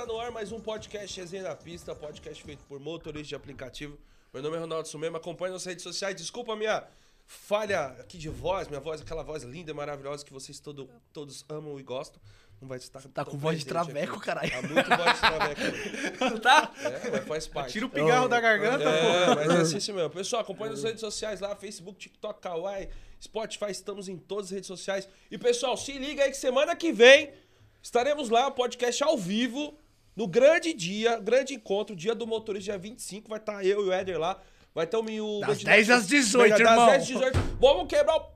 [0.00, 3.98] Tá no ar mais um podcast Resenha na Pista, podcast feito por motoristas de aplicativo.
[4.32, 6.16] Meu nome é Ronaldo Sumema, acompanhe nas redes sociais.
[6.16, 6.84] Desculpa a minha
[7.26, 11.44] falha aqui de voz, minha voz, aquela voz linda e maravilhosa que vocês todo, todos
[11.50, 12.18] amam e gostam.
[12.62, 13.02] Não vai estar.
[13.12, 14.24] Tá com voz de traveco, aqui.
[14.24, 14.50] caralho.
[14.50, 16.40] Tá muito voz de traveco.
[16.40, 16.72] Tá?
[16.82, 17.72] É, mas faz parte.
[17.72, 19.34] Tira o pigarro da garganta, É, pô.
[19.34, 20.08] mas é assim assim mesmo.
[20.08, 22.88] Pessoal, acompanhe nas redes sociais lá, Facebook, TikTok, Kawaii,
[23.22, 25.06] Spotify, estamos em todas as redes sociais.
[25.30, 27.34] E pessoal, se liga aí que semana que vem
[27.82, 29.76] estaremos lá, podcast ao vivo,
[30.20, 33.90] no grande dia, grande encontro, dia do motorista, dia 25, vai estar eu e o
[33.90, 34.38] Éder lá.
[34.74, 35.40] Vai ter o meu...
[35.40, 36.86] Das 10 às 18, das irmão.
[36.88, 37.38] 10 às 18.
[37.58, 38.26] Vamos quebrar o...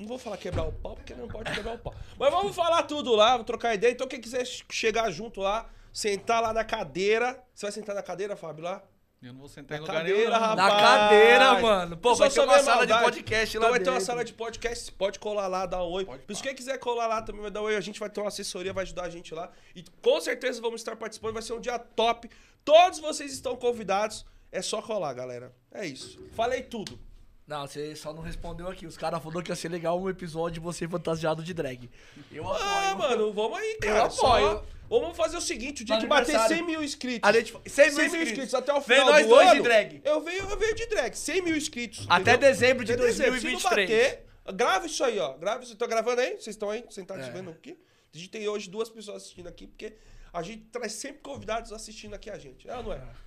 [0.00, 1.94] Não vou falar quebrar o pau, porque não pode quebrar o pau.
[2.18, 3.92] Mas vamos falar tudo lá, vamos trocar ideia.
[3.92, 7.40] Então quem quiser chegar junto lá, sentar lá na cadeira...
[7.54, 8.82] Você vai sentar na cadeira, Fábio, lá?
[9.22, 10.30] Eu não vou sentar em Na lugar cadeira, nenhum.
[10.40, 10.56] rapaz.
[10.56, 11.96] Na cadeira, mano.
[11.96, 13.04] Pô, vai ter uma sala de maldade.
[13.04, 16.04] podcast lá Então vai ter uma sala de podcast, pode colar lá, dar um oi.
[16.04, 18.10] Pode Por isso quem quiser colar lá também vai dar um oi, a gente vai
[18.10, 19.50] ter uma assessoria, vai ajudar a gente lá.
[19.74, 22.30] E com certeza vamos estar participando, vai ser um dia top.
[22.64, 25.52] Todos vocês estão convidados, é só colar, galera.
[25.72, 26.20] É isso.
[26.34, 26.98] Falei tudo.
[27.46, 28.86] Não, você só não respondeu aqui.
[28.86, 31.88] Os caras falaram que ia ser legal um episódio de você fantasiado de drag.
[32.32, 32.64] Eu apoio.
[32.68, 33.98] Ah, mano, vamos aí, cara.
[33.98, 34.46] Eu apoio.
[34.56, 36.56] Só- Vamos fazer o seguinte, o dia que bater aniversário.
[36.58, 37.28] 100 mil inscritos.
[37.28, 38.54] A gente- 100 mil inscritos.
[38.54, 40.00] até o Vem final nós do dois de ano, drag.
[40.04, 42.06] Eu venho, eu venho de drag, 100 mil inscritos.
[42.08, 42.38] Até entendeu?
[42.50, 43.30] dezembro de Até dezembro.
[43.32, 43.90] 2023.
[43.90, 45.32] Se bater, grava isso aí, ó.
[45.34, 45.74] Grava isso.
[45.74, 46.30] Tô gravando aí?
[46.34, 47.30] Vocês estão aí sentados É.
[47.30, 47.76] vendo aqui?
[48.14, 49.92] A gente tem hoje duas pessoas assistindo aqui, porque
[50.36, 52.68] a gente traz sempre convidados assistindo aqui a gente.
[52.68, 53.00] É ou não é?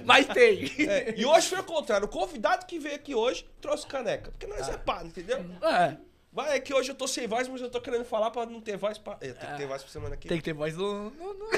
[0.04, 0.70] Mas tem.
[0.88, 2.06] É, E hoje foi o contrário.
[2.06, 4.30] O convidado que veio aqui hoje trouxe caneca.
[4.30, 5.38] Porque nós é pá, entendeu?
[5.62, 5.96] É,
[6.32, 8.60] Vai, é que hoje eu tô sem voz, mas eu tô querendo falar pra não
[8.60, 9.14] ter voz pra.
[9.20, 10.28] É, tem que ter voz pra semana aqui.
[10.28, 11.10] tem que ter voz no...
[11.10, 11.48] no- no-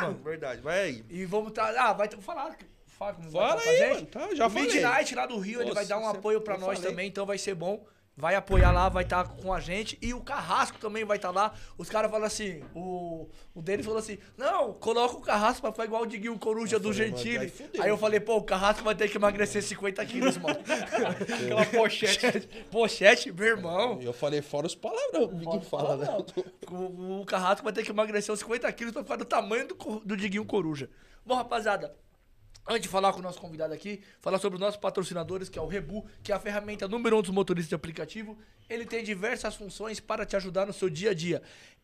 [0.00, 0.60] Mano, verdade.
[0.60, 1.04] Vai aí.
[1.08, 1.72] E vamos tá...
[1.78, 2.18] Ah, vai ter...
[2.20, 2.54] falar...
[2.98, 3.94] Fala Fala aí, gente.
[3.94, 4.06] mano.
[4.28, 4.66] Tá, já o falei.
[4.74, 6.90] Midnight lá do Rio, ele Nossa, vai dar um você- apoio pra nós falei.
[6.90, 7.82] também, então vai ser bom.
[8.20, 9.98] Vai apoiar lá, vai estar com a gente.
[10.02, 11.54] E o Carrasco também vai estar lá.
[11.78, 15.86] Os caras falam assim, o, o deles falou assim, não, coloca o Carrasco pra ficar
[15.86, 17.52] igual o Diguinho Coruja do falei, Gentili.
[17.78, 20.58] aí eu falei, pô, o Carrasco vai ter que emagrecer 50 quilos, mano.
[20.60, 22.46] Aquela pochete.
[22.70, 23.98] Pochete, meu irmão.
[24.02, 25.30] Eu falei fora os palavrão.
[25.32, 26.06] Ninguém fala, né?
[26.70, 29.74] O, o Carrasco vai ter que emagrecer uns 50 quilos pra ficar do tamanho do,
[30.04, 30.90] do Diguinho Coruja.
[31.24, 31.94] Bom, rapaziada,
[32.68, 35.62] antes de falar com o nosso convidado aqui, falar sobre os nossos patrocinadores, que é
[35.62, 38.38] o Rebu, que é a ferramenta número um dos motoristas de aplicativo.
[38.68, 41.42] Ele tem diversas funções para te ajudar no seu dia a dia.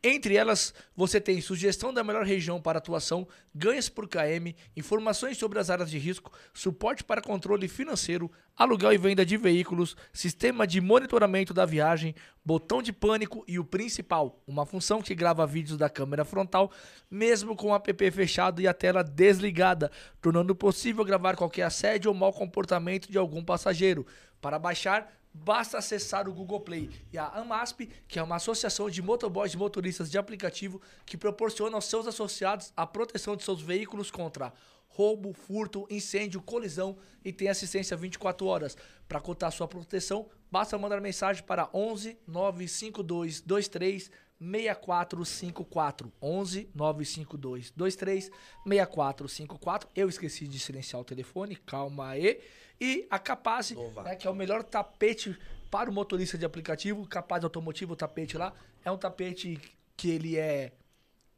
[0.09, 5.59] Entre elas, você tem sugestão da melhor região para atuação, ganhos por KM, informações sobre
[5.59, 10.81] as áreas de risco, suporte para controle financeiro, aluguel e venda de veículos, sistema de
[10.81, 12.15] monitoramento da viagem,
[12.45, 16.71] botão de pânico e o principal, uma função que grava vídeos da câmera frontal,
[17.11, 22.17] mesmo com o app fechado e a tela desligada, tornando possível gravar qualquer assédio ou
[22.17, 24.07] mau comportamento de algum passageiro.
[24.41, 25.13] Para baixar,
[25.45, 29.57] basta acessar o Google Play e a AMASP, que é uma associação de motoboys e
[29.57, 34.53] motoristas de aplicativo que proporciona aos seus associados a proteção de seus veículos contra
[34.89, 38.77] roubo, furto, incêndio, colisão e tem assistência 24 horas.
[39.07, 48.25] Para cotar sua proteção, basta mandar mensagem para 11 952 23 6454 11 952 23
[48.25, 49.91] 6454.
[49.95, 52.41] Eu esqueci de silenciar o telefone, calma aí.
[52.81, 53.71] E a Capaz,
[54.05, 55.37] né, que é o melhor tapete
[55.71, 58.53] para o motorista de aplicativo, Capaz Automotivo, o tapete lá,
[58.85, 59.59] é um tapete
[59.97, 60.73] que ele é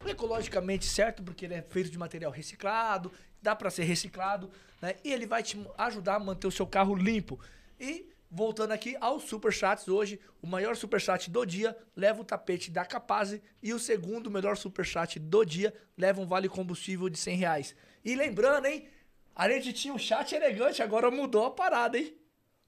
[0.06, 3.12] ecologicamente certo, porque ele é feito de material reciclado,
[3.42, 4.50] dá para ser reciclado,
[4.80, 4.96] né?
[5.04, 7.40] E ele vai te ajudar a manter o seu carro limpo.
[7.80, 12.84] E voltando aqui aos superchats hoje, o maior superchat do dia leva o tapete da
[12.84, 17.76] Capaz e o segundo melhor superchat do dia leva um vale combustível de 100 reais.
[18.04, 18.88] E lembrando, hein?
[19.38, 22.12] A gente tinha um chat elegante, agora mudou a parada, hein?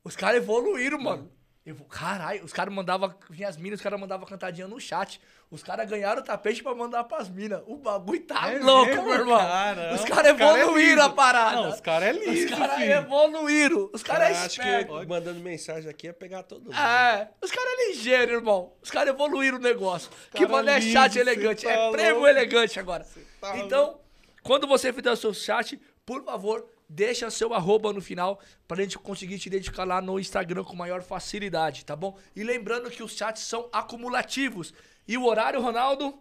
[0.04, 1.30] Os caras evoluíram, mano.
[1.66, 3.14] Eu, caralho, os caras mandavam.
[3.28, 5.20] Vinha as minas, os caras mandavam cantadinha no chat.
[5.50, 7.60] Os caras ganharam o tapete pra mandar pras minas.
[7.66, 9.36] O bagulho tá É louco, meu irmão.
[9.38, 9.94] cara?
[9.94, 10.30] Os caras cara é
[10.62, 11.00] evoluíram liso.
[11.02, 11.56] a parada.
[11.56, 13.90] Não, os caras é liso, Os caras evoluíram.
[13.92, 15.00] Os caras é Cara, acho esperto.
[15.00, 16.74] que mandando mensagem aqui é pegar todo mundo.
[16.78, 18.72] É, os caras é ligeiro, irmão.
[18.80, 20.10] Os caras evoluíram o negócio.
[20.34, 21.64] que, mano, é chat elegante.
[21.64, 22.28] tá é prêmio louco.
[22.28, 23.06] elegante agora.
[23.40, 24.00] tá então,
[24.42, 25.78] quando você fizer o seu chat,
[26.10, 30.64] por favor, deixa seu arroba no final pra gente conseguir te identificar lá no Instagram
[30.64, 32.18] com maior facilidade, tá bom?
[32.34, 34.74] E lembrando que os chats são acumulativos.
[35.06, 36.18] E o horário, Ronaldo?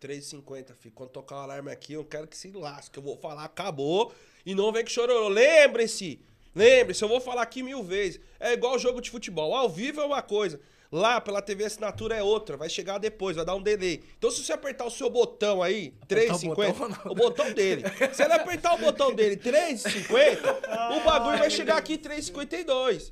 [0.00, 0.92] 3,50, filho.
[0.92, 2.98] Quando tocar o alarme aqui, eu quero que se lasque.
[2.98, 4.12] Eu vou falar, acabou.
[4.44, 5.28] E não vem que chororô.
[5.28, 6.20] Lembre-se!
[6.52, 8.20] Lembre-se, eu vou falar aqui mil vezes.
[8.40, 9.54] É igual jogo de futebol.
[9.54, 10.60] Ao vivo é uma coisa.
[10.92, 12.54] Lá, pela TV assinatura é outra.
[12.54, 14.04] Vai chegar depois, vai dar um delay.
[14.18, 17.12] Então, se você apertar o seu botão aí, Apertar o 3,50, botão, não.
[17.12, 17.82] o botão dele.
[18.12, 23.10] Se ele apertar o botão dele, 3,50, o bagulho vai chegar aqui 3,52.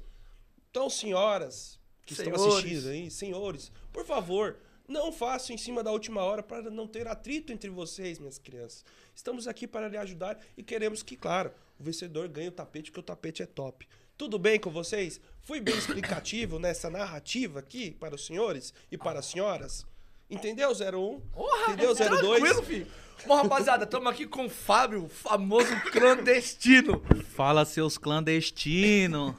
[0.71, 2.55] Então, senhoras que estão Senhores.
[2.65, 7.07] assistindo aí, senhores, por favor, Não façam em cima da última hora para não ter
[7.07, 8.85] atrito entre vocês, minhas crianças.
[9.15, 12.99] Estamos aqui para lhe ajudar e queremos que, claro, o vencedor ganhe o tapete, porque
[12.99, 13.87] o tapete é top.
[14.19, 15.21] Tudo bem com vocês?
[15.43, 19.87] Fui bem explicativo nessa narrativa aqui para os senhores e para as senhoras?
[20.29, 21.21] Entendeu, 01?
[21.33, 22.61] Porra, Entendeu, é tranquilo, 02?
[22.67, 22.87] filho.
[23.27, 27.03] Bom, rapaziada, estamos aqui com o Fábio, o famoso clandestino.
[27.35, 29.35] Fala, seus clandestinos.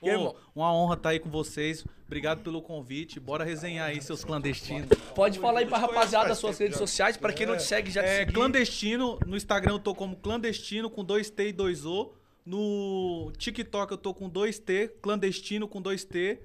[0.00, 0.36] Ô, irmão?
[0.54, 1.84] uma honra estar aí com vocês.
[2.06, 3.20] Obrigado pelo convite.
[3.20, 4.88] Bora resenhar aí, seus clandestinos.
[5.14, 8.08] Pode falar aí pra rapaziada suas redes sociais, pra quem não te segue, já te
[8.08, 8.32] É seguir.
[8.32, 9.18] clandestino.
[9.24, 12.10] No Instagram eu tô como clandestino com 2T e 2O.
[12.44, 16.38] No TikTok eu tô com 2T, clandestino com 2T.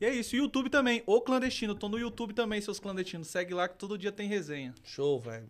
[0.00, 0.34] E é isso.
[0.34, 1.74] YouTube também, o clandestino.
[1.74, 3.28] Tô no YouTube também, seus clandestinos.
[3.28, 4.74] Segue lá que todo dia tem resenha.
[4.82, 5.48] Show, velho.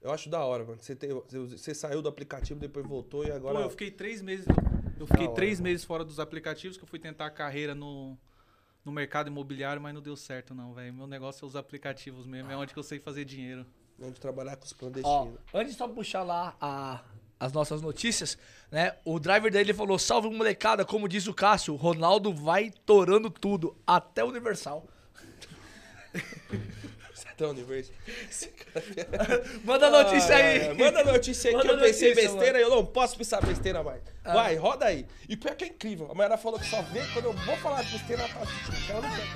[0.00, 0.78] Eu acho da hora, mano.
[0.80, 3.56] Você, tem- você- saiu do aplicativo, depois voltou e agora.
[3.58, 4.46] Pô, eu fiquei três meses.
[4.98, 5.34] Eu fiquei hora.
[5.34, 8.16] três meses fora dos aplicativos que eu fui tentar a carreira no,
[8.82, 10.94] no mercado imobiliário, mas não deu certo, não, velho.
[10.94, 13.66] Meu negócio é os aplicativos mesmo, é onde que eu sei fazer dinheiro.
[14.02, 15.38] Onde trabalhar com os Ó, clandestinos.
[15.52, 17.02] antes de só puxar lá a-
[17.40, 18.36] as nossas notícias,
[18.70, 18.94] né?
[19.04, 24.22] O driver dele falou: salve molecada, como diz o Cássio, Ronaldo vai torando tudo, até
[24.22, 24.86] o Universal.
[27.14, 27.92] Você tá no universo.
[29.64, 30.58] Manda a notícia Ah, aí.
[30.58, 30.74] é.
[30.74, 33.40] Manda a notícia aí Manda que eu pensei notícia, besteira e eu não posso pensar
[33.44, 34.02] besteira mais.
[34.24, 34.32] Ah.
[34.34, 35.06] Vai, roda aí.
[35.28, 36.08] E pior que é incrível.
[36.10, 38.90] A Mayara falou que só vê quando eu vou falar de besteira, ela tá assistindo.
[38.90, 39.26] Ela não quer.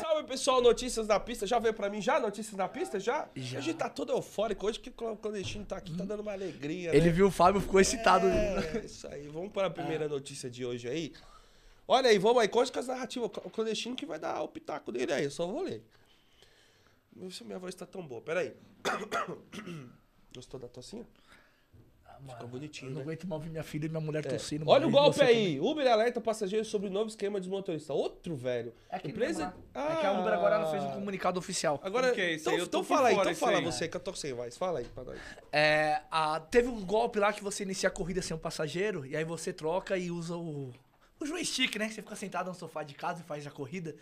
[0.00, 1.46] Salve pessoal, notícias na pista.
[1.46, 3.00] Já veio pra mim já notícias na pista?
[3.00, 3.28] Já?
[3.34, 3.58] Já.
[3.58, 6.94] A gente tá todo eufórico hoje que o clandestino tá aqui, tá dando uma alegria.
[6.94, 7.12] Ele né?
[7.12, 8.26] viu o Fábio, ficou excitado.
[8.26, 9.28] É, isso aí.
[9.28, 11.12] Vamos para a primeira notícia de hoje aí.
[11.86, 12.48] Olha aí, vamos aí.
[12.48, 13.30] Conte com as narrativas.
[13.44, 15.24] O clandestino que vai dar o pitaco dele aí.
[15.24, 15.82] Eu só vou ler.
[17.14, 18.20] Vamos ver se minha voz tá tão boa.
[18.20, 18.54] Pera aí.
[20.34, 21.06] Gostou da tocinha?
[22.28, 23.02] Ficou Eu bonitinho, não né?
[23.02, 24.28] aguento mais ouvir minha filha e minha mulher É.
[24.28, 24.64] tossindo.
[24.68, 25.58] Olha o golpe aí.
[25.58, 27.90] Uber alerta passageiros sobre novo esquema dos motoristas.
[27.94, 28.72] Outro, velho.
[28.88, 29.46] É, aquele Empresa...
[29.46, 29.92] mesmo lá.
[29.92, 31.80] É que a Uber agora ela fez um comunicado oficial.
[31.82, 32.56] Agora, que é isso então?
[32.58, 33.64] Eu então fala aí, então fala aí.
[33.64, 34.56] você que eu tô sem voz.
[34.56, 35.18] Fala aí pra nós.
[35.52, 39.16] É, a- teve um golpe lá que você inicia a corrida sem um passageiro, e
[39.16, 40.70] aí você troca e usa o,
[41.20, 41.88] o joystick, né?
[41.88, 43.94] Você fica sentado no sofá de casa e faz a corrida.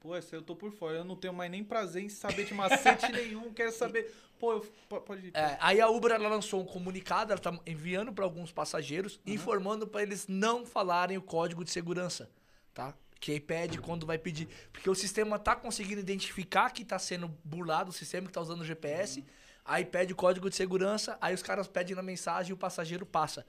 [0.00, 0.98] Pô, essa eu tô por fora.
[0.98, 3.52] Eu não tenho mais nem prazer em saber de macete nenhum.
[3.52, 4.12] Quero saber.
[4.38, 5.32] Pô, eu, po- pode ir.
[5.34, 9.86] É, aí a Uber ela lançou um comunicado, ela tá enviando para alguns passageiros, informando
[9.86, 12.30] para eles não falarem o código de segurança,
[12.74, 12.94] tá?
[13.18, 14.46] Que aí pede quando vai pedir.
[14.70, 18.60] Porque o sistema tá conseguindo identificar que tá sendo burlado, o sistema que tá usando
[18.60, 19.24] o GPS,
[19.64, 23.06] aí pede o código de segurança, aí os caras pedem na mensagem e o passageiro
[23.06, 23.46] passa.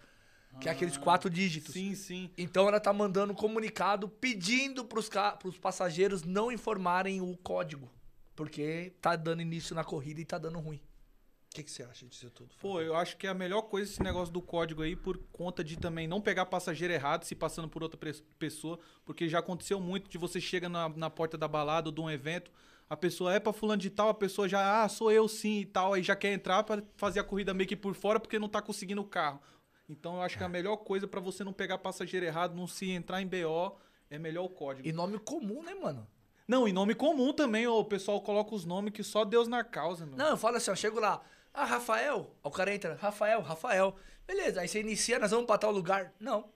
[0.60, 1.74] Que é aqueles quatro dígitos.
[1.74, 2.32] Sim, sim.
[2.38, 7.92] Então ela tá mandando um comunicado pedindo pros, pros passageiros não informarem o código.
[8.36, 10.78] Porque tá dando início na corrida e tá dando ruim.
[10.78, 12.54] O que, que você acha disso tudo?
[12.60, 15.64] Pô, eu acho que é a melhor coisa esse negócio do código aí, por conta
[15.64, 18.00] de também não pegar passageiro errado se passando por outra
[18.38, 22.00] pessoa, porque já aconteceu muito de você chega na, na porta da balada ou de
[22.00, 22.52] um evento,
[22.90, 25.66] a pessoa é pra fulano de tal, a pessoa já, ah, sou eu sim e
[25.66, 28.48] tal, aí já quer entrar pra fazer a corrida meio que por fora porque não
[28.48, 29.42] tá conseguindo o carro.
[29.90, 32.90] Então eu acho que a melhor coisa pra você não pegar passageiro errado, não se
[32.90, 33.78] entrar em BO,
[34.10, 34.88] é melhor o código.
[34.88, 36.08] E nome comum, né, mano?
[36.48, 39.64] Não, e nome comum também, ó, o pessoal coloca os nomes que só Deus na
[39.64, 40.18] causa, meu.
[40.18, 41.22] Não, eu falo assim, ó, chego lá,
[41.54, 43.96] ah, Rafael, o cara entra, Rafael, Rafael.
[44.26, 46.14] Beleza, aí você inicia, nós vamos pra tal lugar.
[46.20, 46.50] Não.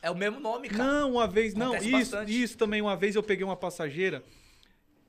[0.00, 0.84] É o mesmo nome, cara.
[0.84, 2.42] Não, uma vez, não, Acontece isso, bastante.
[2.42, 4.22] isso também, uma vez eu peguei uma passageira,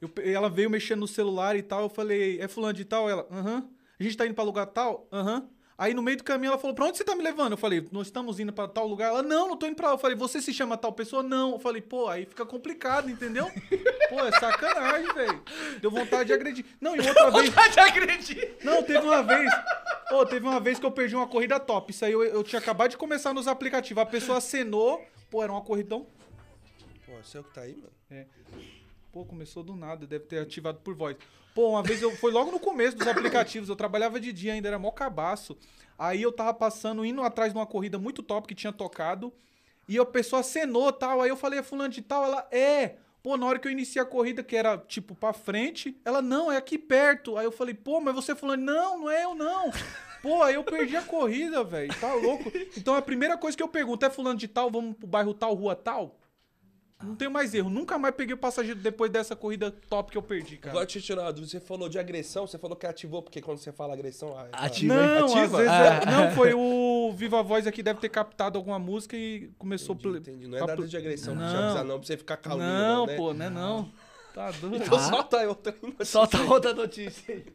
[0.01, 3.09] eu ela veio mexendo no celular e tal, eu falei, é fulano de tal?
[3.09, 5.07] Ela, aham, a gente tá indo pra lugar tal?
[5.11, 5.49] Aham.
[5.77, 7.51] Aí no meio do caminho ela falou, pra onde você tá me levando?
[7.51, 9.10] Eu falei, nós estamos indo pra tal lugar.
[9.10, 9.94] Ela, não, não tô indo pra lá.
[9.96, 11.22] Eu falei, você se chama tal pessoa?
[11.22, 11.53] Não.
[11.53, 13.51] Eu falei, pô, aí fica complicado, entendeu?
[14.10, 15.44] pô, é sacanagem, velho.
[15.82, 16.65] Deu vontade de agredir.
[16.79, 17.50] Não, e outra vez...
[17.50, 18.55] Vontade de agredir.
[18.63, 19.51] Não, teve uma vez.
[20.12, 21.91] Ô, teve uma vez que eu perdi uma corrida top.
[21.91, 24.01] Isso aí eu, eu tinha acabado de começar nos aplicativos.
[24.01, 25.03] A pessoa acenou.
[25.29, 26.08] Pô, era uma corridão.
[27.05, 28.25] Pô, você é o que tá aí, mano?
[29.12, 31.15] Pô, começou do nada, deve ter ativado por voz.
[31.55, 32.12] Pô, uma vez eu.
[32.17, 33.69] Foi logo no começo dos aplicativos.
[33.69, 35.57] Eu trabalhava de dia ainda, era mó cabaço.
[35.97, 39.33] Aí eu tava passando, indo atrás de uma corrida muito top que tinha tocado.
[39.88, 41.21] E a pessoa acenou tal.
[41.21, 42.25] Aí eu falei, é fulano de tal?
[42.25, 42.97] Ela, é.
[43.24, 46.51] Pô, na hora que eu iniciei a corrida, que era tipo pra frente, ela, não,
[46.51, 47.38] é aqui perto.
[47.38, 48.62] Aí eu falei, pô, mas você é fulano?
[48.62, 49.71] Não, não é eu não.
[50.21, 51.93] Pô, aí eu perdi a corrida, velho.
[52.01, 52.51] Tá louco?
[52.75, 55.53] Então a primeira coisa que eu pergunto é fulano de tal, vamos pro bairro tal,
[55.53, 56.17] rua tal?
[57.03, 57.69] Não tenho mais erro.
[57.69, 60.71] Nunca mais peguei o passageiro depois dessa corrida top que eu perdi, cara.
[60.71, 61.51] Agora, deixa eu tirar uma dúvida.
[61.51, 64.29] Você falou de agressão, você falou que ativou, porque quando você fala agressão...
[64.29, 64.93] ah, fala- Ativa.
[64.95, 65.41] Não, Ativa?
[65.43, 66.01] às vezes Ah.
[66.01, 70.17] é- não foi o Viva Voz aqui deve ter captado alguma música e começou Entendi,
[70.17, 70.47] entendi.
[70.47, 71.43] Não é nada de agressão, Não.
[71.45, 73.15] avisar não, pra você ficar calminho, Não, né?
[73.17, 73.91] pô, não é não.
[74.33, 74.77] Tá doido.
[74.77, 75.01] Então Ah.
[75.09, 76.05] solta aí outra aí.
[76.05, 77.45] Solta outra notícia aí.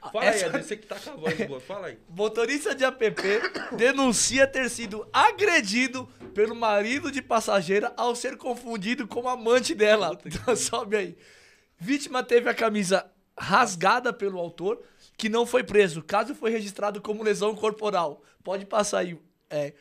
[0.00, 1.60] Fala aí, Essa- Ed, você que tá com a voz boa.
[1.60, 1.98] Fala aí.
[2.08, 3.04] Motorista de app
[3.76, 10.16] denuncia ter sido agredido pelo marido de passageira ao ser confundido com o amante dela.
[10.24, 11.16] Então, sobe aí.
[11.78, 14.80] Vítima teve a camisa rasgada pelo autor,
[15.16, 16.02] que não foi preso.
[16.02, 18.22] Caso foi registrado como lesão corporal.
[18.42, 19.18] Pode passar aí.
[19.50, 19.72] É.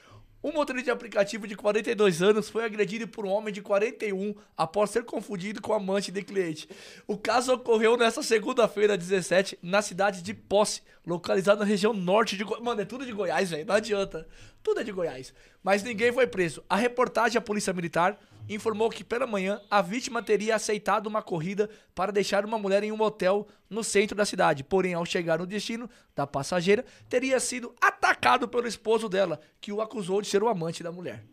[0.48, 4.92] Um motorista de aplicativo de 42 anos foi agredido por um homem de 41 após
[4.92, 6.70] ser confundido com amante de cliente.
[7.06, 12.46] O caso ocorreu nesta segunda-feira, 17, na cidade de Posse, localizada na região norte de
[12.46, 12.64] Goiás.
[12.64, 13.66] Mano, é tudo de Goiás, velho.
[13.66, 14.26] Não adianta.
[14.68, 15.34] Tudo é de Goiás.
[15.64, 16.62] Mas ninguém foi preso.
[16.70, 18.20] A reportagem à Polícia Militar
[18.50, 22.92] informou que pela manhã a vítima teria aceitado uma corrida para deixar uma mulher em
[22.92, 24.66] um motel no centro da cidade.
[24.66, 29.80] Porém, ao chegar no destino da passageira, teria sido atacado pelo esposo dela, que o
[29.80, 31.24] acusou de ser o amante da mulher.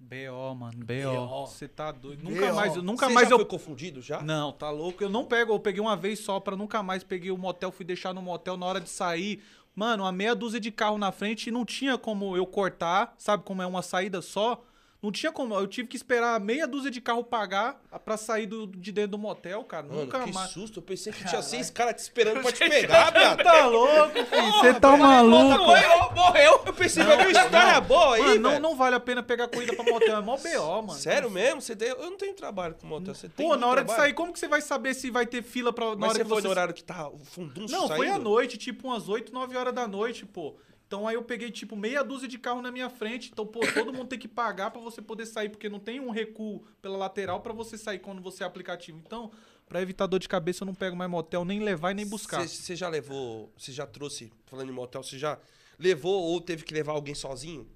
[0.00, 1.46] B.O., mano, BO.
[1.46, 2.22] Você tá doido.
[2.22, 4.22] Nunca mais, eu- nunca Você mais já eu foi confundido já?
[4.22, 5.02] Não, tá louco.
[5.02, 7.02] Eu não pego, eu peguei uma vez só pra nunca mais.
[7.04, 9.42] Peguei o motel, fui deixar no motel na hora de sair.
[9.78, 13.62] Mano, uma meia dúzia de carro na frente não tinha como eu cortar, sabe como
[13.62, 14.64] é uma saída só?
[15.00, 18.66] Não tinha como, eu tive que esperar meia dúzia de carro pagar pra sair do-
[18.66, 19.86] de dentro do motel, cara.
[19.86, 20.50] Mano, nunca que mais.
[20.50, 20.80] susto.
[20.80, 23.40] Eu pensei que tinha seis caras te esperando pra te pegar, viado.
[23.44, 24.52] Tá louco, filho?
[24.54, 25.56] Você tá maluco?
[25.64, 26.62] Morreu, morreu.
[26.66, 28.62] Eu pensei, vai uma história boa aí, Mano, não, velho.
[28.62, 30.98] não vale a pena pegar corrida pra motel, é mó B.O., mano.
[30.98, 31.60] Sério mesmo?
[31.60, 31.90] Você tem...
[31.90, 33.14] Eu não tenho trabalho com motel.
[33.14, 34.08] Você tem Pô, na hora de trabalho?
[34.08, 36.22] sair, como que você vai saber se vai ter fila pra, na Mas hora você
[36.24, 38.24] que foi você no horário que tá o fundunço Não, foi à saindo?
[38.24, 40.56] noite, tipo umas 8, 9 horas da noite, pô.
[40.88, 43.28] Então aí eu peguei, tipo, meia dúzia de carro na minha frente.
[43.30, 46.08] Então, pô, todo mundo tem que pagar pra você poder sair, porque não tem um
[46.08, 48.98] recuo pela lateral pra você sair quando você é aplicativo.
[49.06, 49.30] Então,
[49.68, 52.40] pra evitar dor de cabeça, eu não pego mais motel, nem levar e nem buscar.
[52.40, 53.52] Você você já levou...
[53.58, 55.38] Você já trouxe, falando em motel, você já
[55.78, 57.68] levou ou teve que levar alguém sozinho?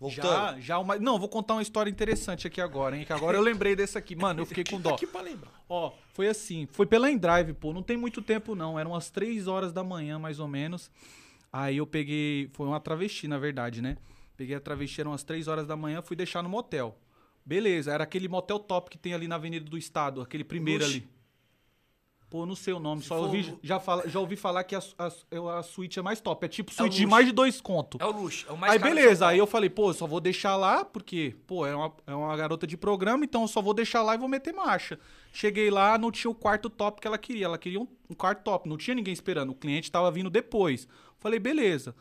[0.00, 0.24] Voltando?
[0.24, 0.98] Já, já uma...
[0.98, 3.04] Não, vou contar uma história interessante aqui agora, hein?
[3.04, 4.16] Que agora eu lembrei desse aqui.
[4.16, 4.94] Mano, eu fiquei com dó.
[4.96, 5.52] Aqui pra lembrar.
[5.68, 9.46] Ó, foi assim, foi pela Endrive, pô, não tem muito tempo não, eram umas 3
[9.46, 10.90] horas da manhã, mais ou menos.
[11.58, 13.96] Aí eu peguei, foi uma travesti, na verdade, né?
[14.36, 16.98] Peguei a travesti, eram umas 3 horas da manhã, fui deixar no motel.
[17.44, 20.96] Beleza, era aquele motel top que tem ali na Avenida do Estado, aquele primeiro Luxo.
[20.98, 21.08] ali.
[22.28, 24.74] Pô, não sei o nome, Se só for ouvi, já, fala, já ouvi falar que
[24.74, 26.44] a, a, a suíte é mais top.
[26.44, 27.10] É tipo É suíte de luxo.
[27.10, 27.98] mais de dois conto.
[28.00, 28.44] É o luxo.
[28.48, 30.84] É o mais Aí de beleza, aí eu falei, pô, eu só vou deixar lá,
[30.84, 34.16] porque, pô, é uma, é uma garota de programa, então eu só vou deixar lá
[34.16, 34.98] e vou meter marcha.
[35.32, 38.42] Cheguei lá, não tinha o quarto top que ela queria, ela queria um, um quarto
[38.42, 40.88] top, não tinha ninguém esperando, o cliente tava vindo depois.
[41.26, 41.92] Falei, beleza.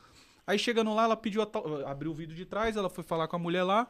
[0.46, 3.28] Aí chegando lá, ela pediu, a to- abriu o vidro de trás, ela foi falar
[3.28, 3.88] com a mulher lá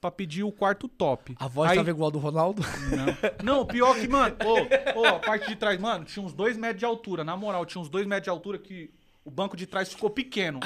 [0.00, 1.34] pra pedir o quarto top.
[1.40, 2.62] A voz aí, tava igual a do Ronaldo.
[3.42, 6.56] não, não, pior que, mano, ô, ô, a parte de trás, mano, tinha uns dois
[6.56, 8.88] metros de altura, na moral, tinha uns dois metros de altura que
[9.24, 10.60] o banco de trás ficou pequeno.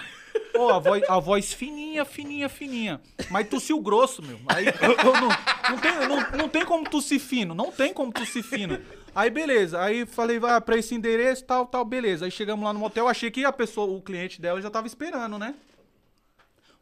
[0.54, 3.00] Ô, a voz, a voz fininha, fininha, fininha.
[3.30, 4.38] Mas tossiu grosso, meu.
[4.48, 5.28] Aí eu, eu não,
[5.70, 8.78] não, tem, não, não tem como tossir fino, não tem como tossir fino.
[9.14, 12.24] Aí beleza, aí falei, vai pra esse endereço, tal, tal, beleza.
[12.24, 15.38] Aí chegamos lá no motel, achei que a pessoa, o cliente dela já tava esperando,
[15.38, 15.54] né?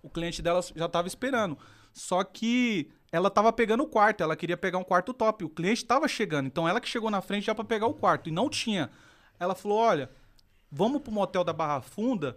[0.03, 1.59] O cliente dela já tava esperando.
[1.93, 5.45] Só que ela tava pegando o quarto, ela queria pegar um quarto top.
[5.45, 8.29] O cliente tava chegando, então ela que chegou na frente já pra pegar o quarto.
[8.29, 8.91] E não tinha.
[9.41, 10.11] Ela falou: olha,
[10.71, 12.37] vamos pro motel da Barra Funda.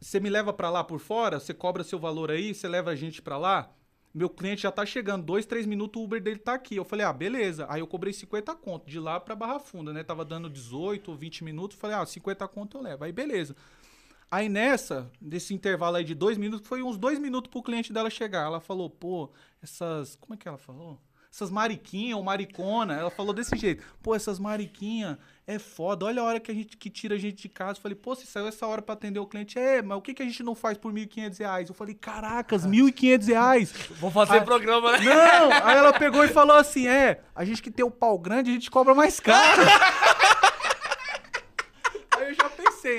[0.00, 2.96] Você me leva pra lá por fora, você cobra seu valor aí, você leva a
[2.96, 3.70] gente pra lá.
[4.14, 6.76] Meu cliente já tá chegando, dois, três minutos o Uber dele tá aqui.
[6.76, 7.66] Eu falei, ah, beleza.
[7.68, 10.02] Aí eu cobrei 50 conto, de lá pra Barra Funda, né?
[10.02, 11.78] Tava dando 18 ou 20 minutos.
[11.78, 13.04] Falei, ah, 50 conto eu levo.
[13.04, 13.56] Aí beleza.
[14.30, 18.08] Aí nessa, desse intervalo aí de dois minutos, foi uns dois minutos pro cliente dela
[18.08, 18.46] chegar.
[18.46, 19.30] Ela falou, pô,
[19.62, 20.16] essas.
[20.16, 20.98] Como é que ela falou?
[21.32, 22.92] Essas mariquinhas ou maricona.
[22.94, 23.82] Ela falou desse jeito.
[24.02, 26.04] Pô, essas mariquinhas é foda.
[26.04, 27.78] Olha a hora que a gente que tira a gente de casa.
[27.78, 29.58] Eu falei, pô, você saiu essa hora pra atender o cliente.
[29.58, 31.68] É, mas o que, que a gente não faz por 1.500 reais?
[31.70, 33.72] Eu falei, caracas, 1.500 reais.
[33.98, 34.40] Vou fazer Ah.
[34.42, 34.98] programa, né?
[35.04, 35.52] Não!
[35.66, 38.54] Aí ela pegou e falou assim: é, a gente que tem o pau grande, a
[38.54, 39.62] gente cobra mais caro.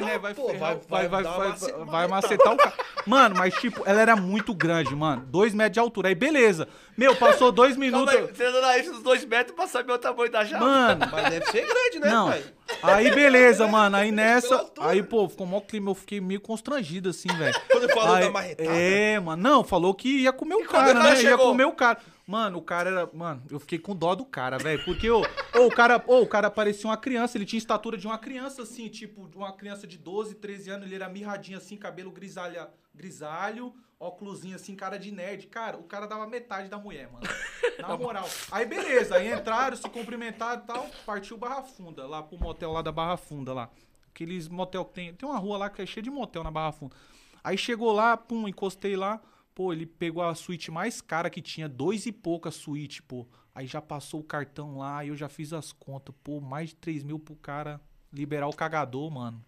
[0.01, 0.17] Né?
[0.17, 2.73] Vai, pô, ferrar, vai- vai, vai vai, vai, macetar o cara.
[3.05, 5.23] Mano, mas tipo, ela era muito grande, mano.
[5.27, 6.09] Dois metros de altura.
[6.09, 6.67] Aí beleza.
[6.97, 8.15] Meu, passou dois Calma minutos.
[8.15, 10.63] aí, você isso uns dois metros pra saber o tamanho da chave.
[10.63, 12.27] Mano, Mas deve ser grande, né, não.
[12.29, 12.43] pai?
[12.83, 13.95] Aí beleza, mano.
[13.97, 14.65] Aí nessa.
[14.79, 15.91] Aí, pô, ficou mó clima.
[15.91, 17.55] Eu fiquei meio constrangido assim, velho.
[17.71, 18.69] Quando falou Aí- da marretada.
[18.71, 19.41] É, mano.
[19.41, 21.21] Não, falou que ia comer o cara, né?
[21.21, 21.97] Ia comer o cara.
[22.25, 23.09] Mano, o cara era.
[23.13, 24.83] Mano, eu fiquei com dó do cara, velho.
[24.85, 25.21] Porque ô,
[25.55, 27.37] ô, o cara, ô, o cara parecia uma criança.
[27.37, 30.85] Ele tinha estatura de uma criança, assim, tipo, de uma criança de 12, 13 anos.
[30.85, 35.47] Ele era mirradinho, assim, cabelo grisalha, grisalho, óculosinho, assim, cara de nerd.
[35.47, 37.25] Cara, o cara dava metade da mulher, mano.
[37.79, 38.29] Na moral.
[38.51, 40.89] Aí beleza, aí entraram, se cumprimentaram e tal.
[41.05, 43.69] Partiu Barra Funda, lá pro motel lá da Barra Funda, lá.
[44.09, 45.13] Aqueles motel que tem.
[45.13, 46.95] Tem uma rua lá que é cheia de motel na Barra Funda.
[47.43, 49.19] Aí chegou lá, pum, encostei lá.
[49.55, 53.27] Pô, ele pegou a suíte mais cara que tinha, dois e pouca suíte, pô.
[53.53, 56.15] Aí já passou o cartão lá, eu já fiz as contas.
[56.23, 57.79] Pô, mais de 3 mil pro cara
[58.11, 59.43] liberar o cagador, mano.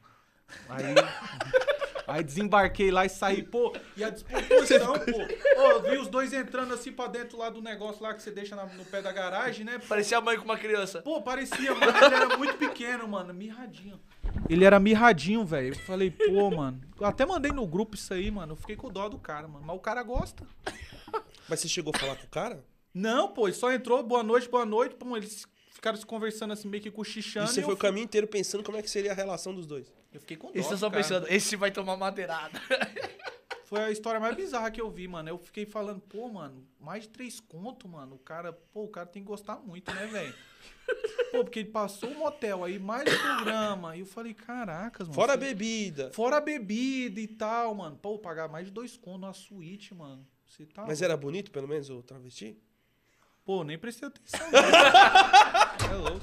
[0.69, 0.93] Aí,
[2.07, 5.61] aí desembarquei lá e saí, pô, e a disposição, pô.
[5.61, 8.55] Ô, vi os dois entrando assim pra dentro lá do negócio lá que você deixa
[8.55, 9.79] na- no pé da garagem, né?
[9.87, 11.01] Parecia a mãe com uma criança.
[11.01, 11.85] Pô, parecia, mano.
[12.05, 13.33] Ele era muito pequeno, mano.
[13.33, 13.99] Mirradinho.
[14.49, 15.69] Ele era mirradinho, velho.
[15.69, 16.81] Eu falei, pô, mano.
[16.99, 18.53] Eu até mandei no grupo isso aí, mano.
[18.53, 19.65] Eu fiquei com dó do cara, mano.
[19.65, 20.43] Mas o cara gosta.
[21.47, 22.63] Mas você chegou a falar com o cara?
[22.93, 24.95] Não, pô, ele só entrou, boa noite, boa noite.
[24.95, 25.54] Pô, eles ficaram
[25.93, 27.49] se conversando assim, meio que cochichando.
[27.49, 29.67] E você e foi o caminho inteiro pensando como é que seria a relação dos
[29.67, 29.91] dois.
[30.13, 30.59] eu fiquei com dó.
[30.59, 31.03] Esse eu só cara.
[31.03, 32.59] pensando, esse vai tomar madeirada.
[33.65, 35.27] Foi a história mais bizarra que eu vi, mano.
[35.27, 38.15] Eu fiquei falando, pô, mano, mais de três conto, mano.
[38.15, 40.35] O cara, pô, o cara tem que gostar muito, né, velho?
[41.31, 43.97] Pô, porque ele passou o motel aí, mais o programa.
[43.97, 45.15] E eu falei, caracas, mano.
[45.15, 46.11] Fora a bebida.
[46.13, 47.97] Fora a bebida e tal, mano.
[47.97, 50.25] Pô, pagar mais de dois contos numa suíte, mano.
[50.45, 50.85] Você tá.
[50.85, 52.57] Mas era bonito, pelo menos, o travesti?
[53.43, 54.39] Pô, nem prestei atenção.
[55.95, 56.21] é louco.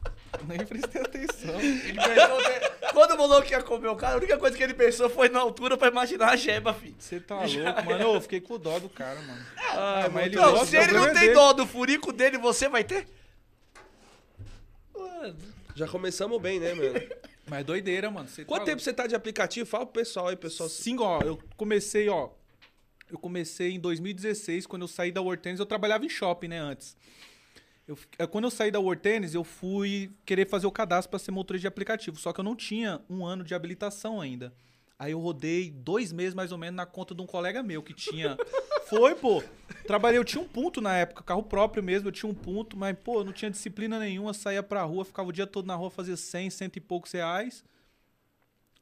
[0.48, 1.60] Nem prestei atenção.
[1.60, 4.72] Ele pensou que- Quando falou que ia comer o cara, a única coisa que ele
[4.74, 6.94] pensou foi na altura pra imaginar a jeba, filho.
[6.98, 8.14] Você tá louco, mano.
[8.14, 9.44] Eu fiquei com dó do cara, mano.
[9.70, 11.34] Ah, mas ele Não, gosta, se o ele não problema é tem dele.
[11.34, 13.06] dó do furico dele, você vai ter?
[14.96, 15.36] Mano,
[15.74, 17.00] Já começamos bem, né, mano?
[17.46, 18.28] Mas é doideira, mano.
[18.28, 19.68] Você Quanto tá tempo você tá de aplicativo?
[19.68, 20.68] Fala pro pessoal aí, pessoal.
[20.68, 22.30] Sim, ó, eu comecei, ó.
[23.10, 26.58] Eu comecei em 2016, quando eu saí da World Tennis, eu trabalhava em shopping, né,
[26.60, 26.96] antes.
[27.90, 31.18] Eu, eh, quando eu saí da World Tennis, eu fui querer fazer o cadastro para
[31.18, 34.54] ser motorista de aplicativo, só que eu não tinha um ano de habilitação ainda.
[34.96, 37.92] Aí eu rodei dois meses mais ou menos na conta de um colega meu que
[37.92, 38.38] tinha.
[38.88, 39.42] Foi, pô.
[39.88, 42.96] Trabalhei, eu tinha um ponto na época, carro próprio mesmo, eu tinha um ponto, mas,
[42.96, 46.16] pô, não tinha disciplina nenhuma, saía pra rua, ficava o dia todo na rua, fazia
[46.16, 47.64] 100, cento e poucos reais.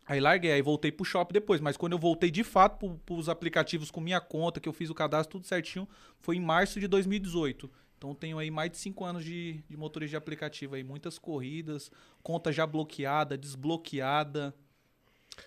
[0.04, 1.62] Aí larguei, aí voltei pro shopping depois.
[1.62, 4.90] Mas quando eu voltei de fato pro, pros aplicativos com minha conta, que eu fiz
[4.90, 7.70] o cadastro tudo certinho, foi em março de 2018.
[7.98, 10.84] Então tenho aí mais de cinco anos de, de motorista de aplicativo aí.
[10.84, 11.90] Muitas corridas,
[12.22, 14.54] conta já bloqueada, desbloqueada.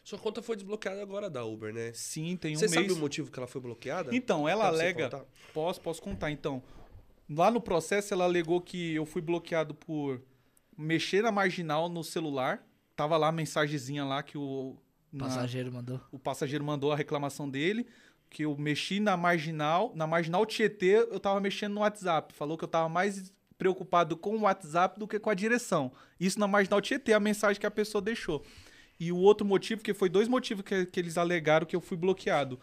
[0.03, 1.91] Sua conta foi desbloqueada agora da Uber, né?
[1.93, 2.73] Sim, tem um Você mês.
[2.87, 4.15] sabe o motivo que ela foi bloqueada?
[4.15, 5.25] Então, ela você alega.
[5.53, 6.31] Posso, posso contar.
[6.31, 6.61] Então,
[7.29, 10.21] lá no processo, ela alegou que eu fui bloqueado por
[10.77, 12.65] mexer na marginal no celular.
[12.95, 14.77] Tava lá a mensagenzinha lá que o.
[15.11, 15.99] na- passageiro mandou.
[16.11, 17.85] o passageiro mandou a reclamação dele,
[18.31, 22.33] que eu mexi na marginal, na marginal Tietê, eu tava mexendo no WhatsApp.
[22.33, 25.91] Falou que eu tava mais preocupado com o WhatsApp do que com a direção.
[26.17, 28.43] Isso na marginal Tietê, a mensagem que a pessoa deixou.
[28.97, 31.97] E o outro motivo, que foi dois motivos que, que eles alegaram que eu fui
[31.97, 32.57] bloqueado.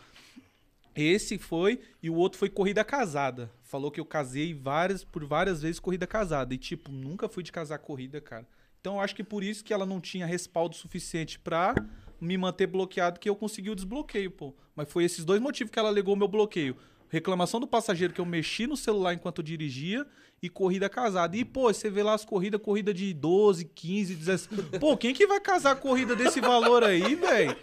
[0.97, 3.51] Esse foi, e o outro foi corrida casada.
[3.63, 6.55] Falou que eu casei várias, por várias vezes corrida casada.
[6.55, 8.47] E, tipo, nunca fui de casar corrida, cara.
[8.81, 11.75] Então, eu acho que por isso que ela não tinha respaldo suficiente pra
[12.21, 14.55] me manter bloqueado, que eu consegui o desbloqueio, pô.
[14.75, 16.77] Mas foi esses dois motivos que ela alegou o meu bloqueio.
[17.11, 20.07] Reclamação do passageiro que eu mexi no celular enquanto dirigia
[20.43, 21.37] e corrida casada.
[21.37, 24.49] E, pô, você vê lá as corridas, corrida de 12, 15, 16.
[24.79, 27.57] Pô, quem que vai casar corrida desse valor aí, velho?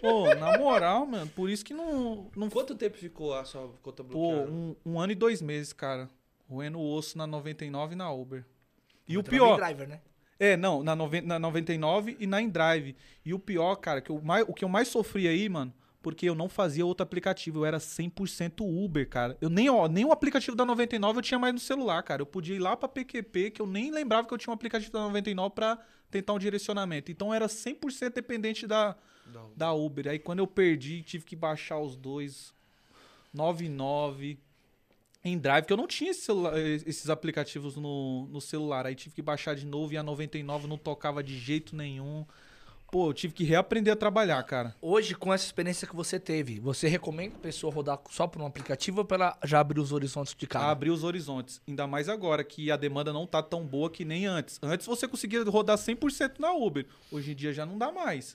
[0.00, 4.04] Pô, na moral, mano, por isso que não, não Quanto tempo ficou a sua conta
[4.04, 4.50] Pô, bloqueada?
[4.50, 6.08] um, um ano e dois meses, cara.
[6.48, 8.44] Roendo o osso na 99 e na Uber.
[9.08, 9.56] E o Tava pior.
[9.56, 10.00] driver, né?
[10.44, 12.96] É, não, na, noven- na 99 e na InDrive.
[13.24, 16.28] E o pior, cara, que eu mais, o que eu mais sofri aí, mano, porque
[16.28, 19.38] eu não fazia outro aplicativo, eu era 100% Uber, cara.
[19.40, 22.22] Eu nem, ó, nem o aplicativo da 99 eu tinha mais no celular, cara.
[22.22, 24.90] Eu podia ir lá pra PQP, que eu nem lembrava que eu tinha um aplicativo
[24.92, 25.78] da 99 pra
[26.10, 27.12] tentar um direcionamento.
[27.12, 28.96] Então eu era 100% dependente da,
[29.56, 30.08] da Uber.
[30.08, 32.52] Aí quando eu perdi, tive que baixar os dois.
[33.32, 34.38] 99
[35.24, 38.86] em Drive, que eu não tinha esse celular- esses aplicativos no, no celular.
[38.86, 42.24] Aí tive que baixar de novo e a 99 não tocava de jeito nenhum.
[42.90, 44.76] Pô, eu tive que reaprender a trabalhar, cara.
[44.82, 48.44] Hoje, com essa experiência que você teve, você recomenda a pessoa rodar só por um
[48.44, 50.66] aplicativo ou pra ela já abrir os horizontes de cara?
[50.70, 51.58] abrir os horizontes.
[51.66, 54.58] Ainda mais agora, que a demanda não tá tão boa que nem antes.
[54.62, 56.84] Antes você conseguia rodar 100% na Uber.
[57.10, 58.34] Hoje em dia já não dá mais.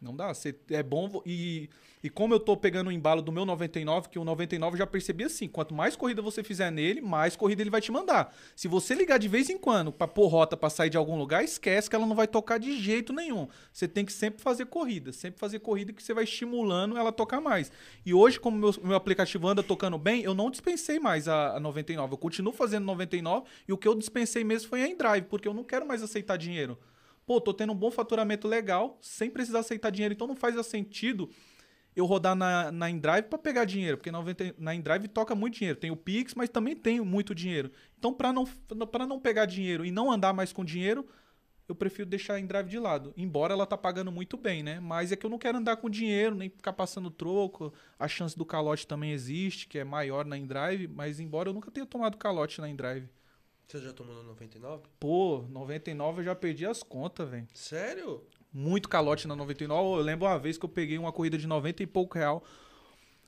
[0.00, 0.32] Não dá.
[0.32, 1.22] Você, é bom.
[1.24, 1.68] E,
[2.02, 4.86] e como eu tô pegando o embalo do meu 99, que o 99 eu já
[4.86, 8.34] percebi assim: quanto mais corrida você fizer nele, mais corrida ele vai te mandar.
[8.54, 11.42] Se você ligar de vez em quando pra pôr rota pra sair de algum lugar,
[11.42, 13.48] esquece que ela não vai tocar de jeito nenhum.
[13.72, 15.12] Você tem que sempre fazer corrida.
[15.12, 17.72] Sempre fazer corrida que você vai estimulando ela a tocar mais.
[18.04, 21.60] E hoje, como meu, meu aplicativo anda tocando bem, eu não dispensei mais a, a
[21.60, 22.12] 99.
[22.12, 25.54] Eu continuo fazendo 99 e o que eu dispensei mesmo foi a InDrive, porque eu
[25.54, 26.78] não quero mais aceitar dinheiro.
[27.26, 30.14] Pô, tô tendo um bom faturamento legal, sem precisar aceitar dinheiro.
[30.14, 31.30] Então não faz sentido
[31.96, 35.78] eu rodar na, na InDrive para pegar dinheiro, porque 90, na InDrive toca muito dinheiro.
[35.78, 37.70] Tem o Pix, mas também tem muito dinheiro.
[37.98, 38.44] Então, para não,
[38.90, 41.06] pra não pegar dinheiro e não andar mais com dinheiro,
[41.68, 43.14] eu prefiro deixar a InDrive de lado.
[43.16, 44.80] Embora ela tá pagando muito bem, né?
[44.80, 47.72] Mas é que eu não quero andar com dinheiro, nem ficar passando troco.
[47.98, 51.70] A chance do calote também existe, que é maior na InDrive, mas embora eu nunca
[51.70, 53.08] tenha tomado calote na InDrive.
[53.66, 54.82] Você já tomou no 99?
[55.00, 57.48] Pô, 99 eu já perdi as contas, velho.
[57.54, 58.22] Sério?
[58.52, 59.98] Muito calote na 99.
[59.98, 62.44] Eu lembro uma vez que eu peguei uma corrida de 90 e pouco real.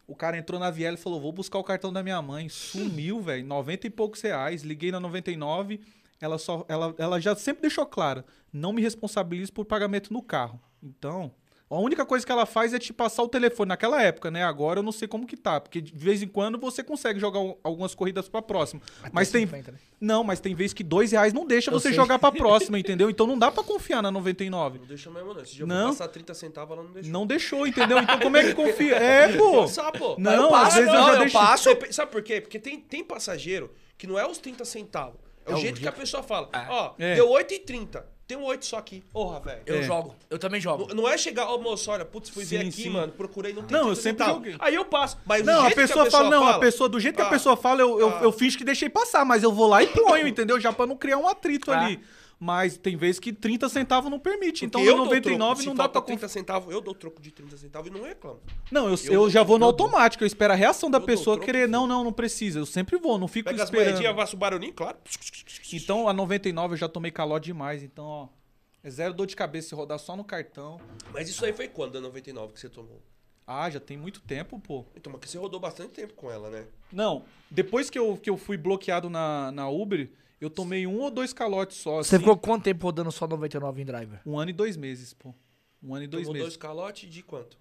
[0.06, 2.48] O cara entrou na Viela e falou: Vou buscar o cartão da minha mãe.
[2.48, 3.44] Sumiu, velho.
[3.44, 4.62] 90 e poucos reais.
[4.62, 5.80] Liguei na 99.
[6.20, 10.60] Ela, só, ela, ela já sempre deixou claro: Não me responsabilizo por pagamento no carro.
[10.82, 11.34] Então,
[11.68, 13.68] a única coisa que ela faz é te passar o telefone.
[13.68, 14.44] Naquela época, né?
[14.44, 15.60] Agora eu não sei como que tá.
[15.60, 18.80] Porque de vez em quando você consegue jogar um- algumas corridas pra próxima.
[19.12, 19.46] Mas tem.
[19.46, 19.78] 50, né?
[20.00, 21.96] Não, mas tem vez que dois reais não deixa Eu você sei.
[21.96, 22.30] jogar pra
[22.70, 23.10] próxima, entendeu?
[23.10, 24.78] Então não dá pra confiar na 99.
[24.78, 25.40] Não deixa mesmo, não.
[25.42, 25.88] Esse dia eu Não.
[25.88, 27.12] vou passar 30 centavos, ela não deixou.
[27.12, 27.98] Não deixou, entendeu?
[27.98, 28.94] Então como é que confia?
[28.96, 29.62] É, pô.
[29.62, 30.14] Passar, pô.
[30.18, 31.70] Não, eu às vezes eu não, já deixo- passo.
[31.90, 32.40] Sabe por quê?
[32.40, 35.16] Porque tem, tem passageiro que não é os 30 centavos.
[35.44, 36.48] É, É o jeito que a pessoa fala.
[36.68, 37.14] Ó, É.
[37.14, 38.04] deu 8,30.
[38.26, 39.04] Tem um 8 só aqui.
[39.12, 39.60] Porra, velho.
[39.66, 39.82] Eu É.
[39.82, 40.14] jogo.
[40.28, 40.88] Eu também jogo.
[40.88, 42.90] Não- Não é chegar, ô moço, olha, putz, fui ver Sim, aqui, sim.
[42.90, 44.56] mano, procurei, não tem Não, eu 30 sempre joguei.
[44.58, 45.16] Aí eu passo.
[45.24, 47.26] Mas do Não, a jeito que pessoa, fala, não, a pessoa, do jeito que a
[47.26, 48.20] Ah, pessoa fala, eu, eu, ah.
[48.24, 50.58] eu finjo que deixei passar, mas eu vou lá e ponho, entendeu?
[50.60, 51.78] Já pra não criar um atrito Ah.
[51.84, 52.00] ali.
[52.38, 54.64] Mas tem vezes que 30 centavos não permite.
[54.66, 55.66] Então eu no dou 99 troco.
[55.68, 56.28] não dá pra 30 confiar.
[56.28, 58.40] centavos, eu dou troco de 30 centavos e não reclamo.
[58.70, 61.46] Não, eu, Eu eu, já vou no automático, eu espero a reação da pessoa troco,
[61.46, 61.66] querer.
[61.66, 62.58] Não, não, não precisa.
[62.58, 63.92] Eu sempre vou, não fico Pega as esperando.
[63.92, 64.98] moedinhas, passa o barulhinho, claro.
[65.72, 67.82] Então a 99 eu já tomei calote demais.
[67.82, 68.28] Então, ó.
[68.84, 70.78] É zero dor de cabeça se rodar só no cartão.
[71.12, 73.02] Mas isso aí foi quando, a 99 que você tomou?
[73.44, 74.84] Ah, já tem muito tempo, pô.
[74.94, 76.66] Então, mas que você rodou bastante tempo com ela, né?
[76.92, 80.08] Não, depois que eu, que eu fui bloqueado na, na Uber,
[80.40, 82.02] eu tomei um ou dois calotes só.
[82.02, 82.24] Você assim.
[82.24, 84.20] ficou quanto tempo rodando só 99 em driver?
[84.26, 85.34] Um ano e dois meses, pô.
[85.82, 86.48] Um ano e dois Tomou meses.
[86.48, 87.58] dois calotes de quanto?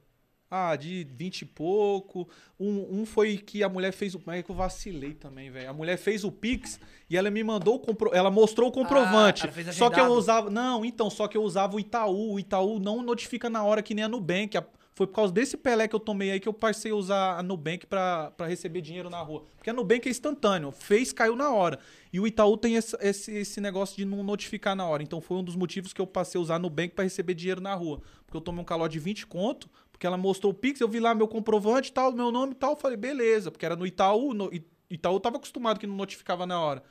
[0.50, 2.30] Ah, de 20 e pouco.
[2.60, 4.22] Um, um foi que a mulher fez o.
[4.26, 5.70] Mas é que eu vacilei também, velho.
[5.70, 8.12] A mulher fez o Pix e ela me mandou o compro...
[8.14, 9.44] Ela mostrou o comprovante.
[9.44, 10.50] ela fez só que eu usava.
[10.50, 12.34] Não, então, só que eu usava o Itaú.
[12.34, 14.56] O Itaú não notifica na hora que nem a Nubank.
[14.56, 14.66] A-
[14.98, 17.44] Foi por causa desse Pelé que eu tomei aí que eu passei a usar a
[17.44, 19.44] Nubank pra receber dinheiro na rua.
[19.58, 20.72] Porque a Nubank é instantâneo.
[20.72, 21.80] Fez, caiu na hora.
[22.14, 25.04] E o Itaú tem esse, esse, esse negócio de não notificar na hora.
[25.04, 27.60] Então foi um dos motivos que eu passei a usar a Nubank pra receber dinheiro
[27.60, 28.02] na rua.
[28.26, 29.70] Porque eu tomei um calote de 20 conto.
[29.92, 32.72] Porque ela mostrou o Pix, eu vi lá meu comprovante tal, meu nome e tal.
[32.72, 33.52] eu Falei, beleza.
[33.52, 34.34] Porque era no Itaú.
[34.34, 34.50] No,
[34.90, 36.82] Itaú tava acostumado que não notificava na hora.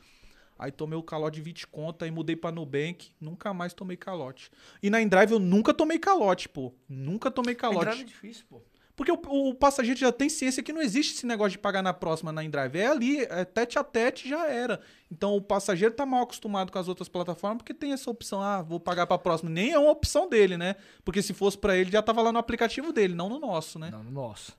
[0.59, 4.51] Aí tomei o calote de 20 conto, aí mudei pra Nubank, nunca mais tomei calote.
[4.83, 6.73] E na Endrive eu nunca tomei calote, pô.
[6.89, 7.87] Nunca tomei calote.
[7.87, 8.63] Driver é difícil, pô.
[8.97, 11.93] Porque o, o passageiro já tem ciência que não existe esse negócio de pagar na
[11.93, 12.79] próxima na Endrive.
[12.79, 14.81] É ali, é tete a tete já era.
[15.11, 18.63] Então o passageiro tá mal acostumado com as outras plataformas porque tem essa opção, ah,
[18.63, 19.51] vou pagar pra próxima.
[19.51, 20.77] Nem é uma opção dele, né?
[21.05, 23.91] Porque se fosse pra ele já tava lá no aplicativo dele, não no nosso, né?
[23.91, 24.53] Não, nossa.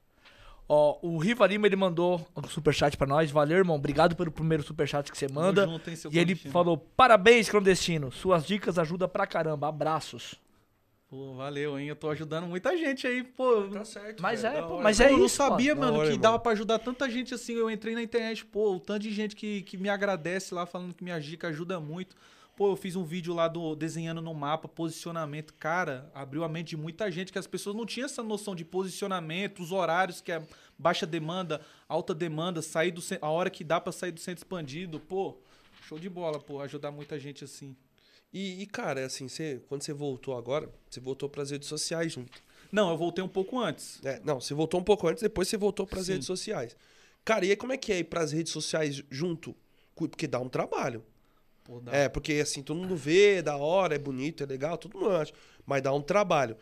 [0.67, 3.29] Ó, o Riva Lima, ele mandou um superchat pra nós.
[3.29, 3.75] Valeu, irmão.
[3.75, 5.65] Obrigado pelo primeiro superchat que você manda.
[5.65, 8.11] junto, hein, seu e ele falou, parabéns, clandestino.
[8.11, 9.67] Suas dicas ajudam pra caramba.
[9.67, 10.35] Abraços.
[11.07, 11.87] Pô, valeu, hein?
[11.87, 13.67] Eu tô ajudando muita gente aí, pô.
[13.71, 14.23] Tá certo.
[14.23, 15.81] Mas velho, é, pô, mas Pô, é eu não isso, sabia, pô.
[15.81, 16.21] mano, hora, que irmão.
[16.21, 17.53] dava pra ajudar tanta gente assim.
[17.53, 20.95] Eu entrei na internet, pô, o tanto de gente que, que me agradece lá, falando
[20.95, 22.15] que minha dica ajuda muito.
[22.55, 25.53] Pô, eu fiz um vídeo lá do desenhando no mapa, posicionamento.
[25.55, 28.63] Cara, abriu a mente de muita gente que as pessoas não tinham essa noção de
[28.63, 30.41] posicionamento, os horários que é
[30.77, 35.01] baixa demanda, alta demanda, sair do a hora que dá pra sair do centro expandido.
[35.01, 35.37] Pô,
[35.81, 37.75] show de bola, pô, ajudar muita gente assim.
[38.31, 42.41] E, e, cara, assim, você, quando você voltou agora, você voltou pras redes sociais junto.
[42.71, 43.99] Não, eu voltei um pouco antes.
[44.03, 46.13] É, não, você voltou um pouco antes, depois você voltou pras Sim.
[46.13, 46.75] redes sociais.
[47.23, 49.55] Cara, e aí como é que é ir pras redes sociais junto?
[49.93, 51.03] Porque dá um trabalho.
[51.65, 51.81] Pô.
[51.91, 55.11] É, porque assim, todo mundo vê, é da hora, é bonito, é legal, todo mundo
[55.11, 55.33] acha.
[55.65, 56.55] Mas dá um trabalho.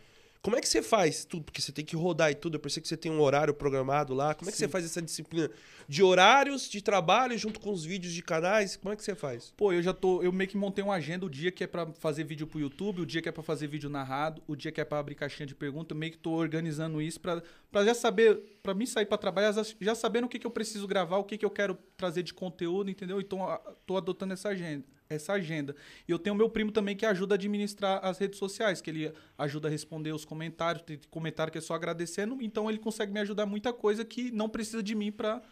[0.44, 1.44] Como é que você faz tudo?
[1.44, 2.56] Porque você tem que rodar e tudo.
[2.56, 4.34] Eu pensei que você tem um horário programado lá.
[4.34, 5.50] Como é que você faz essa disciplina
[5.88, 8.76] de horários de trabalho junto com os vídeos de canais?
[8.76, 9.54] Como é que você faz?
[9.56, 10.22] Pô, eu já tô.
[10.22, 13.00] Eu meio que montei uma agenda o dia que é pra fazer vídeo pro YouTube,
[13.00, 15.46] o dia que é pra fazer vídeo narrado, o dia que é pra abrir caixinha
[15.46, 15.94] de pergunta.
[15.94, 19.50] Eu meio que tô organizando isso pra, pra já saber, pra mim sair pra trabalhar,
[19.80, 22.34] já- sabendo o que, que eu preciso gravar, o que, que eu quero trazer de
[22.34, 23.18] conteúdo, entendeu?
[23.18, 23.38] Então
[23.86, 24.84] tô adotando essa agenda.
[25.14, 25.74] Essa agenda.
[26.06, 29.12] E eu tenho meu primo também que ajuda a administrar as redes sociais, que ele
[29.38, 33.20] ajuda a responder os comentários, tem comentário que é só agradecendo, então ele consegue me
[33.20, 35.42] ajudar muita coisa que não precisa de mim pra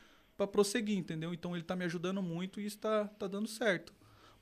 [0.53, 1.33] prosseguir, entendeu?
[1.33, 3.93] Então ele tá me ajudando muito e isso tá, tá dando certo.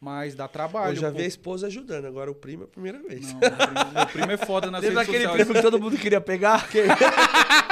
[0.01, 0.93] Mas dá trabalho.
[0.93, 1.19] eu já pô.
[1.19, 3.35] vi a esposa ajudando, agora o primo é a primeira vez.
[3.35, 5.47] Não, meu primo, meu primo é foda nas Lembra redes aquele sociais.
[5.47, 6.67] primo que todo mundo queria pegar?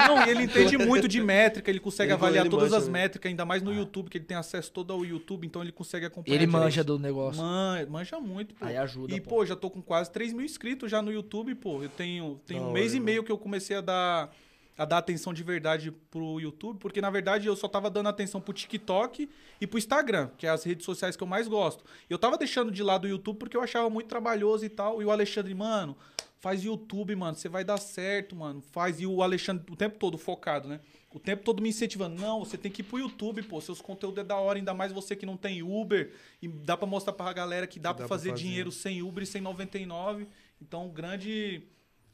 [0.06, 2.92] Não, e ele entende muito de métrica, ele consegue Ele- avaliar ele todas as mesmo.
[2.92, 6.04] métricas, ainda mais no YouTube, que ele tem acesso todo ao YouTube, então ele consegue
[6.06, 6.34] acompanhar.
[6.36, 6.62] Ele direito.
[6.62, 7.42] manja do negócio.
[7.42, 8.64] Man- manja muito, pô.
[8.66, 9.30] Aí ajuda, E, pô.
[9.36, 11.82] pô, já tô com quase 3 mil inscritos já no YouTube, pô.
[11.82, 14.30] Eu tenho, tenho um mês e meio que eu comecei a dar,
[14.78, 18.40] a dar atenção de verdade pro YouTube, porque na verdade eu só tava dando atenção
[18.40, 19.28] pro TikTok
[19.60, 21.84] e pro Instagram, que é as redes sociais que eu mais gosto.
[22.08, 25.02] Eu tava deixando de lado o YouTube porque eu achava muito trabalhoso e tal.
[25.02, 25.96] E o Alexandre, mano,
[26.38, 28.62] faz YouTube, mano, você vai dar certo, mano.
[28.70, 29.00] Faz.
[29.00, 30.78] E o Alexandre o tempo todo focado, né?
[31.12, 32.20] O tempo todo me incentivando.
[32.20, 33.60] Não, você tem que ir pro YouTube, pô.
[33.60, 36.12] Seus conteúdos é da hora, ainda mais você que não tem Uber.
[36.40, 38.42] E dá pra mostrar pra galera que dá, dá pra fazer, fazer.
[38.42, 40.28] dinheiro sem Uber e sem 99.
[40.62, 41.62] Então, grande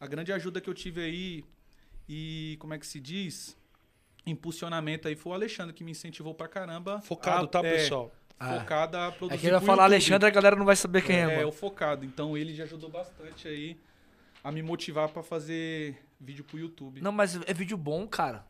[0.00, 1.44] A grande ajuda que eu tive aí
[2.08, 3.56] e como é que se diz?
[4.26, 7.00] Impulsionamento aí foi o Alexandre que me incentivou pra caramba.
[7.02, 8.12] Focado, a- tá, é, pessoal?
[8.38, 8.58] Ah.
[8.60, 9.94] Focado a produzir É que ele vai falar YouTube.
[9.94, 11.48] Alexandre, a galera não vai saber quem é, É, mano.
[11.48, 12.04] o focado.
[12.04, 13.78] Então ele já ajudou bastante aí
[14.42, 17.00] a me motivar pra fazer vídeo pro YouTube.
[17.00, 18.44] Não, mas é vídeo bom, cara.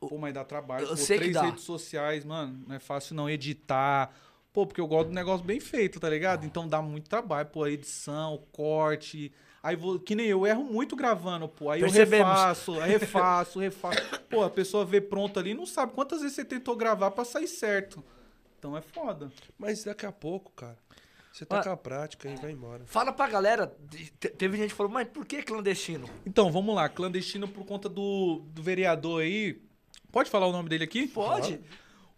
[0.00, 0.84] Pô, mas dá trabalho.
[0.84, 1.42] Eu Pô, sei que três dá.
[1.42, 4.12] redes sociais, mano, não é fácil não editar.
[4.52, 6.44] Pô, porque eu gosto do negócio bem feito, tá ligado?
[6.44, 9.32] Então dá muito trabalho, pô, a edição, corte.
[9.64, 11.70] Aí vou, que nem eu, eu erro muito gravando, pô.
[11.70, 12.28] Aí Percebemos.
[12.28, 14.20] eu refaço, refaço, refaço.
[14.28, 17.24] Pô, a pessoa vê pronto ali e não sabe quantas vezes você tentou gravar pra
[17.24, 18.04] sair certo.
[18.58, 19.32] Então é foda.
[19.58, 20.76] Mas daqui a pouco, cara,
[21.32, 21.64] você tá Ah.
[21.64, 22.82] com a prática e vai embora.
[22.84, 23.74] Fala pra galera.
[24.20, 26.10] te- Teve gente que falou, mas por que clandestino?
[26.26, 26.86] Então, vamos lá.
[26.90, 29.62] Clandestino por conta do, do vereador aí.
[30.12, 31.06] Pode falar o nome dele aqui?
[31.08, 31.54] Pode.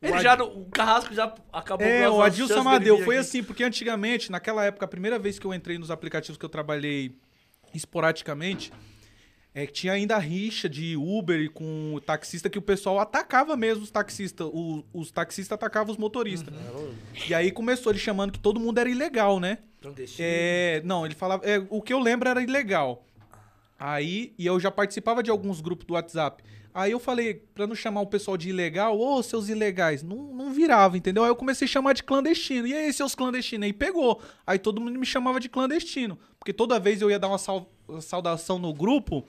[0.02, 2.96] O Ele Ad- já, o Carrasco já acabou É, o Adilson Amadeu.
[3.04, 3.26] Foi aqui.
[3.26, 6.48] assim, porque antigamente, naquela época, a primeira vez que eu entrei nos aplicativos que eu
[6.50, 7.16] trabalhei
[7.76, 8.72] esporadicamente,
[9.54, 12.98] é que tinha ainda a rixa de Uber e com o taxista que o pessoal
[12.98, 14.46] atacava mesmo os taxistas.
[14.52, 16.52] O- os taxistas atacavam os motoristas.
[16.54, 16.94] Uhum.
[17.28, 19.58] E aí começou ele chamando que todo mundo era ilegal, né?
[20.22, 21.44] É, não, ele falava.
[21.46, 23.06] é, o que eu lembro era ilegal.
[23.78, 26.42] Aí, e eu já participava de alguns grupos do WhatsApp.
[26.78, 30.52] Aí eu falei, pra não chamar o pessoal de ilegal, ô, seus ilegais, não, não
[30.52, 31.24] virava, entendeu?
[31.24, 32.66] Aí eu comecei a chamar de clandestino.
[32.66, 33.64] E aí, seus clandestinos?
[33.64, 34.20] Aí pegou.
[34.46, 36.18] Aí todo mundo me chamava de clandestino.
[36.38, 39.24] Porque toda vez eu ia dar uma sau- saudação no grupo,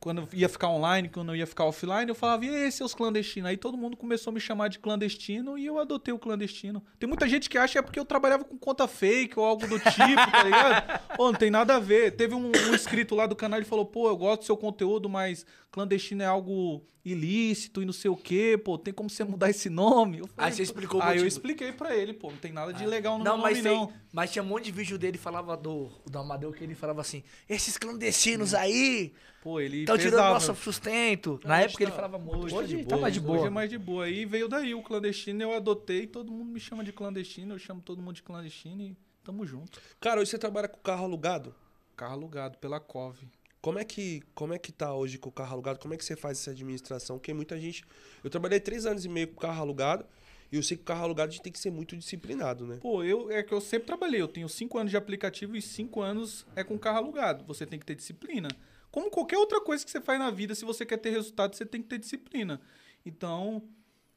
[0.00, 3.50] quando ia ficar online, quando eu ia ficar offline, eu falava, e aí, seus clandestinos?
[3.50, 6.84] Aí todo mundo começou a me chamar de clandestino e eu adotei o clandestino.
[7.00, 9.66] Tem muita gente que acha que é porque eu trabalhava com conta fake ou algo
[9.66, 11.00] do tipo, tá ligado?
[11.16, 12.12] Pô, não tem nada a ver.
[12.14, 15.08] Teve um, um inscrito lá do canal, ele falou, pô, eu gosto do seu conteúdo,
[15.08, 19.48] mas clandestino é algo ilícito e não sei o quê, pô, tem como você mudar
[19.50, 20.18] esse nome?
[20.18, 21.26] Eu falei, Aí você explicou o Aí eu motivo.
[21.28, 23.78] expliquei pra ele, pô, não tem nada de ilegal no Não, meu mas, nome, tem,
[23.78, 23.92] não.
[24.12, 27.22] mas tinha um monte de vídeo dele falava do, do Amadeu que ele falava assim:
[27.48, 31.38] esses clandestinos aí Pô, ele estão tirando nosso sustento.
[31.44, 32.44] Não, Na época ele tá- falava muito.
[32.46, 33.38] hoje Hoje, tá de tá boa, mais de boa.
[33.38, 34.04] Hoje é mais de boa.
[34.04, 37.80] Aí veio daí o clandestino, eu adotei, todo mundo me chama de clandestino, eu chamo
[37.80, 39.80] todo mundo de clandestino e tamo junto.
[40.00, 41.54] Cara, hoje você trabalha com carro alugado?
[41.96, 43.28] Carro alugado pela Cove.
[43.60, 45.78] Como é que como é que tá hoje com o carro alugado?
[45.78, 47.18] Como é que você faz essa administração?
[47.18, 47.84] Porque muita gente.
[48.22, 50.04] Eu trabalhei três anos e meio com carro alugado.
[50.50, 52.78] E eu sei que o carro alugado a gente tem que ser muito disciplinado, né?
[52.80, 56.00] Pô, eu é que eu sempre trabalhei, eu tenho cinco anos de aplicativo e cinco
[56.00, 57.44] anos é com carro alugado.
[57.44, 58.48] Você tem que ter disciplina.
[58.90, 61.66] Como qualquer outra coisa que você faz na vida, se você quer ter resultado, você
[61.66, 62.60] tem que ter disciplina.
[63.04, 63.62] Então,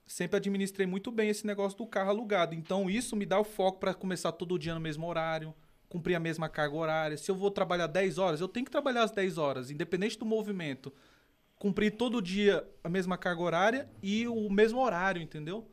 [0.08, 2.56] sempre administrei muito bem esse negócio do carro alugado.
[2.56, 5.54] Então, isso me dá o foco para começar todo dia no mesmo horário,
[5.92, 7.18] cumprir a mesma carga horária.
[7.18, 10.26] Se eu vou trabalhar 10 horas, eu tenho que trabalhar as 10 horas, independente do
[10.26, 10.92] movimento.
[11.58, 15.70] Cumprir todo dia a mesma carga horária e o mesmo horário, entendeu?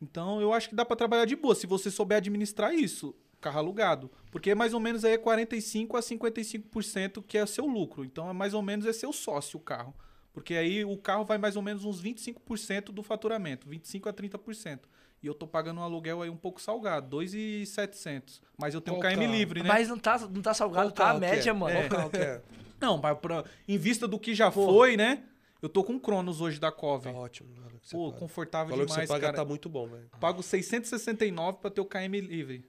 [0.00, 3.58] Então, eu acho que dá para trabalhar de boa, se você souber administrar isso, carro
[3.58, 4.10] alugado.
[4.30, 8.02] Porque mais ou menos aí é 45 a 55% que é seu lucro.
[8.02, 9.94] Então, é mais ou menos é seu sócio o carro.
[10.32, 14.80] Porque aí o carro vai mais ou menos uns 25% do faturamento, 25 a 30%.
[15.22, 18.40] E eu tô pagando um aluguel aí um pouco salgado, 2,700.
[18.58, 19.32] Mas eu tenho Qual um KM carro?
[19.36, 19.68] livre, né?
[19.68, 21.52] Mas não tá, não tá salgado, Qual tá a média, é?
[21.52, 21.76] mano.
[21.76, 22.42] Qual carro que é?
[22.80, 25.24] Não, mas pra, em vista do que já foi, né?
[25.60, 27.10] Eu tô com o Cronos hoje da Tá Cove.
[27.10, 27.50] ótimo.
[27.52, 28.18] o valor que você Pô, paga.
[28.18, 29.36] confortável O valor que demais, você paga cara.
[29.36, 30.08] tá muito bom, velho.
[30.18, 32.64] Pago 669 para ter o KM livre.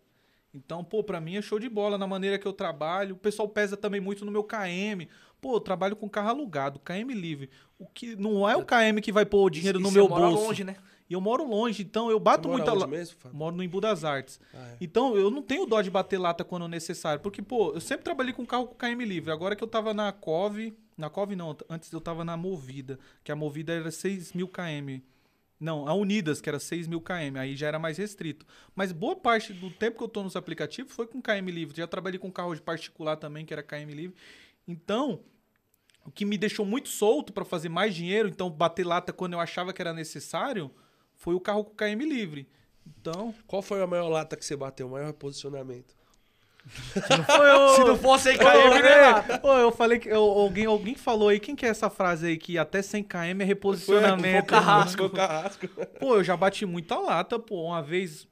[0.53, 3.15] Então, pô, pra mim é show de bola na maneira que eu trabalho.
[3.15, 5.07] O pessoal pesa também muito no meu KM.
[5.39, 7.49] Pô, eu trabalho com carro alugado, KM livre.
[7.79, 10.43] O que não é o KM que vai pôr o dinheiro E no meu bolso.
[10.43, 10.75] longe, né?
[11.11, 13.37] E eu moro longe, então eu bato Você mora muita onde la- mesmo, Fábio?
[13.37, 14.39] Moro no Embu das Artes.
[14.53, 14.77] Ah, é.
[14.79, 17.19] Então, eu não tenho dó de bater lata quando necessário.
[17.19, 19.29] Porque, pô, eu sempre trabalhei com carro com KM livre.
[19.29, 20.73] Agora que eu tava na Cove.
[20.97, 22.97] Na Cove não, antes eu tava na Movida.
[23.25, 25.01] Que a Movida era 6 mil km.
[25.59, 27.35] Não, a Unidas, que era 6 mil km.
[27.37, 28.45] Aí já era mais restrito.
[28.73, 31.75] Mas boa parte do tempo que eu tô nos aplicativos foi com KM livre.
[31.75, 34.15] Já trabalhei com carro de particular também, que era KM livre.
[34.65, 35.19] Então,
[36.05, 39.41] o que me deixou muito solto para fazer mais dinheiro, então bater lata quando eu
[39.41, 40.71] achava que era necessário,
[41.21, 42.47] foi o carro com KM livre.
[42.99, 44.87] Então, Qual foi a maior lata que você bateu?
[44.87, 45.95] O maior reposicionamento?
[47.75, 48.89] Se não fosse aí, Ô, KM, né?
[48.89, 52.25] é, ô, eu falei que eu- alguém, alguém falou aí, quem que é essa frase
[52.27, 54.49] aí que até 100 km é reposicionamento?
[54.49, 54.97] Foi o Carrasco.
[54.97, 55.67] Foi o Carrasco.
[55.99, 58.27] Pô, eu já bati muita lata, pô, uma vez.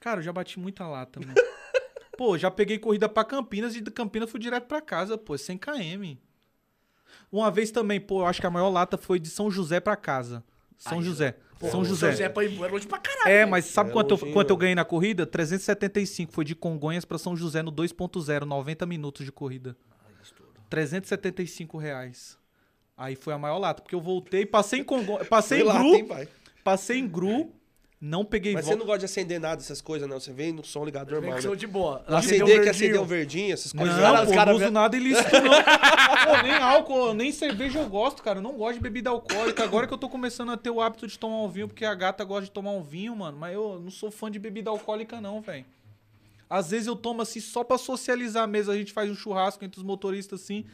[0.00, 1.34] Cara, eu já bati muita lata, mano.
[2.16, 5.58] Pô, já peguei corrida pra Campinas e de Campinas fui direto pra casa, pô, 100
[5.58, 6.16] km.
[7.30, 9.96] Uma vez também, pô, eu acho que a maior lata foi de São José pra
[9.96, 10.42] casa.
[10.76, 11.36] São José.
[11.58, 12.06] Pô, São José.
[12.06, 13.30] São José pra ir é longe pra caralho.
[13.30, 15.26] É, mas sabe É quanto, eu, quanto eu ganhei na corrida?
[15.26, 16.32] 375.
[16.32, 19.76] Foi de Congonhas pra São José no 2.0, 90 minutos de corrida.
[20.68, 22.38] 375 reais.
[22.96, 26.26] Aí foi a maior lata, porque eu voltei, passei em Congonhas, passei em Gru,
[26.64, 27.52] passei em Gru,
[27.98, 28.78] Não peguei Mas você volta.
[28.80, 30.20] não gosta de acender nada, essas coisas, não.
[30.20, 31.56] Você vem no som ligado Vem normal, que sou né?
[31.56, 32.04] de boa.
[32.06, 33.02] Não Acendeu acender, um que acender verdinho.
[33.02, 33.98] um verdinho, essas Não, coisas.
[34.28, 35.40] Pô, cara não vê- uso nada ilícito, não.
[36.36, 38.38] pô, nem álcool, nem cerveja eu gosto, cara.
[38.38, 39.64] Eu não gosto de bebida alcoólica.
[39.64, 41.94] Agora que eu tô começando a ter o hábito de tomar um vinho, porque a
[41.94, 43.38] gata gosta de tomar um vinho, mano.
[43.38, 45.64] Mas eu não sou fã de bebida alcoólica, não, velho.
[46.50, 48.72] Às vezes eu tomo assim só pra socializar mesmo.
[48.72, 50.66] A gente faz um churrasco entre os motoristas assim.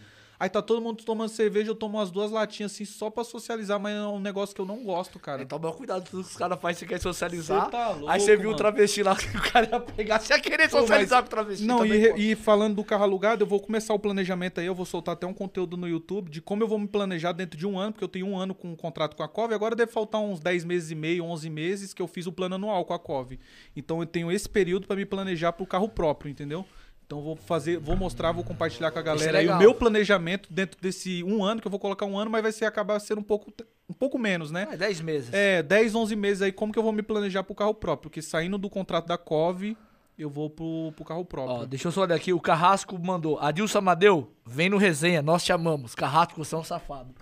[0.43, 3.79] Aí tá todo mundo tomando cerveja, eu tomo umas duas latinhas assim só pra socializar,
[3.79, 5.41] mas é um negócio que eu não gosto, cara.
[5.41, 7.67] Então, toma cuidado com tudo que os caras fazem, você quer socializar.
[7.67, 8.55] Cê tá louco, aí você viu mano.
[8.55, 11.27] o travesti lá que o cara ia pegar, você ia querer Pô, mas- socializar com
[11.29, 11.65] o travesti.
[11.65, 12.19] Não, e, também, pô.
[12.19, 15.29] e falando do carro alugado, eu vou começar o planejamento aí, eu vou soltar até
[15.29, 18.03] um conteúdo no YouTube de como eu vou me planejar dentro de um ano, porque
[18.03, 20.65] eu tenho um ano com um contrato com a COV, agora deve faltar uns 10
[20.65, 23.39] meses e meio, 11 meses que eu fiz o plano anual com a COV.
[23.77, 26.67] Então eu tenho esse período para me planejar pro carro próprio, entendeu?
[27.13, 30.81] Então vou fazer, vou mostrar, vou compartilhar com a galera aí o meu planejamento dentro
[30.81, 33.23] desse um ano, que eu vou colocar um ano, mas vai ser acabar sendo um
[33.23, 33.53] pouco,
[33.87, 34.67] um pouco menos, né?
[34.73, 35.35] É, 10 meses.
[35.35, 38.09] É, 10, 11 meses aí, como que eu vou me planejar pro carro próprio?
[38.09, 39.77] Porque saindo do contrato da COV,
[40.19, 41.57] eu vou pro, pro carro próprio.
[41.57, 43.39] Ó, deixa eu só olhar aqui, o Carrasco mandou.
[43.39, 45.95] Adilson Amadeu, vem no resenha, nós te amamos.
[45.95, 47.15] Carrasco, você é um safado.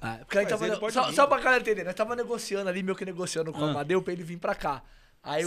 [0.00, 1.14] Ah, porque a gente tava só, vir.
[1.14, 3.70] só pra galera entender, nós tava negociando ali, meio que negociando com o Ah.
[3.70, 4.82] Amadeu pra ele vir pra cá.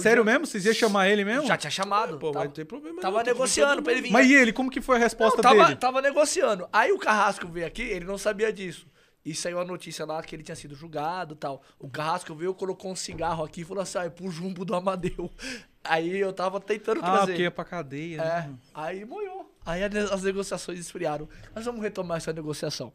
[0.01, 0.45] Sério dia- mesmo?
[0.47, 1.45] Vocês iam chamar ele mesmo?
[1.47, 2.17] Já tinha chamado.
[2.17, 4.11] Pô, mas tava não tem problema tava não, negociando pra ele vir.
[4.11, 5.76] Mas e ele, como que foi a resposta Não, tava, dele?
[5.76, 6.67] tava negociando.
[6.71, 8.88] Aí o Carrasco veio aqui, ele não sabia disso.
[9.26, 11.61] E saiu a notícia lá que ele tinha sido julgado e tal.
[11.80, 14.76] O Carrasco veio, colocou um cigarro aqui e falou assim: ah, é pro jumbo do
[14.76, 15.30] Amadeu.
[15.84, 17.26] Aí eu tava tentando Ah, trazer.
[17.34, 18.53] porque é pra cadeia, É, né?
[18.73, 19.51] aí moiou.
[19.65, 21.28] Aí as negociações esfriaram.
[21.53, 22.91] Mas vamos retomar essa negociação.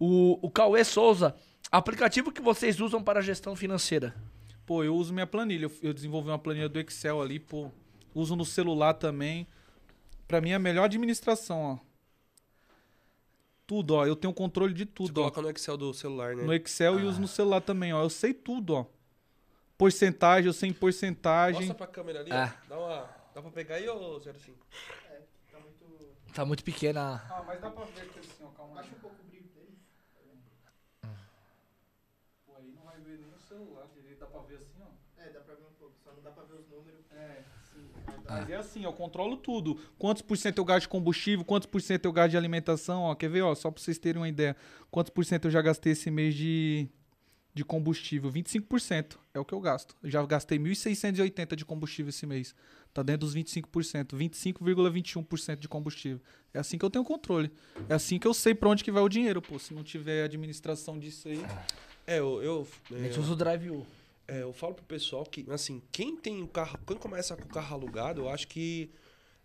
[0.00, 1.34] O, o Cauê Souza,
[1.70, 4.14] aplicativo que vocês usam para gestão financeira?
[4.66, 5.70] Pô, eu uso minha planilha.
[5.82, 7.70] Eu, desenvolvi uma planilha do Excel ali, pô.
[8.14, 9.46] Uso no celular também.
[10.26, 11.78] Pra mim é a melhor administração, ó.
[13.66, 14.06] Tudo, ó.
[14.06, 15.30] Eu tenho controle de Você tudo, ó.
[15.30, 16.44] coloca no Excel do celular, né?
[16.44, 18.02] No Excel e uso no celular também, ó.
[18.02, 18.86] Eu sei tudo, ó.
[19.76, 21.66] Porcentagem, eu sei em porcentagem.
[21.66, 22.44] Mostra pra câmera ali, É.
[22.44, 22.48] ó.
[22.68, 23.10] Dá, uma...
[23.34, 24.66] Dá pra pegar aí, ô 05?
[26.32, 27.22] Tá muito pequena.
[27.30, 28.48] Ah, mas dá pra ver aqui assim, ó.
[28.48, 28.88] Calma aí.
[32.46, 33.86] Pô, aí não vai ver nem o celular.
[34.24, 35.22] Dá pra ver assim, ó.
[35.22, 37.00] É, dá pra ver um pouco, só não dá pra ver os números.
[37.12, 37.90] É, sim.
[38.28, 39.78] Mas é assim, eu controlo tudo.
[39.98, 43.14] Quantos por cento eu gasto de combustível, quantos por cento eu gasto de alimentação, ó.
[43.14, 44.56] Quer ver, ó, só pra vocês terem uma ideia.
[44.90, 46.88] Quantos por cento eu já gastei esse mês de,
[47.52, 48.30] de combustível?
[48.32, 49.94] 25% é o que eu gasto.
[50.02, 52.54] Eu já gastei 1.680 de combustível esse mês.
[52.94, 54.14] Tá dentro dos 25%.
[54.14, 56.20] 25,21% de combustível.
[56.54, 57.52] É assim que eu tenho controle.
[57.88, 59.58] É assim que eu sei pra onde que vai o dinheiro, pô.
[59.58, 61.44] Se não tiver administração disso aí...
[62.06, 62.42] É, eu...
[62.42, 63.86] eu A é, gente usa o Drive-U.
[64.26, 67.48] É, eu falo pro pessoal que, assim, quem tem o carro, quem começa com o
[67.48, 68.90] carro alugado, eu acho que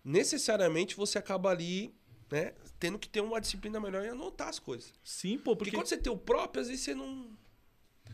[0.03, 1.93] necessariamente você acaba ali,
[2.31, 4.93] né, tendo que ter uma disciplina melhor em anotar as coisas.
[5.03, 5.71] Sim, pô, Porque, porque...
[5.75, 7.29] quando você tem o próprio, às vezes você não,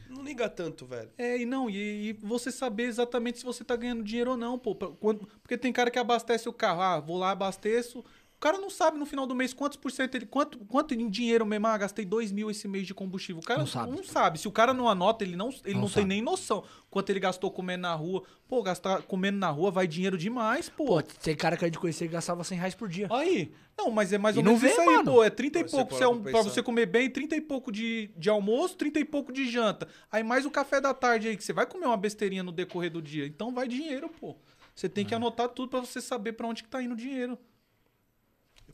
[0.10, 1.12] não liga tanto, velho.
[1.18, 4.58] É, e não, e, e você saber exatamente se você tá ganhando dinheiro ou não,
[4.58, 4.74] pô.
[4.76, 8.04] Quando- porque tem cara que abastece o carro, ah, vou lá, abasteço.
[8.36, 10.26] O cara não sabe no final do mês quantos por cento ele.
[10.26, 13.42] Quanto, quanto em dinheiro mesmo, ah, gastei dois mil esse mês de combustível.
[13.42, 14.08] O cara Não não sabe.
[14.08, 14.40] sabe.
[14.40, 16.02] Se o cara não anota, ele não, ele Não não, sabe.
[16.02, 18.24] tem nem noção quanto ele gastou comendo na rua.
[18.48, 20.86] Pô, gastar comendo na rua vai dinheiro demais, pô.
[20.86, 23.08] Pô, tem cara que a gente conhecia que gastava 100 reais por dia.
[23.10, 23.52] Aí.
[23.78, 25.12] Não, mas é mais E ou não menos vê, isso aí, mano.
[25.14, 25.24] pô.
[25.24, 27.72] É 30 e Você pouco parar pra, pra pra você comer bem, 30 e pouco
[27.72, 29.88] de, de almoço, 30 e pouco de janta.
[30.12, 32.92] Aí mais o café da tarde aí, que você vai comer uma besteirinha no decorrer
[32.92, 33.26] do dia.
[33.26, 34.36] Então vai dinheiro, pô.
[34.76, 35.18] Você tem que É.
[35.18, 37.38] anotar tudo pra você saber pra onde que tá indo o dinheiro.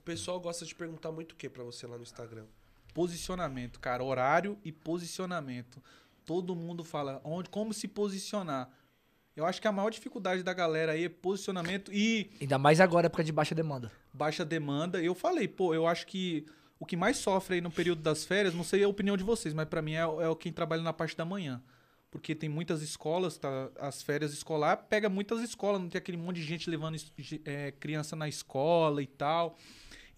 [0.01, 2.45] O pessoal gosta de perguntar muito o que pra você lá no Instagram?
[2.91, 4.03] Posicionamento, cara.
[4.03, 5.79] Horário e posicionamento.
[6.25, 8.67] Todo mundo fala onde, como se posicionar.
[9.35, 13.05] Eu acho que a maior dificuldade da galera aí é posicionamento e Ainda mais agora,
[13.05, 13.91] época de baixa demanda.
[14.11, 14.99] baixa demanda.
[14.99, 16.47] Eu falei, pô, eu acho que
[16.79, 19.53] o que mais sofre aí no período das férias, não sei a opinião de vocês,
[19.53, 21.61] mas pra mim é, é o quem trabalha na parte da manhã.
[22.09, 23.69] Porque tem muitas escolas, tá?
[23.79, 26.97] As férias escolar pega muitas escolas, não tem aquele monte de gente levando
[27.45, 29.57] é, criança na escola e tal.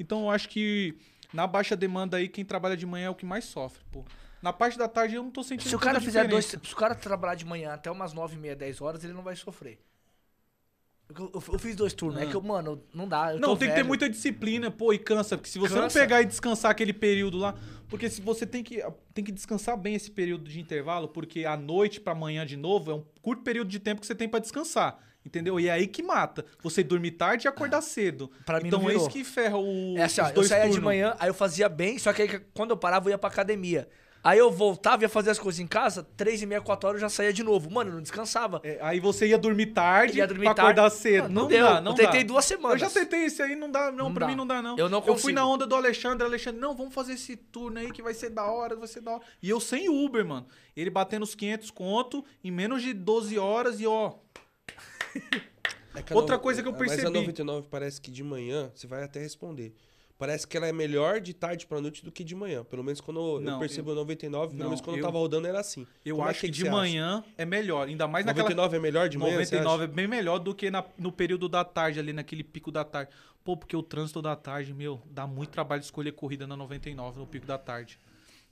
[0.04, 0.96] Então eu acho que
[1.34, 4.04] na baixa demanda aí, quem trabalha de manhã é o que mais sofre, pô.
[4.42, 6.46] Na parte da tarde eu não tô sentindo Se o cara fizer dois.
[6.46, 9.24] Se o cara trabalhar de manhã até umas 9 e meia, 10 horas, ele não
[9.24, 9.80] vai sofrer.
[11.18, 12.22] Eu, eu- eu fiz dois turnos.
[12.22, 12.30] É Ah.
[12.30, 13.34] que eu, mano, não dá.
[13.36, 13.88] Não, tem que ter velho.
[13.88, 15.38] muita disciplina, pô, e cansa.
[15.38, 16.00] Porque se você não Cansa.
[16.00, 17.56] pegar e descansar aquele período lá.
[17.88, 18.82] Porque se você tem que,
[19.14, 22.92] tem que descansar bem esse período de intervalo, porque à noite pra manhã de novo
[22.92, 24.98] é um curto período de tempo que você tem pra descansar.
[25.26, 25.60] Entendeu?
[25.60, 26.46] E é aí que mata.
[26.62, 28.30] Você dormir tarde e acordar cedo.
[28.46, 30.80] Pra mim então não é isso que ferra o, É assim, ó, eu saía de
[30.82, 33.88] manhã, aí eu fazia bem, só que aí quando eu parava eu ia pra academia.
[34.26, 37.10] Aí eu voltava, ia fazer as coisas em casa, três e meia, quatro horas eu
[37.10, 37.70] já saía de novo.
[37.70, 38.62] Mano, eu não descansava.
[38.64, 40.72] É, aí você ia dormir tarde Ia dormir pra tarde.
[40.80, 41.28] acordar cedo.
[41.28, 41.66] Não Não, deu.
[41.66, 42.28] dá, não Eu tentei dá.
[42.30, 42.82] duas semanas.
[42.82, 44.28] Eu já tentei esse aí, não dá, não, Não pra dá.
[44.32, 44.78] mim não dá, não.
[44.78, 45.34] Eu não Eu fui consigo.
[45.34, 48.46] na onda do Alexandre, Alexandre, não, vamos fazer esse turno aí que vai ser da
[48.46, 49.24] hora, vai ser da hora.
[49.42, 50.48] E eu sem Uber, mano.
[50.74, 54.14] Ele batendo os 500 conto em menos de 12 horas e ó,
[56.10, 57.14] É Outra no- coisa que eu Mas a percebi.
[57.20, 59.76] 99 parece que de manhã, você vai até responder.
[60.18, 62.64] Parece que ela é melhor de tarde pra noite do que de manhã.
[62.64, 65.06] Pelo menos quando eu, eu Não, percebo a 99, pelo não, menos quando eu eu-
[65.06, 65.86] tava rodando era assim.
[66.06, 66.76] eu Como é acho que que, de você acha?
[66.78, 69.92] manhã é melhor, ainda mais naquela 99 é melhor de manhã, você 99 acha?
[69.92, 73.12] é bem melhor do que na- no período da tarde, ali naquele pico da tarde.
[73.44, 77.20] Pô, porque o trânsito da tarde, meu, dá muito trabalho de escolher corrida na 99,
[77.20, 78.00] no pico da tarde.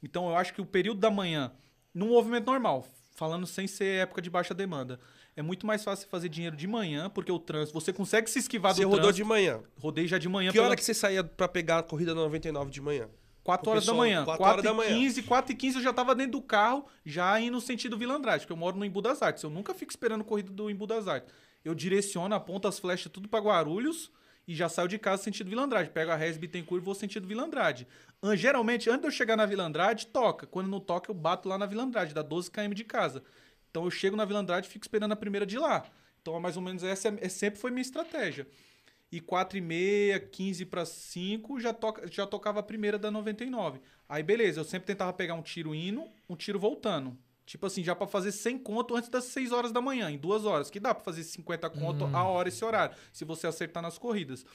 [0.04, 1.52] Então eu acho que o período da manhã,
[1.94, 2.86] num movimento normal,
[3.22, 5.00] falando sem ser época de baixa demanda,
[5.36, 8.74] é muito mais fácil fazer dinheiro de manhã, porque o trânsito, você consegue se esquivar
[8.74, 9.18] Você do rodou trânsito.
[9.18, 9.62] de manhã.
[9.78, 12.72] Rodei já de manhã Que hora pela- que você saía pra pegar a corrida 99
[12.72, 13.08] de manhã?
[13.44, 14.26] 4 O horas da pessoal, manhã.
[14.26, 14.98] quatro 4 horas da manhã.
[14.98, 18.16] 15, 4 e 15 eu já tava dentro do carro, já indo no sentido Vila
[18.16, 19.44] Andrade, porque eu moro no Embu das Artes.
[19.44, 21.32] Eu nunca fico esperando corrida do Embu das Artes.
[21.64, 24.12] Eu direciono, aponto as flechas tudo pra Guarulhos
[24.52, 25.90] e já saio de casa sentido Vila Andrade.
[25.90, 27.88] Pego a Res Bittencourt e vou sentido Vila Andrade.
[28.22, 30.46] An- Geralmente, antes de eu chegar na Vila Andrade, toca.
[30.48, 33.24] Quando não toca, eu bato lá na Vila Andrade, dá 12 km de casa.
[33.70, 35.86] Então eu chego na Vila Andrade e fico esperando a primeira de lá.
[36.22, 38.48] Então, mais ou menos, essa é- é, sempre foi minha estratégia.
[39.12, 43.82] E 4 e meia, 15 para 5, já, toca, já tocava a primeira da 99.
[44.08, 47.18] Aí, beleza, eu sempre tentava pegar um tiro indo, um tiro voltando.
[47.52, 50.46] Tipo assim, já pra fazer 100 conto antes das 6 horas da manhã, em duas
[50.46, 50.70] horas.
[50.70, 54.46] Que dá pra fazer 50 conto a hora esse horário, se você acertar nas corridas.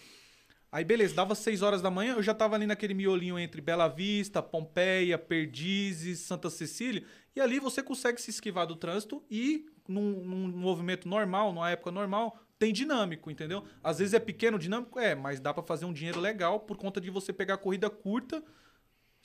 [0.72, 3.86] Aí, beleza, dava 6 horas da manhã, eu já tava ali naquele miolinho entre Bela
[3.86, 7.04] Vista, Pompeia, Perdizes, Santa Cecília.
[7.34, 11.90] E ali você consegue se esquivar do trânsito e, num, num movimento normal, numa época
[11.90, 13.62] normal, tem dinâmico, entendeu?
[13.84, 16.98] Às vezes é pequeno dinâmico, é, mas dá pra fazer um dinheiro legal por conta
[16.98, 18.42] de você pegar corrida curta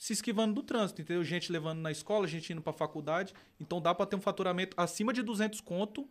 [0.04, 1.24] se esquivando do trânsito, entendeu?
[1.24, 3.36] Gente levando na escola, gente indo pra faculdade.
[3.60, 6.10] Então dá pra ter um faturamento acima de 200 conto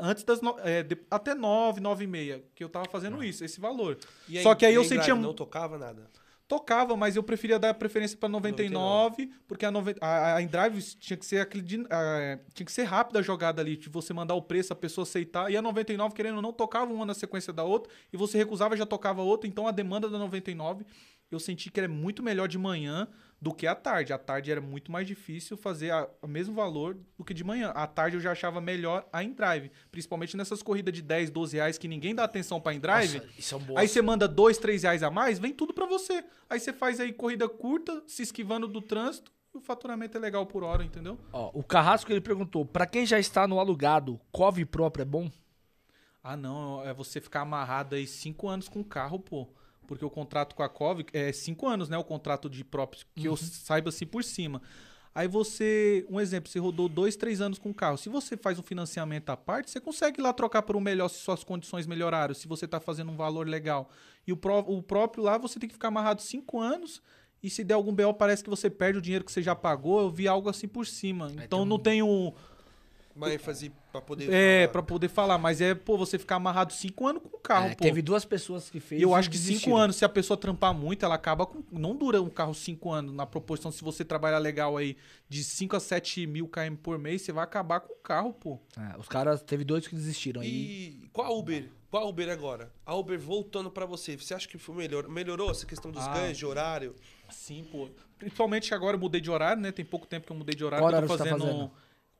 [0.00, 3.44] antes das no- é, de- até 9, 9 e meia, que eu tava fazendo isso,
[3.44, 3.98] esse valor.
[4.42, 6.10] Só que aí eu em sentia Não tocava nada.
[6.48, 11.16] Tocava, mas eu preferia dar preferência pra 99, porque a, noven- a, a InDrive tinha
[11.16, 14.34] que ser aquele din- a- tinha que ser rápida a jogada ali, de você mandar
[14.34, 17.52] o preço, a pessoa aceitar, e a 99 querendo ou não tocava uma na sequência
[17.52, 20.84] da outra, e você recusava já tocava outra, então a demanda da 99
[21.34, 23.08] eu senti que era muito melhor de manhã
[23.40, 24.12] do que à tarde.
[24.12, 27.70] À tarde era muito mais difícil fazer o mesmo valor do que de manhã.
[27.70, 31.76] À tarde eu já achava melhor a InDrive, principalmente nessas corridas de 10, 12 reais
[31.76, 33.22] que ninguém dá atenção pra InDrive.
[33.38, 33.80] Isso é um boa.
[33.80, 36.24] Aí você manda dois, três reais a mais, vem tudo pra você.
[36.48, 40.46] Aí você faz aí corrida curta, se esquivando do trânsito, e o faturamento é legal
[40.46, 41.18] por hora, entendeu?
[41.32, 45.30] Ó, o Carrasco ele perguntou: pra quem já está no alugado, Cove próprio é bom?
[46.22, 49.46] Ah, não, é você ficar amarrado aí cinco anos com o carro, pô.
[49.86, 51.96] Porque o contrato com a Cove é cinco anos, né?
[51.98, 54.60] O contrato de próprios, que eu saiba assim por cima.
[55.14, 57.96] Aí você, um exemplo, você rodou dois, três anos com o carro.
[57.96, 61.18] Se você faz um financiamento à parte, você consegue lá trocar por um melhor se
[61.20, 63.88] suas condições melhoraram, se você tá fazendo um valor legal.
[64.26, 67.00] E o, pró- o próprio lá, você tem que ficar amarrado cinco anos.
[67.40, 70.00] E se der algum BO, parece que você perde o dinheiro que você já pagou.
[70.00, 71.30] Eu vi algo assim por cima.
[71.44, 72.34] então tem um- não tenho.
[73.16, 74.28] Uma ênfase pra poder.
[74.32, 74.72] É, falar.
[74.72, 77.74] pra poder falar, mas é, pô, você ficar amarrado cinco anos com o carro, É,
[77.74, 77.82] pô.
[77.84, 79.00] teve duas pessoas que fez.
[79.00, 79.60] E eu acho que desistiram.
[79.60, 81.62] cinco anos, se a pessoa trampar muito, ela acaba com.
[81.70, 83.14] Não dura um carro cinco anos.
[83.14, 84.96] Na proporção, se você trabalhar legal aí
[85.28, 88.58] de 5 a 7 mil km por mês, você vai acabar com o carro, pô.
[88.76, 90.40] É, os caras, teve dois que desistiram.
[90.42, 90.48] aí.
[91.04, 91.70] E qual a Uber?
[91.90, 92.72] Qual a Uber agora?
[92.84, 94.16] A Uber voltando pra você.
[94.16, 95.06] Você acha que foi melhor?
[95.08, 96.12] Melhorou essa questão dos Ah.
[96.14, 96.96] ganhos de horário?
[97.30, 97.88] Sim, pô.
[98.18, 99.70] Principalmente que agora eu mudei de horário, né?
[99.70, 100.82] Tem pouco tempo que eu mudei de horário.
[100.82, 101.70] Qual horário tô você tá fazendo.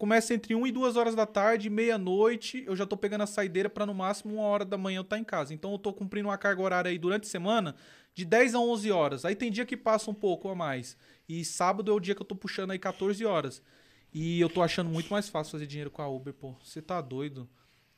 [0.04, 3.70] Começa entre 1 e 2 horas da tarde, meia-noite, eu já tô pegando a saideira
[3.70, 5.54] pra no máximo uma hora da manhã eu estar em casa.
[5.54, 7.74] Então eu tô cumprindo uma carga horária aí durante a semana
[8.12, 9.24] de 10 a 11 horas.
[9.24, 10.94] Aí tem dia que passa um pouco a mais.
[11.26, 13.62] E sábado é o dia que eu tô puxando aí 14 horas.
[14.12, 16.54] E eu tô achando muito mais fácil fazer dinheiro com a Uber, pô.
[16.62, 17.48] Você tá doido.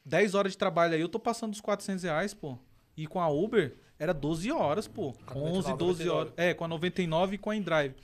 [0.04, 2.56] 10 horas de trabalho aí, eu tô passando dos 400 reais, pô.
[2.96, 5.12] E com a Uber, era 12 horas, pô.
[5.26, 6.32] a 11, 99, 12 horas.
[6.36, 7.96] É, com a 99 e com a InDrive.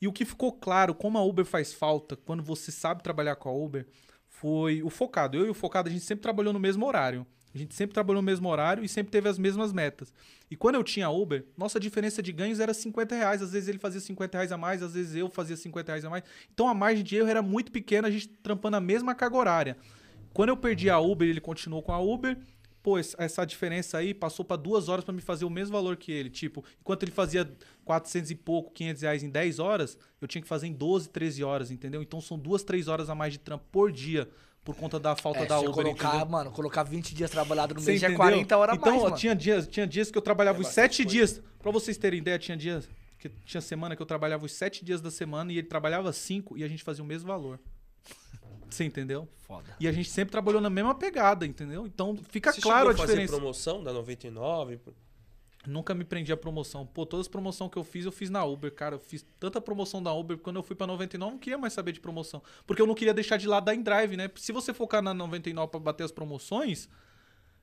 [0.00, 3.48] E o que ficou claro, como a Uber faz falta quando você sabe trabalhar com
[3.48, 3.86] a Uber,
[4.28, 5.36] foi o focado.
[5.36, 7.26] Eu e o focado, a gente sempre trabalhou no mesmo horário.
[7.54, 10.12] A gente sempre trabalhou no mesmo horário e sempre teve as mesmas metas.
[10.48, 13.42] E quando eu tinha Uber, nossa diferença de ganhos era 50 reais.
[13.42, 16.10] Às vezes ele fazia 50 reais a mais, às vezes eu fazia 50 reais a
[16.10, 16.22] mais.
[16.54, 19.76] Então a margem de erro era muito pequena, a gente trampando a mesma carga horária.
[20.32, 22.38] Quando eu perdi a Uber, ele continuou com a Uber.
[22.82, 26.10] Pô, essa diferença aí passou pra duas horas pra me fazer o mesmo valor que
[26.10, 26.30] ele.
[26.30, 27.50] Tipo, enquanto ele fazia
[27.84, 31.44] 400 e pouco, 500 reais em 10 horas, eu tinha que fazer em 12, 13
[31.44, 32.00] horas, entendeu?
[32.02, 34.28] Então são duas, três horas a mais de trampo por dia
[34.64, 36.26] por conta da falta É, da Uber, colocar, entendeu?
[36.26, 38.30] mano, colocar 20 dias trabalhado no Você mês já é entendeu?
[38.30, 39.16] 40 horas então, mais, mano.
[39.16, 41.10] tinha dias, tinha dias que eu trabalhava É os bastante sete coisa.
[41.34, 41.42] dias.
[41.58, 45.00] Pra vocês terem ideia, tinha dias Porque tinha semana que eu trabalhava os sete dias
[45.00, 47.58] da semana e ele trabalhava cinco e a gente fazia o mesmo valor.
[48.70, 49.28] Você entendeu?
[49.46, 49.76] Foda.
[49.80, 51.86] E a gente sempre trabalhou na mesma pegada, entendeu?
[51.86, 53.36] Então fica Você claro a chegou a fazer diferença.
[53.36, 54.80] promoção da 99?
[55.66, 56.86] Nunca me prendi a promoção.
[56.86, 58.94] Pô, todas as promoções que eu fiz, eu fiz na Uber, cara.
[58.94, 60.38] Eu fiz tanta promoção da Uber.
[60.38, 62.42] Quando eu fui pra 99, eu não queria mais saber de promoção.
[62.66, 64.30] Porque eu não queria deixar de lado a InDrive, né?
[64.36, 66.88] Se você focar na 99 pra bater as promoções,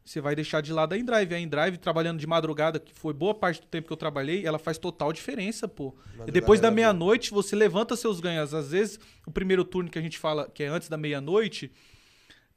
[0.07, 1.35] você vai deixar de lado a InDrive.
[1.35, 4.57] A InDrive, trabalhando de madrugada, que foi boa parte do tempo que eu trabalhei, ela
[4.57, 5.89] faz total diferença, pô.
[5.89, 8.53] E Madrugada depois da meia-noite, você levanta seus ganhos.
[8.53, 11.71] Às vezes, o primeiro turno que a gente fala, que é antes da meia-noite,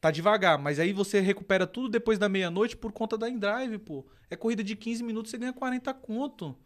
[0.00, 0.58] tá devagar.
[0.58, 4.06] Mas aí você recupera tudo depois da meia-noite por conta da InDrive, pô.
[4.30, 6.56] É corrida de 15 minutos, você ganha 40 conto.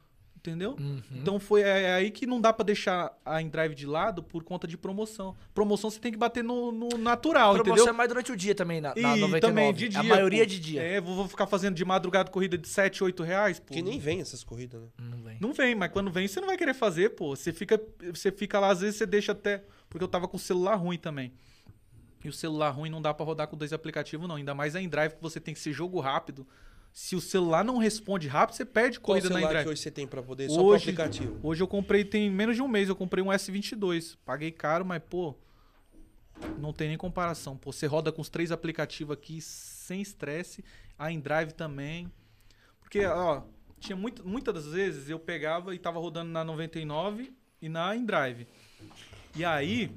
[0.44, 0.76] Entendeu?
[0.78, 1.00] Uhum.
[1.10, 4.44] Então foi é, é aí que não dá pra deixar a InDrive de lado por
[4.44, 5.34] conta de promoção.
[5.54, 7.94] Promoção você tem que bater no, no natural, Promoção entendeu?
[7.94, 9.40] é mais durante o dia também, na, na e 99.
[9.40, 10.00] também de dia.
[10.00, 10.46] A maioria pô.
[10.46, 10.82] de dia.
[10.82, 13.72] É, vou, vou ficar fazendo de madrugada corrida de 7, 8 reais, pô.
[13.72, 14.88] Que nem vem essas corridas, né?
[14.98, 15.38] Não vem.
[15.40, 17.34] Não vem, mas quando vem você não vai querer fazer, pô.
[17.34, 17.80] Você fica,
[18.12, 19.64] você fica lá, às vezes você deixa até.
[19.88, 21.32] Porque eu tava com o celular ruim também.
[22.22, 24.36] E o celular ruim não dá pra rodar com dois aplicativos, não.
[24.36, 26.46] Ainda mais a InDrive, que você tem que ser jogo rápido.
[26.96, 29.64] Se o celular não responde rápido, você perde Qual corrida na celular InDrive.
[29.64, 30.48] que hoje você tem pra poder?
[30.48, 31.40] Só pro Hoje, aplicativo.
[31.42, 34.16] hoje eu comprei, tem menos de um mês, eu comprei um S22.
[34.24, 35.34] Paguei caro, mas, pô,
[36.56, 37.56] não tem nem comparação.
[37.56, 40.64] Pô, você roda com os três aplicativos aqui sem estresse.
[40.96, 42.12] A InDrive também.
[42.78, 43.42] Porque, ó,
[43.80, 48.46] tinha muito, muitas das vezes eu pegava e tava rodando na 99 e na InDrive.
[49.34, 49.90] E aí,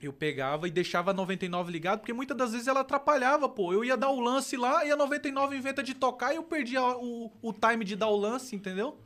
[0.00, 3.72] eu pegava e deixava a 99 ligado, porque muitas das vezes ela atrapalhava, pô.
[3.72, 6.82] Eu ia dar o lance lá e a 99 inventa de tocar e eu perdia
[6.82, 9.00] o, o time de dar o lance, entendeu?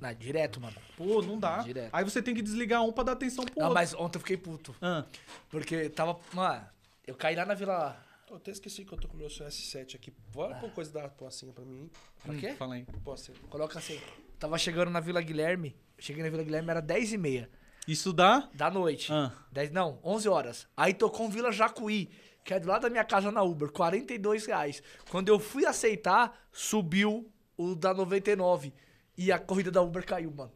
[0.00, 0.76] Não, direto, mano.
[0.96, 1.58] Pô, não dá.
[1.58, 1.90] Direto.
[1.92, 3.74] Aí você tem que desligar um pra dar atenção pro Não, outro.
[3.74, 4.74] mas ontem eu fiquei puto.
[4.80, 5.04] Ah,
[5.50, 6.20] Porque tava.
[6.32, 6.64] Mano,
[7.04, 8.00] eu caí lá na Vila.
[8.30, 10.12] Eu até esqueci que eu tô com o meu S7 aqui.
[10.32, 11.90] Bora pôr coisa da pocinha pra mim.
[12.22, 12.50] Pra quê?
[12.50, 12.86] hum, fala aí.
[13.02, 13.98] Posso Coloca assim.
[14.38, 15.74] Tava chegando na Vila Guilherme.
[15.98, 17.50] Cheguei na Vila Guilherme, era 10 e meia
[17.88, 18.50] Isso dá?
[18.52, 19.10] da noite.
[19.10, 19.32] Ah.
[19.50, 20.68] 10, não, 11 horas.
[20.76, 22.10] Aí tocou um Vila Jacuí,
[22.44, 24.82] que é do lado da minha casa na Uber, 42 reais.
[25.10, 28.74] Quando eu fui aceitar, subiu o da 99.
[29.16, 30.52] E a corrida da Uber caiu, mano.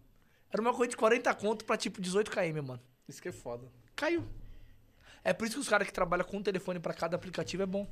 [0.53, 2.81] Era uma corrida de 40 conto pra tipo 18 km, mano.
[3.09, 3.67] Isso que é foda.
[3.97, 4.23] Caiu.
[5.25, 7.67] É por isso que os caras que trabalham com um telefone pra cada aplicativo é
[7.67, 7.91] bom.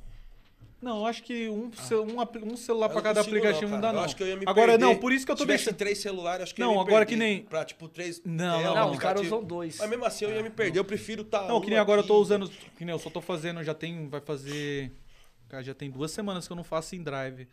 [0.81, 3.93] Não, eu acho que um, um, um celular não cada consigo aplicativo não, não, cara.
[3.93, 4.03] dá, não.
[4.03, 4.83] acho que eu ia me Agora, perder.
[4.85, 5.75] não, por isso que eu tô deixando.
[5.75, 7.23] três celulares, acho que Não, eu ia me agora perder.
[7.23, 8.19] que nem- Pra, tipo, três...
[8.25, 8.91] Não, não, Não, não.
[8.91, 9.35] os caras aplicativo.
[9.35, 9.77] usam dois.
[9.77, 12.01] Mas mesmo assim eu ia me perder, eu prefiro tá Não, que nem um agora
[12.01, 12.21] eu tô aqui.
[12.23, 12.49] usando.
[12.49, 14.07] Que nem eu só tô fazendo, já tem.
[14.09, 14.91] Vai fazer.
[15.49, 17.47] Cara, já tem duas semanas que eu não faço em drive.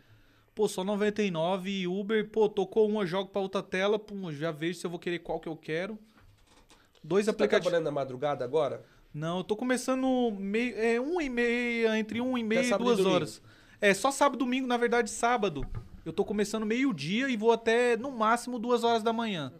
[0.55, 4.79] Pô, só 99 e Uber, pô, tocou uma, jogo pra outra tela, pum, já vejo
[4.79, 5.99] se eu vou querer qual que eu quero.
[7.03, 7.63] Dois Você tá aplicativos.
[7.69, 8.83] trabalhando na madrugada agora?
[9.13, 12.99] Não, eu tô começando meio, é, uma e meia, entre uma e meia e duas
[13.05, 13.41] horas.
[13.81, 15.65] É, só sábado e domingo, na verdade, sábado.
[16.05, 19.51] Eu tô começando meio-dia e vou até, no máximo, duas horas da manhã.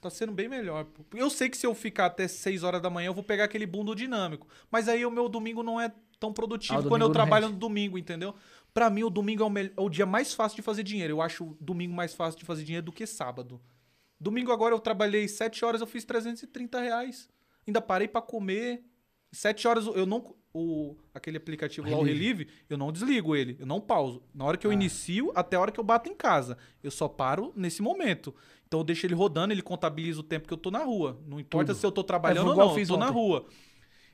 [0.00, 0.86] Tá sendo bem melhor.
[1.14, 3.66] Eu sei que se eu ficar até 6 horas da manhã, eu vou pegar aquele
[3.66, 4.46] bundo dinâmico.
[4.70, 7.54] Mas aí o meu domingo não é tão produtivo Ah, quando eu não trabalho rende.
[7.54, 8.34] no domingo, entendeu?
[8.72, 11.14] Pra mim, o domingo é o, é o dia mais fácil de fazer dinheiro.
[11.14, 13.60] Eu acho o domingo mais fácil de fazer dinheiro do que sábado.
[14.20, 17.28] Domingo agora eu trabalhei 7 horas, eu fiz 330 reais.
[17.66, 18.82] Ainda parei pra comer.
[19.32, 20.34] 7 horas eu não.
[20.58, 24.22] O, aquele aplicativo lá, o Relive, eu não desligo ele, eu não pauso.
[24.34, 24.58] Na hora Ah.
[24.58, 26.56] que eu inicio, até a hora que eu bato em casa.
[26.82, 28.34] Eu só paro nesse momento.
[28.66, 31.20] Então eu deixo ele rodando, ele contabiliza o tempo que eu tô na rua.
[31.26, 31.78] Não importa Tudo.
[31.80, 33.14] se eu tô trabalhando É, ou não, eu eu fiz tô na ontem.
[33.14, 33.46] rua.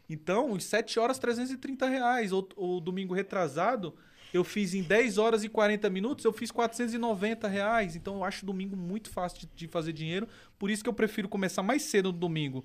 [0.08, 2.32] Então, em 7 horas, 330 reais.
[2.32, 3.94] O, o domingo retrasado,
[4.34, 7.94] eu fiz em 10 horas e 40 minutos, eu fiz 490 reais.
[7.96, 10.26] Então, eu acho domingo muito fácil de, de fazer dinheiro.
[10.58, 12.64] Por isso que eu prefiro começar mais cedo no domingo,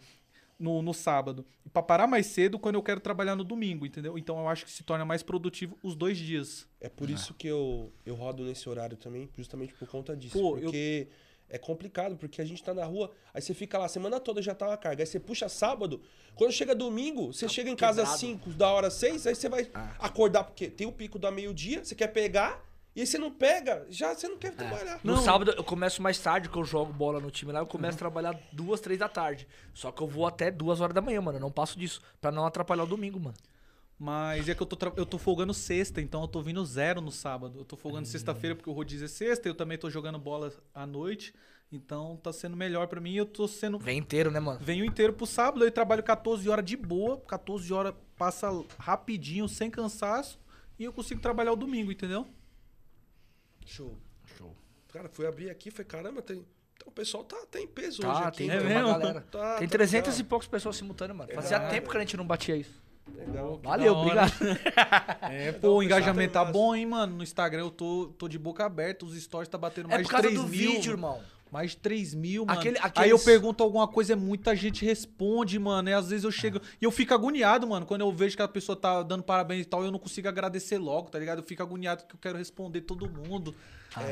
[0.59, 1.45] no, no sábado.
[1.65, 4.17] E pra parar mais cedo quando eu quero trabalhar no domingo, entendeu?
[4.17, 6.67] Então, eu acho que se torna mais produtivo os dois dias.
[6.81, 10.37] É por isso que eu, eu rodo nesse horário também, justamente por conta disso.
[10.39, 11.07] Pô, eu- porque
[11.49, 14.41] é complicado, porque a gente tá na rua, aí você fica lá a semana toda
[14.41, 15.03] já tá uma carga.
[15.03, 16.01] Aí você puxa sábado,
[16.35, 18.43] quando chega domingo, você chega em casa às Tá quebrado.
[18.43, 19.95] 5 da hora 6, aí você vai Ah.
[19.99, 22.66] acordar, porque tem o pico da meio-dia, você quer pegar,
[22.97, 24.99] e aí você não pega, já você não quer trabalhar.
[25.03, 25.21] No Não.
[25.21, 27.99] sábado eu começo mais tarde, que eu jogo bola no time lá, eu começo a
[27.99, 29.47] trabalhar duas, três da tarde.
[29.73, 31.37] Só que eu vou até duas horas da manhã, mano.
[31.37, 32.01] Eu não passo disso.
[32.19, 33.35] Pra não atrapalhar o domingo, mano.
[33.99, 37.01] Mas é que eu tô, tra- eu tô folgando sexta, então eu tô vindo zero
[37.01, 37.59] no sábado.
[37.59, 40.85] Eu tô folgando sexta-feira porque o rodízio é sexta, eu também tô jogando bola à
[40.85, 41.33] noite.
[41.71, 43.13] Então tá sendo melhor pra mim.
[43.15, 43.77] Eu tô sendo.
[43.79, 44.59] Vem inteiro, né, mano?
[44.61, 47.17] Venho inteiro pro sábado, eu trabalho 14 horas de boa.
[47.27, 50.39] 14 horas passa rapidinho, sem cansaço.
[50.79, 52.27] E eu consigo trabalhar o domingo, entendeu?
[53.67, 53.95] Show.
[54.37, 54.55] Show.
[54.91, 56.45] Cara, fui abrir aqui, falei, caramba, tem.
[56.75, 58.37] Então o pessoal tá, tá em peso Tá, hoje aqui.
[58.39, 58.87] tem, É tem uma mesmo?
[58.99, 59.21] galera.
[59.31, 60.29] Tá, tem tá 300 e legal.
[60.29, 61.31] poucas pessoas simultâneas, mano.
[61.33, 61.71] Fazia Legal.
[61.71, 62.81] tempo que a gente não batia isso.
[63.13, 63.59] Legal.
[63.63, 64.31] Valeu, obrigado.
[65.29, 67.17] É, pô, o engajamento tá tem bom, hein, mano?
[67.17, 70.07] No Instagram eu tô, tô de boca aberta, os stories tá batendo É mais por
[70.07, 70.71] de causa 3 do mil.
[70.71, 71.21] vídeo, irmão.
[71.51, 72.59] Mais de 3 mil, mano.
[72.59, 75.89] Aquele- Aí eu aqueles- pergunto alguma coisa, é muita gente responde, mano.
[75.89, 76.59] E às vezes eu chego.
[76.81, 77.85] E eu fico agoniado, mano.
[77.85, 80.77] Quando eu vejo que a pessoa tá dando parabéns e tal, eu não consigo agradecer
[80.77, 81.39] logo, tá ligado?
[81.39, 83.55] Eu fico agoniado que eu quero responder todo mundo.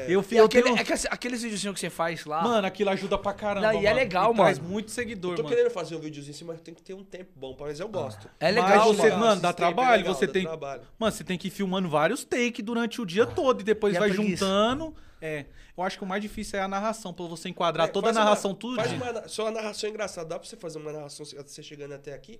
[0.08, 2.42] Eu, E eu aquele, tenho- é que aqueles videozinhos que você faz lá.
[2.42, 3.68] Mano, aquilo ajuda pra caramba.
[3.68, 3.96] Não, e é mano.
[3.98, 4.72] legal, E Traz mano.
[4.72, 5.54] muito seguidor, Tô mano.
[5.56, 8.28] querendo fazer um videozinho assim, mas tem que ter um tempo bom, mas eu gosto.
[8.40, 9.20] é legal, Mas você, mano.
[9.20, 10.44] mano, dá é trabalho, legal, você dá tem.
[10.44, 10.82] trabalho.
[10.98, 13.98] Mano, você tem que ir filmando vários takes durante o dia todo e depois E
[13.98, 14.46] a vai preguiça?
[14.46, 14.96] juntando.
[15.22, 15.46] É.
[15.78, 18.14] Eu acho que o mais difícil é a narração, pra você enquadrar É, toda a
[18.14, 18.76] faz uma- narração, tudo.
[18.76, 20.28] Faz uma, só uma narração engraçada.
[20.30, 22.40] Dá pra você fazer uma narração você chegando até aqui?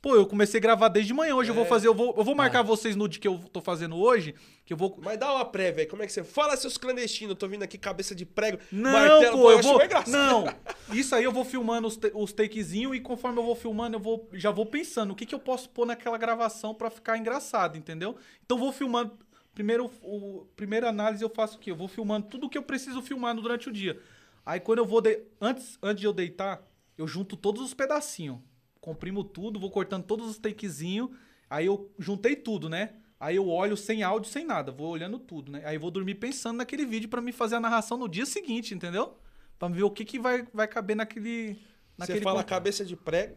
[0.00, 1.34] Pô, eu comecei a gravar desde manhã.
[1.34, 1.66] Hoje eu vou É.
[1.68, 2.36] fazer, eu vou, eu vou Ah.
[2.36, 4.32] marcar vocês no dia que eu tô fazendo hoje,
[4.64, 4.96] que eu vou.
[5.02, 6.22] Mas dá uma prévia aí, como é que você.
[6.22, 8.58] Fala, seus clandestinos, tô vindo aqui cabeça de prego.
[8.70, 9.80] Não, martelo, pô, eu acho vou.
[10.06, 10.44] Não,
[10.96, 14.28] isso aí eu vou filmando os, os takezinhos e conforme eu vou filmando, eu vou,
[14.34, 18.16] já vou pensando o que, que eu posso pôr naquela gravação pra ficar engraçado, entendeu?
[18.46, 19.18] Então eu vou filmando.
[19.58, 21.72] Primeiro, o, primeira análise eu faço o quê?
[21.72, 24.00] Eu vou filmando tudo que eu preciso filmar durante o dia.
[24.46, 25.00] Aí quando eu vou.
[25.00, 26.62] de- antes, antes de eu deitar,
[26.96, 28.38] eu junto todos os pedacinhos.
[28.80, 31.10] Comprimo tudo, vou cortando todos os takezinhos.
[31.50, 32.94] Aí eu juntei tudo, né?
[33.18, 34.70] Aí eu olho sem áudio, sem nada.
[34.70, 35.60] Vou olhando tudo, né?
[35.64, 38.72] Aí eu vou dormir pensando naquele vídeo pra me fazer a narração no dia seguinte,
[38.72, 39.18] entendeu?
[39.58, 41.54] Pra ver o que, que vai, vai caber naquele.
[41.54, 41.58] Você
[41.98, 43.36] naquele fala con- cabeça de prego.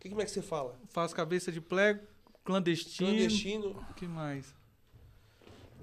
[0.00, 0.80] Que, como é que você fala?
[0.88, 2.00] Faço cabeça de plego,
[2.42, 3.10] clandestino.
[3.10, 3.86] Clandestino.
[3.90, 4.54] O que mais?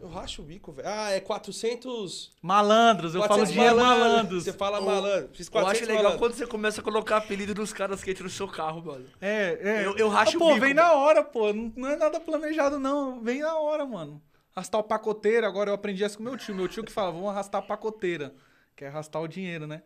[0.02, 0.88] Eu racho o bico, velho.
[0.90, 2.34] Ah, é 400.
[2.42, 4.08] Malandros, eu falo 400 dinheiro malandros.
[4.10, 4.44] malandros.
[4.44, 5.30] Você fala Eu- malandro.
[5.34, 6.20] Fiz Eu 400 acho legal malandros.
[6.28, 9.06] quando você começa a colocar apelido dos caras que entram no seu carro, mano.
[9.22, 9.86] É, é.
[9.86, 10.88] Eu- eu racho Ah, o Pô, bico, vem mano.
[10.88, 11.54] na hora, pô.
[11.54, 13.22] Não, não é nada planejado, não.
[13.22, 14.22] Vem na hora, mano.
[14.56, 16.56] Arrastar o pacoteiro, agora eu aprendi isso com meu tio.
[16.56, 18.34] Meu tio que fala, vamos arrastar a pacoteira.
[18.76, 19.84] Que é arrastar o dinheiro, né?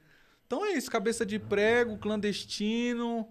[0.48, 3.28] Então é isso, cabeça de prego, clandestino.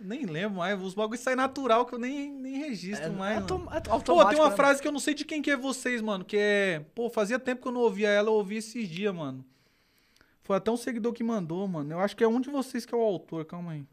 [0.00, 0.80] Nem lembro mais.
[0.80, 3.38] Os bagulhos saem natural que eu nem, nem registro mais.
[3.38, 3.76] autom- mano.
[3.76, 4.56] é Pô, tem uma né?
[4.56, 6.24] frase que eu não sei de quem que é vocês, mano.
[6.24, 6.84] Que é.
[6.94, 9.44] Pô, fazia tempo que eu não ouvia ela, eu ouvi esses dias, mano.
[10.42, 11.92] Foi até um seguidor que mandou, mano.
[11.92, 13.84] Eu acho que é um de vocês que é o autor, calma aí.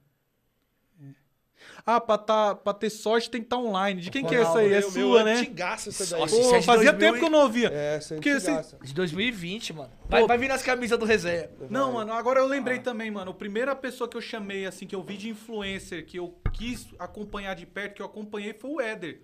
[1.85, 4.01] Ah, pra, tá, pra ter sorte tem que estar online.
[4.01, 4.67] De quem que é essa aí?
[4.73, 5.33] É Meu- meu sua, né?
[5.35, 6.19] antigaço essa daí.
[6.21, 7.69] Nossa, Pô, é fazia 2000 tempo que eu não ouvia.
[7.73, 8.77] É, essa é Porque esse- antigaça.
[8.83, 9.89] De 2020, mano.
[10.09, 10.27] Vai, Pô.
[10.27, 11.49] vai vir nas camisas do resenha.
[11.69, 13.31] Não, mano, agora eu lembrei também, mano.
[13.31, 16.87] A primeira pessoa que eu chamei, assim, que eu vi de influencer, que eu quis
[16.99, 19.21] acompanhar de perto, que eu acompanhei, foi o Éder.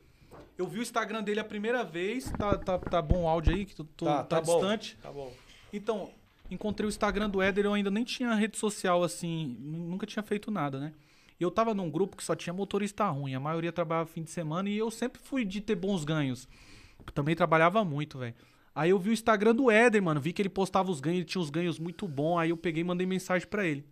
[0.57, 2.31] Eu vi o Instagram dele a primeira vez.
[2.37, 4.59] Tá, tá, tá bom o áudio aí, que tu, tu tá, bom.
[4.59, 4.97] distante.
[5.01, 5.31] Tá bom.
[5.71, 6.11] Então,
[6.49, 10.21] encontrei o Instagram do Éder, eu ainda nem tinha rede social assim, nu- nunca tinha
[10.21, 10.93] feito nada, né?
[11.43, 14.69] Eu tava num grupo que só tinha motorista ruim, a maioria trabalhava fim de semana
[14.69, 16.47] e eu sempre fui de ter bons ganhos.
[17.13, 18.35] Também trabalhava muito, velho.
[18.75, 21.25] Aí eu vi o Instagram do Éder, mano, vi que ele postava os ganhos, ele
[21.25, 23.85] tinha os ganhos muito bons, aí eu peguei e mandei mensagem pra ele.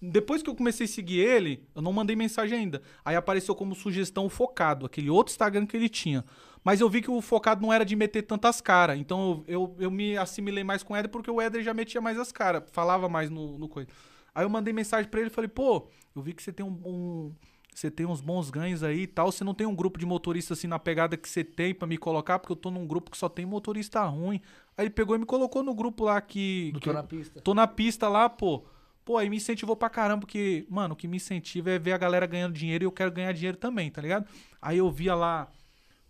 [0.00, 2.82] Depois que eu comecei a seguir ele, eu não mandei mensagem ainda.
[3.04, 6.24] Aí apareceu como sugestão o focado, aquele outro Instagram que ele tinha.
[6.64, 8.98] Mas eu vi que o focado não era de meter tantas caras.
[8.98, 12.00] Então eu, eu, eu me assimilei mais com o Éder porque o Éder já metia
[12.00, 13.88] mais as caras, falava mais no, no coisa.
[14.34, 16.80] Aí eu mandei mensagem pra ele e falei, pô, eu vi que você tem um,
[16.84, 17.32] um-
[17.74, 19.32] Você tem uns bons ganhos aí e tal.
[19.32, 21.96] Você não tem um grupo de motorista assim na pegada que você tem pra me
[21.96, 24.42] colocar, porque eu tô num grupo que só tem motorista ruim.
[24.76, 26.70] Aí ele pegou e me colocou no grupo lá que.
[26.74, 27.40] Do que Tô na Pista.
[27.40, 28.62] Tô na pista lá, pô.
[29.04, 31.98] Pô, aí me incentivou pra caramba, porque, mano, o que me incentiva é ver a
[31.98, 34.26] galera ganhando dinheiro e eu quero ganhar dinheiro também, tá ligado?
[34.60, 35.48] Aí eu via lá,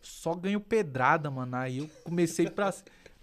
[0.00, 1.56] só ganho pedrada, mano.
[1.56, 2.74] Aí eu comecei pra,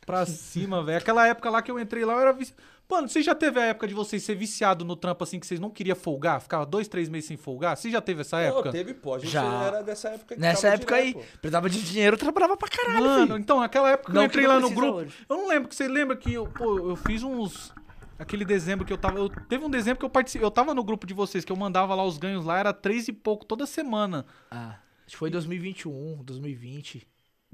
[0.06, 0.97] pra cima, velho.
[0.97, 2.54] Aquela época lá que eu entrei lá, eu era vici...
[2.90, 5.60] Mano, você já teve a época de vocês ser viciado no trampo assim, que vocês
[5.60, 6.42] não queriam folgar?
[6.42, 7.78] Ficava dois, três meses sem folgar?
[7.78, 8.66] Você já teve essa época?
[8.66, 9.14] Não, teve, pô.
[9.14, 9.64] A gente Já.
[9.64, 11.38] era dessa época que Nessa época direto, aí, pô.
[11.40, 13.38] precisava de dinheiro, eu trabalhava pra caralho, Mano, filho.
[13.38, 14.98] então, aquela época que Não eu que entrei não lá no grupo.
[14.98, 15.14] hoje.
[15.30, 17.72] Eu não lembro que você lembra que eu, pô, eu fiz uns.
[18.18, 19.20] Aquele dezembro que eu tava.
[19.20, 20.46] Eu, teve um dezembro que eu participei.
[20.46, 23.08] Eu tava no grupo de vocês, que eu mandava lá os ganhos lá, era três
[23.08, 24.26] e pouco toda semana.
[24.50, 27.08] Ah, acho que foi 2021, 2020.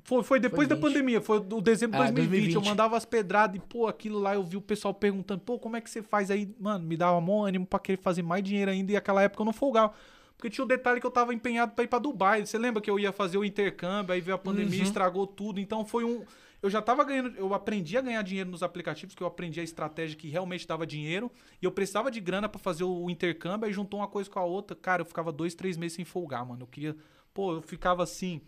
[0.06, 0.82] Foi, foi depois Foi da 20.
[0.84, 2.24] pandemia, foi o dezembro de Ah, 2020.
[2.54, 2.66] Eu 2020.
[2.70, 5.82] mandava as pedradas e, pô, aquilo lá eu vi o pessoal perguntando, pô, como é
[5.82, 6.48] que você faz aí?
[6.60, 9.46] Mano, me dava mó ânimo pra querer fazer mais dinheiro ainda e aquela época eu
[9.46, 9.94] não folgava.
[10.38, 12.46] Porque tinha o detalhe que eu tava empenhado pra ir pra Dubai.
[12.46, 14.84] Você lembra que eu ia fazer o intercâmbio, aí veio a pandemia, Uhum.
[14.86, 15.60] estragou tudo.
[15.60, 16.24] Então foi um.
[16.62, 19.64] Eu já tava ganhando, eu aprendi a ganhar dinheiro nos aplicativos, que eu aprendi a
[19.64, 21.32] estratégia que realmente dava dinheiro.
[21.62, 24.44] E eu precisava de grana pra fazer o intercâmbio, aí juntou uma coisa com a
[24.44, 24.76] outra.
[24.76, 26.62] Cara, eu ficava dois, três meses sem folgar, mano.
[26.62, 26.96] Eu queria.
[27.34, 28.40] Pô, eu ficava assim.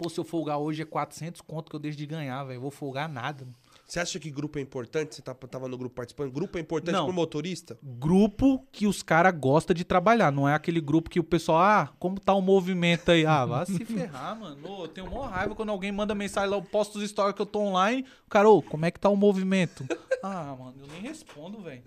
[0.00, 2.58] Pô, se eu folgar hoje é 400 conto que eu deixo de ganhar, velho.
[2.58, 3.44] Vou folgar nada.
[3.44, 3.56] mano.
[3.90, 5.16] Você acha que grupo é importante?
[5.16, 6.30] Você tá- tava no grupo participando?
[6.30, 7.06] Grupo é importante Não.
[7.06, 7.76] pro motorista?
[7.82, 10.30] Grupo que os caras gostam de trabalhar.
[10.30, 13.26] Não é aquele grupo que o pessoal, ah, como tá o movimento aí?
[13.26, 14.56] Ah, vai se ferrar, mano.
[14.64, 17.42] Ô, eu tenho maior raiva quando alguém manda mensagem lá, eu posto os stories que
[17.42, 18.04] eu tô online.
[18.26, 19.84] O cara, ô, como é que tá o movimento?
[20.22, 21.82] Ah, mano, eu nem respondo, velho.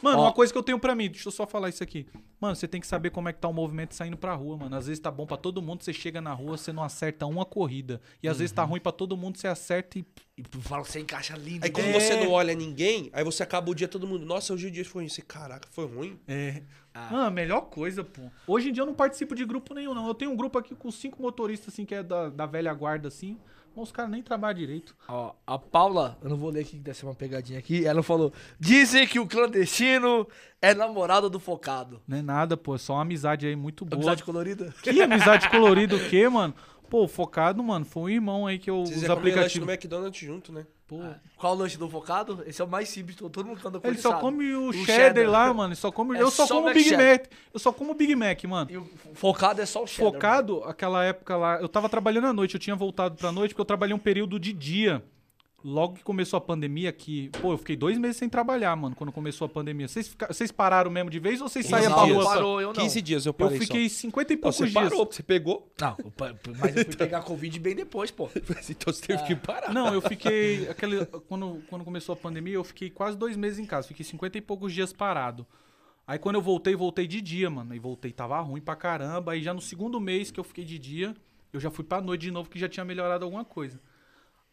[0.00, 0.22] Mano, Ó.
[0.22, 2.06] uma coisa que eu tenho pra mim, deixa eu só falar isso aqui.
[2.40, 4.74] Mano, você tem que saber como é que tá o movimento saindo pra rua, mano.
[4.74, 7.44] Às vezes tá bom pra todo mundo, você chega na rua, você não acerta uma
[7.44, 8.00] corrida.
[8.22, 10.04] E às vezes tá ruim pra todo mundo, você acerta e
[10.36, 11.64] E fala, você encaixa lindo.
[11.64, 12.00] Aí quando né?
[12.00, 14.24] você não olha ninguém, aí você acaba o dia todo mundo.
[14.24, 15.08] Nossa, hoje o dia foi ruim.
[15.08, 16.18] Você, caraca, foi ruim.
[16.26, 16.62] É.
[16.94, 17.26] Ah.
[17.26, 18.22] Ah, melhor coisa, pô.
[18.46, 20.06] Hoje em dia eu não participo de grupo nenhum, não.
[20.06, 23.08] Eu tenho um grupo aqui com cinco motoristas, assim, que é da, da velha guarda,
[23.08, 23.38] assim.
[23.74, 24.94] Mas os caras nem trabalham direito.
[25.08, 27.86] Ó, a Paula, eu não vou ler aqui que deve ser uma pegadinha aqui.
[27.86, 30.26] Ela falou: Dizem que o clandestino
[30.60, 32.00] é namorado do focado.
[32.06, 32.74] Não é nada, pô.
[32.74, 33.96] É só uma amizade aí muito boa.
[33.96, 34.74] Amizade colorida?
[34.82, 36.54] Que amizade colorida o quê, mano?
[36.92, 39.66] Pô, focado, mano, foi um irmão aí que eu Vocês os aplicativos.
[39.66, 40.66] no McDonald's junto, né?
[40.86, 40.98] Pô,
[41.38, 42.42] Qual o lanche do focado?
[42.46, 44.20] Esse é o mais simples, todo mundo que anda com ele só sabe.
[44.20, 45.30] come o, O cheddar, cheddar.
[45.30, 45.68] lá, mano.
[45.70, 46.94] Ele só come, É eu só só como o Big.
[46.94, 47.24] Mac.
[47.54, 48.70] Eu só como o Big Mac, mano.
[48.70, 50.12] E o focado é só o cheddar.
[50.12, 53.62] Focado, aquela época lá, eu tava trabalhando à noite, eu tinha voltado pra noite porque
[53.62, 55.02] eu trabalhei um período de dia.
[55.64, 59.12] Logo que começou a pandemia, que, pô, eu fiquei dois meses sem trabalhar, mano, quando
[59.12, 59.86] começou a pandemia.
[59.86, 62.24] Vocês, fica- vocês pararam mesmo de vez ou vocês saíam pra rua?
[62.24, 62.82] parou, eu não.
[62.82, 64.40] 15 dias eu Eu parei fiquei 50 e só.
[64.42, 64.74] Poucos você dias.
[64.74, 65.70] parou, porque você pegou.
[65.80, 66.12] Não, eu
[66.58, 68.28] mas eu fui pegar Covid bem depois, pô.
[68.34, 69.72] então você teve que parar.
[69.72, 70.68] Não, eu fiquei.
[70.68, 73.86] Aquele, quando, quando começou a pandemia, eu fiquei quase dois meses em casa.
[73.86, 75.46] Fiquei 50 e poucos dias parado.
[76.04, 77.72] Aí quando eu voltei, voltei de dia, mano.
[77.72, 79.32] E voltei, tava ruim pra caramba.
[79.32, 81.14] Aí já no segundo mês que eu fiquei de dia,
[81.52, 83.80] eu já fui pra noite de novo, que já tinha melhorado alguma coisa.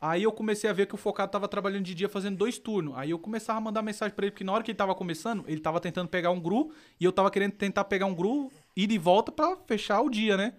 [0.01, 2.93] Aí eu comecei a ver que o Focado tava trabalhando de dia fazendo dois turnos.
[2.95, 5.43] Aí eu começava a mandar mensagem pra ele, porque na hora que ele tava começando,
[5.45, 8.87] ele tava tentando pegar um gru, e eu tava querendo tentar pegar um gru, ir
[8.87, 10.53] de volta pra fechar o dia, né?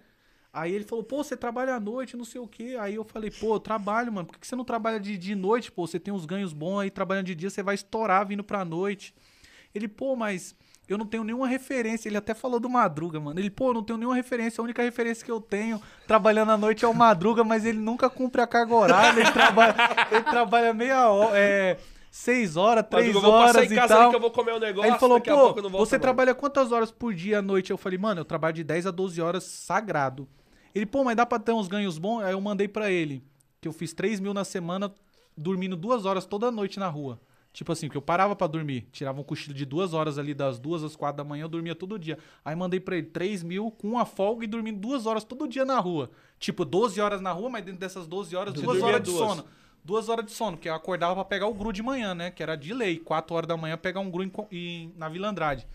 [0.53, 2.75] Aí ele falou, pô, você trabalha à noite, não sei o quê.
[2.79, 4.27] Aí eu falei, pô, eu trabalho, mano.
[4.27, 5.87] Por que você não trabalha de, de noite, pô?
[5.87, 9.15] Você tem uns ganhos bons aí, trabalhando de dia, você vai estourar vindo pra noite.
[9.73, 10.53] Ele, pô, mas
[10.93, 12.09] eu não tenho nenhuma referência.
[12.09, 13.39] Ele até falou do Madruga, mano.
[13.39, 14.61] Ele, pô, eu não tenho nenhuma referência.
[14.61, 18.09] A única referência que eu tenho trabalhando à noite é o Madruga, mas ele nunca
[18.09, 19.19] cumpre a carga horária.
[19.21, 19.75] Ele trabalha,
[20.11, 21.77] ele trabalha meia hora, é,
[22.09, 24.01] seis horas, três eu vou passar horas em e casa tal.
[24.01, 24.83] ali que eu vou comer um negócio.
[24.83, 26.01] Aí ele falou, pô, você mais.
[26.01, 27.71] trabalha quantas horas por dia à noite?
[27.71, 30.27] Eu falei, mano, eu trabalho de 10 a 12 horas sagrado.
[30.75, 32.21] Ele, pô, mas dá pra ter uns ganhos bons?
[32.21, 33.23] Aí eu mandei pra ele,
[33.59, 34.93] que eu fiz 3 mil na semana,
[35.37, 37.19] dormindo duas horas toda noite na rua.
[37.53, 40.57] Tipo assim, que eu parava pra dormir, tirava um cochilo de duas horas ali, das
[40.57, 42.17] duas às quatro da manhã, eu dormia todo dia.
[42.45, 45.65] Aí mandei pra ele 3 mil com uma folga e dormindo duas horas todo dia
[45.65, 46.09] na rua.
[46.39, 49.29] Tipo, 12 horas na rua, mas dentro dessas 12 horas, Você duas horas de duas.
[49.29, 49.45] sono.
[49.83, 52.31] Duas horas de sono, porque eu acordava pra pegar o gru de manhã, né?
[52.31, 52.97] Que era de lei.
[52.99, 55.67] Quatro horas da manhã pegar um gru em em- na Vila Andrade.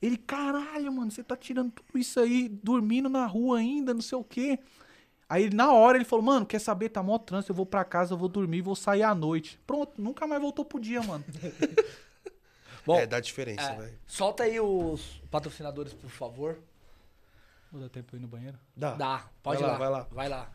[0.00, 4.16] Ele, caralho, mano, você tá tirando tudo isso aí, dormindo na rua ainda, não sei
[4.16, 4.58] o quê.
[5.28, 8.14] Aí na hora ele falou, mano, quer saber, tá mó trânsito, eu vou pra casa,
[8.14, 9.60] eu vou dormir, vou sair à noite.
[9.66, 11.24] Pronto, nunca mais voltou pro dia, mano.
[12.86, 13.98] Bom, É, dá diferença, É, velho.
[14.06, 16.58] solta aí os patrocinadores, por favor.
[17.70, 18.58] Vou dar tempo pra ir no banheiro.
[18.74, 18.94] Dá.
[18.94, 20.06] Dá, pode Vai ir lá, vai lá.
[20.10, 20.50] Vai lá.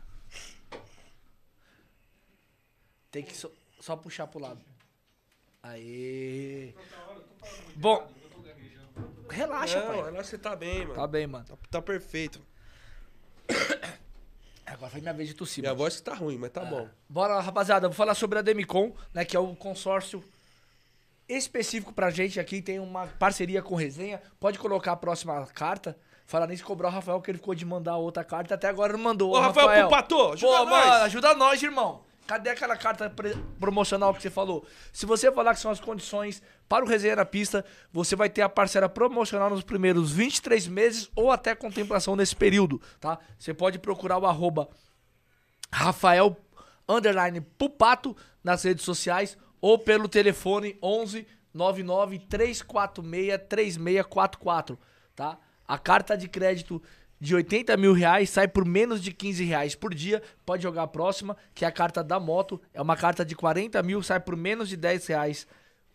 [3.12, 3.48] Tem que só,
[3.80, 4.60] só puxar pro lado.
[5.62, 6.74] Aê.
[7.76, 8.10] Bom.
[9.30, 9.96] Relaxa, Não, pai.
[10.04, 10.94] relaxa, você tá bem, mano.
[10.94, 11.44] Tá bem, mano.
[11.44, 12.40] Tá, tá perfeito.
[14.74, 15.62] Agora foi minha vez de tossir.
[15.62, 15.84] Minha mano.
[15.84, 16.88] voz que tá ruim, mas tá bom.
[17.08, 17.88] Bora, rapaziada.
[17.88, 19.24] Vou falar sobre a Demicon, né?
[19.24, 20.22] Que é o consórcio
[21.28, 22.60] específico pra gente aqui.
[22.60, 24.20] Tem uma parceria com resenha.
[24.40, 25.96] Pode colocar a próxima carta.
[26.26, 28.54] Falar nisso, cobrar o Rafael, que ele ficou de mandar outra carta.
[28.54, 29.32] Até agora não mandou.
[29.32, 30.86] Ô, Rafael, Pupatô, ajuda Pô, nós.
[30.86, 32.02] mano, ajuda nós, irmão.
[32.26, 33.12] Cadê aquela carta
[33.60, 34.66] promocional que você falou?
[34.92, 37.62] Se você falar que são as condições para o Resenha na Pista,
[37.92, 42.80] você vai ter a parcela promocional nos primeiros 23 meses ou até contemplação nesse período,
[42.98, 43.18] tá?
[43.38, 44.70] Você pode procurar o arroba
[45.70, 46.34] Rafael
[46.88, 54.78] underline Pupato nas redes sociais ou pelo telefone 11 99 346 3644,
[55.14, 55.38] tá?
[55.66, 56.82] A carta de crédito
[57.24, 60.22] de 80 mil reais sai por menos de 15 reais por dia.
[60.44, 62.60] Pode jogar a próxima, que é a carta da moto.
[62.74, 65.46] É uma carta de 40 mil, sai por menos de 10 reais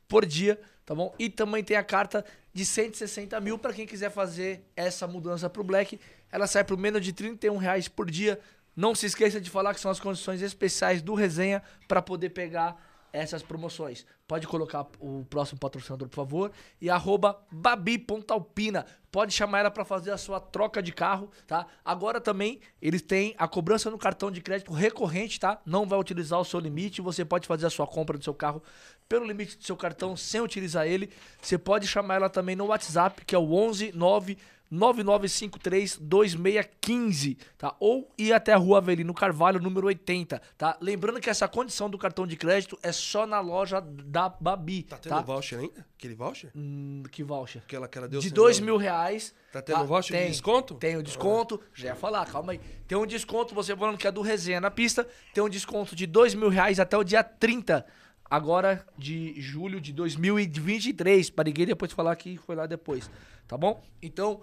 [0.08, 1.14] por dia, tá bom?
[1.20, 5.64] E também tem a carta de 160 mil para quem quiser fazer essa mudança pro
[5.64, 6.00] Black.
[6.32, 8.40] Ela sai por menos de 31 reais por dia.
[8.76, 12.76] Não se esqueça de falar que são as condições especiais do resenha para poder pegar
[13.14, 14.04] essas promoções.
[14.28, 16.52] Pode colocar o próximo patrocinador, por favor.
[16.82, 18.86] E arroba babi.alpina.
[19.12, 21.66] Pode chamar ela para fazer a sua troca de carro, tá?
[21.84, 25.60] Agora também eles têm a cobrança no cartão de crédito recorrente, tá?
[25.66, 27.02] Não vai utilizar o seu limite.
[27.02, 28.62] Você pode fazer a sua compra do seu carro
[29.08, 31.10] pelo limite do seu cartão sem utilizar ele.
[31.42, 34.38] Você pode chamar ela também no WhatsApp, que é o 11 9
[34.72, 37.76] 9953-2615, tá?
[37.80, 40.78] Ou ir até a rua Avelino Carvalho, número 80, tá?
[40.82, 44.98] Lembrando que essa condição do cartão de crédito é só na loja da Babi, Tá
[44.98, 45.18] tá?
[45.18, 45.86] tendo voucher ainda?
[45.98, 46.52] Aquele voucher?
[46.56, 47.62] Hum, que voucher?
[47.66, 49.34] Aquela que ela deu De dois mil reais.
[49.52, 50.76] Tá tendo voucher de tem, desconto?
[50.76, 51.60] Tem o desconto.
[51.74, 52.62] Já ia falar, calma aí.
[52.88, 55.06] Tem um desconto, você falando que é do Resenha na pista.
[55.34, 57.86] Tem um desconto de dois mil reais até o dia 30.
[58.30, 61.30] Agora de julho de 2023.
[61.32, 63.10] Para ninguém depois falar que foi lá depois.
[63.50, 63.84] Tá bom?
[64.00, 64.42] Então,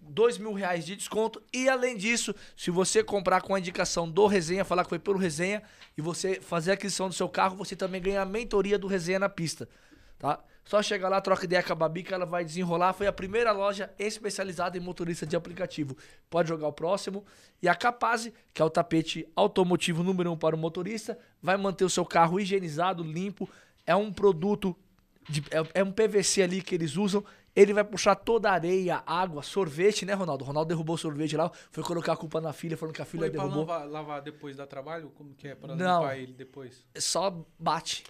[0.00, 1.42] dois mil reais de desconto.
[1.52, 5.18] E além disso, se você comprar com a indicação do Resenha, falar que foi pelo
[5.18, 5.60] Resenha,
[5.98, 9.18] e você fazer a aquisição do seu carro, você também ganha a mentoria do Resenha
[9.18, 9.68] na pista.
[10.20, 10.38] Tá?
[10.64, 12.92] Só chega lá, troca ideia com a Babi que ela vai desenrolar.
[12.92, 15.96] Foi a primeira loja especializada em motorista de aplicativo.
[16.30, 17.24] Pode jogar o próximo.
[17.60, 21.84] E a Capaz, que é o tapete automotivo número um para o motorista, vai manter
[21.84, 23.50] o seu carro higienizado, limpo.
[23.84, 24.76] É um produto,
[25.28, 27.24] de- é, é um PVC ali que eles usam.
[27.60, 30.44] Ele vai puxar toda a areia, água, sorvete, né, Ronaldo?
[30.44, 33.04] O Ronaldo derrubou o sorvete lá, foi colocar a culpa na filha, falando que a
[33.04, 33.66] filha Foi pra derrubou.
[33.66, 35.10] lavar, lavar depois da trabalho?
[35.10, 35.54] Como que é?
[35.54, 36.00] Pra Não.
[36.00, 36.84] limpar ele depois?
[36.96, 38.04] Só bate.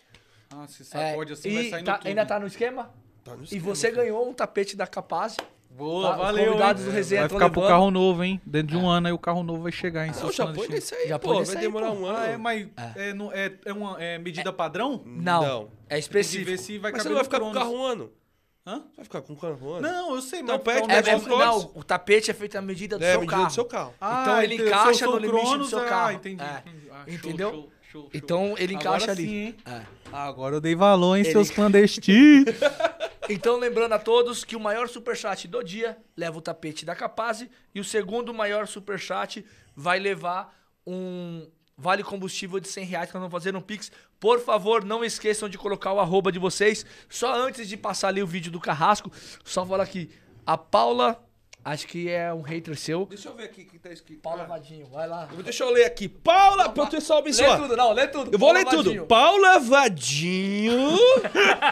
[0.55, 2.07] Ah, se É, sacode assim, e vai saindo tá- tudo.
[2.07, 2.90] ainda tá no esquema?
[3.24, 4.03] Tá no E esquema, você filho.
[4.03, 5.36] ganhou um tapete da Capaz.
[5.72, 6.46] Boa, Tá, valeu.
[6.46, 6.88] convidados hein?
[6.88, 7.72] do Resenha vai ficar pro levando.
[7.76, 8.40] carro novo, hein?
[8.44, 10.68] Dentro de um ano aí o carro novo vai chegar em seus já Chico.
[10.72, 11.42] nesse aí, Já pô.
[11.44, 11.96] Vai aí, demorar pô.
[11.96, 12.18] um ano.
[12.18, 15.01] Ah, é, mas é, não- é, é uma é medida padrão?
[15.07, 15.42] Não.
[15.42, 15.42] Não.
[15.42, 16.59] É Tem que ver específico.
[16.59, 18.11] se vai Mas você não vai ficar com o carro um ano.
[18.67, 18.83] Hã?
[18.95, 19.37] Vai ficar com o
[19.77, 19.81] um?
[19.81, 22.99] Não, eu sei, Então mas um É, é- não, o tapete é feito à medida
[22.99, 23.49] do É, seu medida carro.
[23.49, 23.95] do seu carro.
[23.97, 26.13] Então ele encaixa sou no limite do Cronos, seu ah, carro.
[26.13, 26.43] entendi.
[26.43, 26.63] É.
[26.67, 26.91] entendi.
[26.91, 27.51] Ah, show, Entendeu?
[27.51, 28.11] show, show, show.
[28.13, 29.27] Então ele encaixa Agora ali.
[29.27, 29.57] sim, hein?
[29.65, 29.83] É.
[30.13, 32.55] Agora eu dei valor em Ele- seus clandestinos.
[33.33, 37.47] Então, lembrando a todos que o maior superchat do dia leva o tapete da Capaz
[37.73, 39.47] e o segundo maior superchat
[39.77, 40.53] vai levar
[40.85, 43.93] um vale combustível de 100 reais que nós vamos fazer no Pix.
[44.21, 46.85] Por favor, não esqueçam de colocar o arroba de vocês.
[47.09, 49.11] Só antes de passar ali o vídeo do Carrasco,
[49.43, 50.11] só falar aqui.
[50.47, 51.25] A Paula,
[51.64, 53.07] acho que é um hater seu.
[53.07, 54.21] Deixa eu ver aqui o que tá escrito.
[54.21, 55.27] Paula Vadinho, vai lá.
[55.43, 56.07] Deixa eu ler aqui.
[56.07, 57.61] Paula, pro pessoal Lê abençoar.
[57.62, 58.31] tudo, não, lê tudo.
[58.31, 58.85] Eu vou Paula ler tudo.
[58.85, 59.07] Vadinho.
[59.07, 60.99] Paula Vadinho.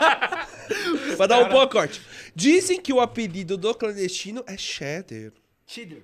[1.17, 2.01] Vai dar um pouco corte.
[2.35, 5.33] Dizem que o apelido do clandestino é Cheddar.
[5.67, 6.03] Cheater.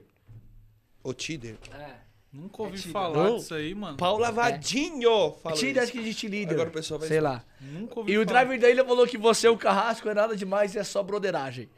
[1.02, 1.56] Ou Tider.
[1.72, 2.03] É.
[2.34, 2.92] Nunca ouvi Tida.
[2.92, 3.36] falar Não.
[3.36, 3.96] disso aí, mano.
[3.96, 5.32] Paula Vadinho.
[5.42, 5.92] Fala Cheater, isso.
[5.92, 6.54] acho que de cheerleader.
[6.54, 7.44] Agora o pessoal vai Sei lá.
[7.60, 8.40] Nunca ouvi E o falar.
[8.44, 11.68] driver da ilha falou que você, o carrasco, é nada demais, é só broderagem.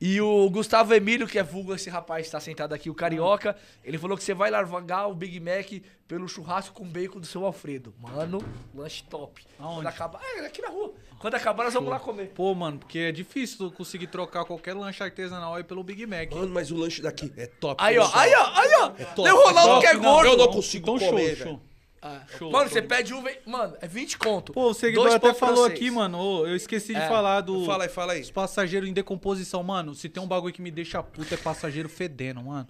[0.00, 3.56] E o Gustavo Emílio, que é vulgo esse rapaz que está sentado aqui, o carioca,
[3.82, 7.44] ele falou que você vai largar o Big Mac pelo churrasco com bacon do seu
[7.46, 7.94] Alfredo.
[7.98, 8.44] Mano,
[8.74, 9.42] lanche top.
[9.58, 9.86] Aonde?
[9.88, 10.92] Acabar, é aqui na rua.
[11.18, 12.32] Quando acabar, nós vamos lá comer.
[12.34, 16.30] Pô, mano, porque é difícil tu conseguir trocar qualquer lanche artesanal aí pelo Big Mac.
[16.32, 17.82] Mano, mas o lanche daqui é top.
[17.82, 18.88] Aí, ó, aí, ó, aí, ó.
[18.90, 19.80] top, Tem o Ronaldo top.
[19.80, 20.28] que é Não, gordo.
[20.30, 21.60] eu não consigo então comer, show.
[22.02, 22.74] Ah, Show, mano, show.
[22.74, 23.36] você pede um, vem...
[23.46, 24.52] mano, é 20 conto.
[24.52, 25.78] Pô, o seguidor até falou francês.
[25.80, 26.46] aqui, mano.
[26.46, 27.08] eu esqueci de É.
[27.08, 27.64] falar do.
[27.64, 28.20] Fala aí, fala aí.
[28.20, 29.94] Os passageiros em decomposição, mano.
[29.94, 32.68] Se tem um bagulho que me deixa puto é passageiro fedendo, mano.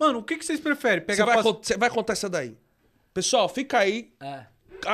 [0.00, 1.00] Mano, o que, que vocês preferem?
[1.00, 2.56] Você Pegar vai, pass- você vai contar essa daí.
[3.14, 4.12] Pessoal, fica aí.
[4.20, 4.46] É.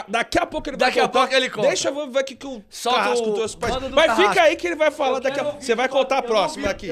[0.09, 1.21] Daqui a pouco ele Daqui vai a contar.
[1.21, 1.69] pouco ele conta.
[1.69, 4.29] Deixa eu ver o que, o Solta Carrasco o- trouxe pra Mas Carrasco.
[4.29, 5.63] fica aí que ele vai falar Eu daqui a pouco.
[5.63, 6.89] Você vai contar a próxima aqui.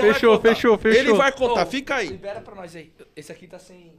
[0.00, 1.00] Fechou, fechou, fechou.
[1.00, 2.08] Ele vai contar, fica aí.
[2.08, 2.92] Libera pra nós aí.
[3.16, 3.92] Esse aqui tá sem...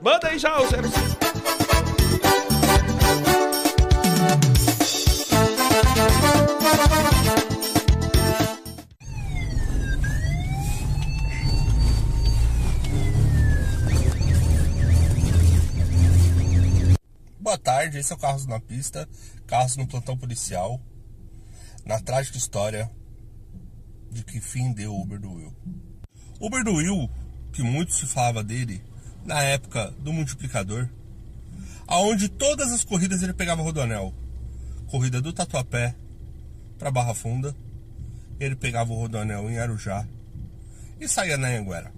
[0.00, 1.79] Manda aí já o 05.
[17.50, 19.08] Boa tarde, esse é o Carros na Pista,
[19.44, 20.80] Carros no Plantão Policial,
[21.84, 22.88] na trágica história
[24.08, 25.52] de que fim deu o Uber do Will.
[26.40, 27.10] Uber do Will,
[27.52, 28.80] que muito se falava dele
[29.24, 30.88] na época do multiplicador,
[31.88, 34.14] aonde todas as corridas ele pegava rodoanel.
[34.86, 35.96] Corrida do Tatuapé
[36.78, 37.52] para Barra Funda,
[38.38, 40.06] ele pegava o rodoanel em Arujá
[41.00, 41.92] e saía na Anguera.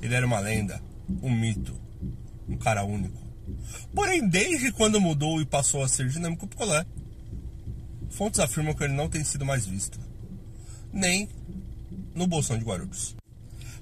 [0.00, 0.80] Ele era uma lenda,
[1.22, 1.78] um mito,
[2.48, 3.23] um cara único.
[3.94, 6.84] Porém, desde quando mudou e passou a ser dinâmico picolé,
[8.10, 9.98] fontes afirmam que ele não tem sido mais visto,
[10.92, 11.28] nem
[12.14, 13.16] no Bolsão de Guarulhos.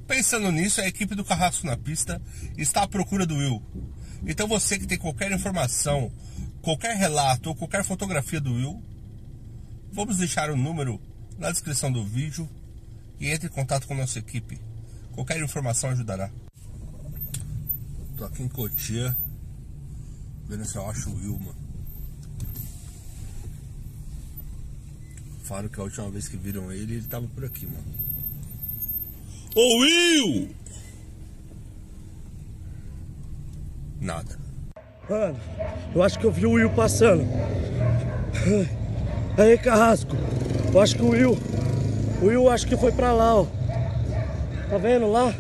[0.07, 2.21] Pensando nisso, a equipe do Carrasco na pista
[2.57, 3.63] está à procura do Will.
[4.27, 6.13] Então você que tem qualquer informação,
[6.61, 8.83] qualquer relato ou qualquer fotografia do Will,
[9.93, 11.01] vamos deixar o número
[11.39, 12.49] na descrição do vídeo
[13.19, 14.61] e entre em contato com nossa equipe.
[15.13, 16.31] Qualquer informação ajudará.
[18.17, 19.17] Tô aqui em Cotia,
[20.49, 21.62] vendo se eu acho o Will, mano.
[25.45, 27.84] Falaram que a última vez que viram ele, ele tava por aqui, mano.
[29.55, 30.49] Ô Will!
[34.01, 34.38] Nada.
[35.09, 35.38] Mano,
[35.95, 37.24] eu acho que eu vi o Will passando.
[39.36, 40.16] Aí, Carrasco,
[40.72, 41.38] eu acho que o Will.
[42.22, 43.47] O Will acho que foi pra lá, ó.
[44.70, 45.34] Tá vendo lá?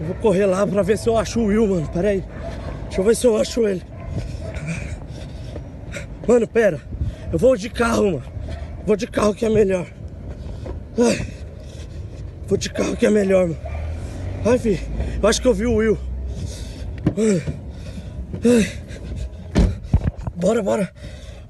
[0.00, 1.88] Eu vou correr lá pra ver se eu acho o Will, mano.
[1.88, 2.24] Pera aí.
[2.94, 3.82] Deixa eu ver se eu acho ele.
[6.28, 6.80] Mano, pera.
[7.32, 8.22] Eu vou de carro, mano.
[8.86, 9.88] Vou de carro que é melhor.
[10.96, 11.26] Ai.
[12.46, 13.58] Vou de carro que é melhor, mano.
[14.46, 14.78] Ai, filho.
[15.20, 15.98] Eu acho que eu vi o Will.
[20.36, 20.92] Bora, bora,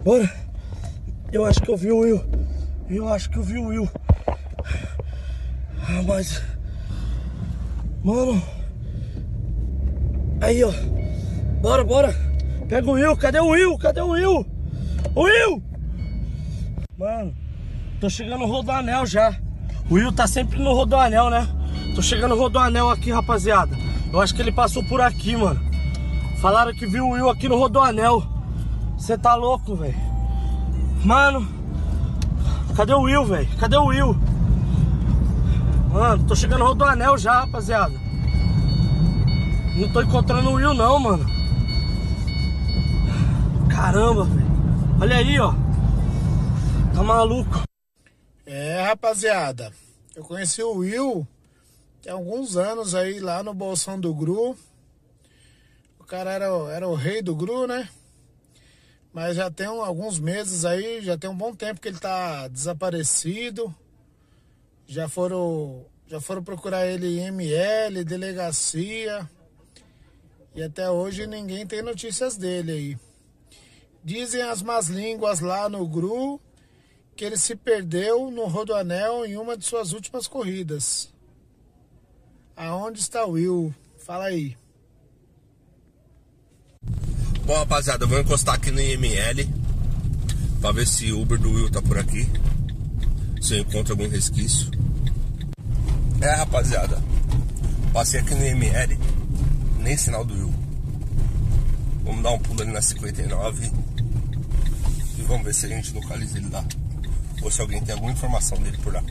[0.03, 0.33] bora.
[1.31, 2.25] Eu acho que eu vi o Will.
[2.89, 3.87] Eu acho que eu vi o Will.
[4.27, 6.43] Ah, mas.
[8.03, 8.43] Mano.
[10.41, 10.73] Aí, ó.
[11.65, 12.15] Bora, bora.
[12.69, 13.17] Pega o Will.
[13.17, 13.79] Cadê o Will?
[13.79, 14.47] Cadê o Will?
[15.15, 15.63] O Will!
[16.99, 17.35] Mano,
[17.99, 19.35] tô chegando no Rodoanel já.
[19.89, 21.49] O Will tá sempre no Rodoanel, né?
[21.95, 23.75] Tô chegando no Rodoanel aqui, rapaziada.
[24.13, 25.59] Eu acho que ele passou por aqui, mano.
[26.37, 28.23] Falaram que viu o Will aqui no Rodoanel.
[28.99, 29.97] Você tá louco, velho?
[31.03, 31.49] Mano,
[32.77, 33.49] cadê o Will, velho?
[33.57, 34.15] Cadê o Will?
[35.91, 37.95] Mano, tô chegando no Rodoanel já, rapaziada.
[39.77, 41.34] Não tô encontrando o Will, não, mano.
[43.75, 44.27] Caramba.
[45.01, 45.53] Olha aí, ó.
[46.95, 47.63] Tá maluco.
[48.47, 49.73] É, rapaziada,
[50.15, 51.27] eu conheci o Will
[52.05, 54.55] tem alguns anos aí lá no Bolsão do Gru.
[55.99, 57.89] O cara era, era o rei do Gru, né?
[59.11, 63.75] Mas já tem alguns meses aí, já tem um bom tempo que ele tá desaparecido.
[64.87, 69.27] Já foram, já foram procurar ele em ML, delegacia.
[70.55, 72.99] E até hoje ninguém tem notícias dele aí.
[74.05, 76.39] Dizem as más línguas lá no Gru
[77.17, 81.11] que ele se perdeu no Rodoanel em uma de suas últimas corridas.
[82.55, 83.75] Aonde está o Will?
[84.05, 84.57] Fala aí.
[87.47, 89.49] Bom, rapaziada, eu vou encostar aqui no IML
[90.61, 92.29] pra ver se o Uber do Will tá por aqui.
[93.41, 94.71] Se eu encontro algum resquício.
[96.21, 97.03] É, rapaziada.
[97.93, 98.99] Passei aqui no IML,
[99.79, 100.55] nem sinal do Will.
[102.05, 103.84] Vamos dar um pulo ali na 59 e
[105.25, 106.65] vamos ver se a gente localiza ele lá.
[107.43, 109.03] Ou se alguém tem alguma informação dele por lá.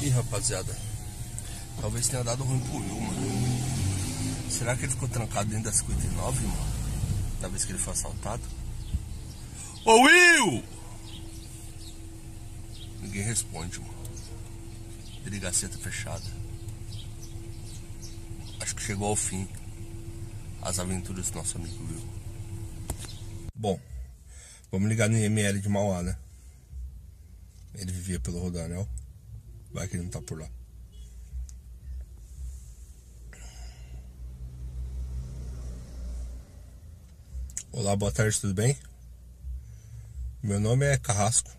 [0.00, 0.76] Ih, rapaziada.
[1.80, 4.50] Talvez tenha dado ruim pro Will, mano.
[4.50, 6.76] Será que ele ficou trancado dentro da 59, mano?
[7.40, 8.42] da vez que ele foi assaltado.
[9.84, 10.64] Ô Will!
[13.00, 13.94] Ninguém responde, mano.
[15.22, 16.24] Delegacia tá fechada.
[18.60, 19.46] Acho que chegou ao fim
[20.62, 22.08] as aventuras do nosso amigo Will.
[23.54, 23.80] Bom,
[24.70, 26.18] vamos ligar no IML de Mauá, né?
[27.74, 28.88] Ele vivia pelo Rodanel.
[29.72, 30.48] Vai que ele não tá por lá.
[37.72, 38.78] Olá, boa tarde, tudo bem?
[40.42, 41.50] Meu nome é Carrasco.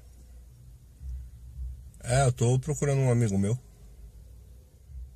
[2.03, 3.60] É, eu tô procurando um amigo meu.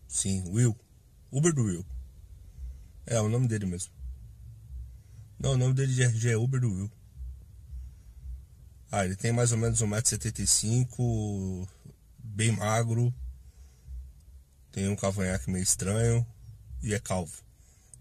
[0.07, 0.77] Sim, Will.
[1.31, 1.85] Uber do Will.
[3.05, 3.91] É, o nome dele mesmo.
[5.39, 6.91] Não, o nome dele de RG é Uber do Will.
[8.91, 11.65] Ah, ele tem mais ou menos 1,75m,
[12.19, 13.13] bem magro,
[14.71, 16.27] tem um cavanhaque meio estranho
[16.83, 17.41] e é calvo.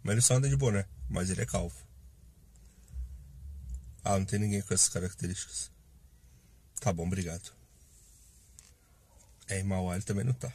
[0.03, 1.77] Mas ele só anda de boné, mas ele é calvo.
[4.03, 5.71] Ah, não tem ninguém com essas características.
[6.81, 7.53] Tá bom, obrigado.
[9.47, 10.53] É, em Mauá ele também não tá.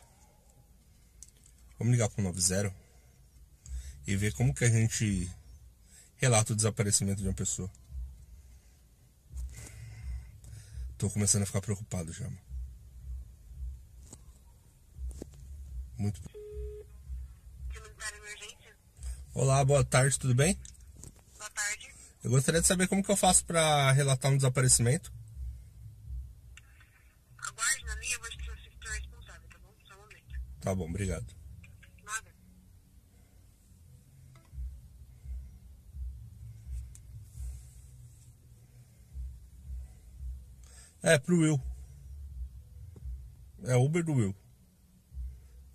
[1.77, 2.73] Vamos ligar pro 90
[4.07, 5.31] e ver como que a gente
[6.17, 7.71] relata o desaparecimento de uma pessoa.
[11.05, 12.25] Tô começando a ficar preocupado já.
[12.25, 12.41] mano.
[15.99, 16.19] Muito.
[19.31, 20.59] Olá, boa tarde, tudo bem?
[21.37, 21.93] Boa tarde.
[22.23, 25.13] Eu gostaria de saber como que eu faço pra relatar um desaparecimento.
[27.37, 29.75] Aguarde na linha, eu vou te o responsável, tá bom?
[29.87, 30.39] Só um momento.
[30.59, 31.27] Tá bom, obrigado.
[32.03, 32.35] Nada.
[41.05, 41.61] É, pro Will.
[43.63, 44.35] É Uber do Will.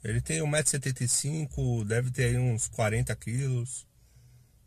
[0.02, 3.86] Ele tem 1,75m, deve ter uns 40 quilos.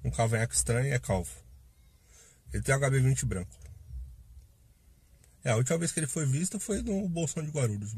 [0.05, 1.30] Um cavanhaque estranho e é calvo.
[2.53, 3.51] Ele tem HB20 branco.
[5.43, 7.93] É, a última vez que ele foi visto foi no Bolsão de Guarulhos.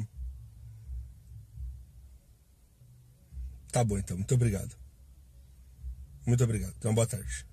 [3.71, 4.75] Tá bom então, muito obrigado.
[6.25, 6.73] Muito obrigado.
[6.79, 7.45] Então, boa tarde.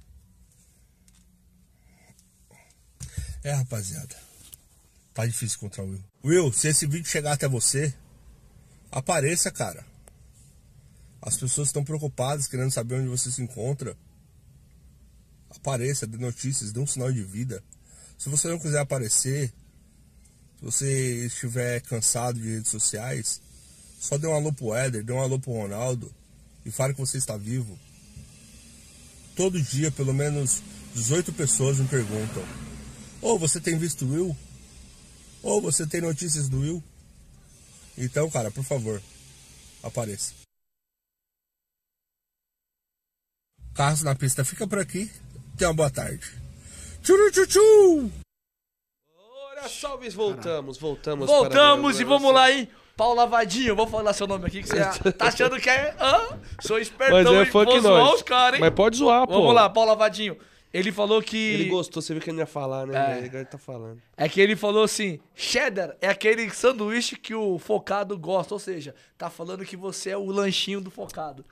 [3.43, 4.32] É, rapaziada.
[5.15, 6.05] Tá difícil encontrar o Will.
[6.25, 7.93] Will, se esse vídeo chegar até você,
[8.91, 9.85] apareça, cara.
[11.21, 13.97] As pessoas estão preocupadas, querendo saber onde você se encontra.
[15.51, 17.63] Apareça, dê notícias, dê um sinal de vida.
[18.19, 19.53] Se você não quiser aparecer,
[20.59, 23.41] se você estiver cansado de redes sociais,
[24.01, 26.13] só dê um alô pro Éder, dê um alô pro Ronaldo
[26.65, 27.79] e fale que você está vivo.
[29.37, 30.63] Todo dia, pelo menos
[30.95, 32.45] 18 pessoas me perguntam:
[33.21, 34.37] Ou você tem visto Will?
[35.43, 36.83] Ou você tem notícias do Will?
[37.99, 39.03] Então, cara, por favor,
[39.83, 40.35] apareça.
[43.75, 45.11] Carros na pista fica por aqui.
[45.57, 46.25] Tenha uma boa tarde.
[47.03, 48.11] Tchuru tchu
[49.51, 51.27] Ora, Salves, voltamos, voltamos.
[51.27, 52.69] Voltamos para e vamos lá, hein?
[52.97, 55.97] Paulo Lavadinho, vou falar seu nome aqui, que você tá achando que é.
[55.99, 56.39] Hã?
[56.61, 58.15] Sou espertão Mas é funk vou zoar nós.
[58.15, 58.61] os caras, hein?
[58.61, 59.33] Mas pode zoar, pô.
[59.33, 60.37] Vamos lá, Paulo Lavadinho.
[60.73, 61.37] Ele falou que.
[61.37, 63.21] Ele gostou, você viu que ele não ia falar, né?
[63.21, 63.25] É.
[63.27, 64.01] ele tá falando.
[64.17, 68.55] É que ele falou assim: cheddar é aquele sanduíche que o focado gosta.
[68.55, 71.45] Ou seja, tá falando que você é o lanchinho do focado.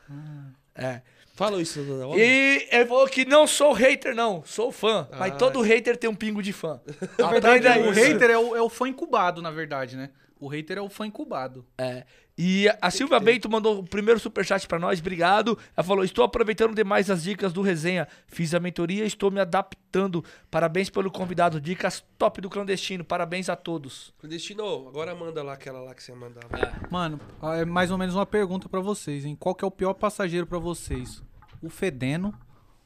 [0.75, 1.03] É.
[1.35, 2.21] Fala isso hora.
[2.21, 5.09] E ele falou que não sou hater, não, sou fã.
[5.19, 5.37] Mas Ah.
[5.37, 6.81] todo hater tem um pingo de fã.
[7.19, 10.11] Na verdade, o hater é o, é o fã incubado, na verdade, né?
[10.39, 11.65] O hater é o fã incubado.
[11.79, 12.05] É.
[12.43, 15.59] E a Silvia Bento mandou o primeiro superchat pra nós, obrigado.
[15.77, 18.09] Ela falou: Estou aproveitando demais as dicas do resenha.
[18.27, 20.25] Fiz a mentoria e estou me adaptando.
[20.51, 21.61] Parabéns pelo convidado.
[21.61, 23.05] Dicas top do clandestino.
[23.05, 24.15] Parabéns a todos.
[24.23, 26.49] Destino, agora manda lá aquela lá que você mandava.
[26.91, 29.37] Mano, é mais ou menos uma pergunta pra vocês, hein?
[29.39, 31.23] Qual que é o pior passageiro pra vocês?
[31.61, 32.35] O fedendo,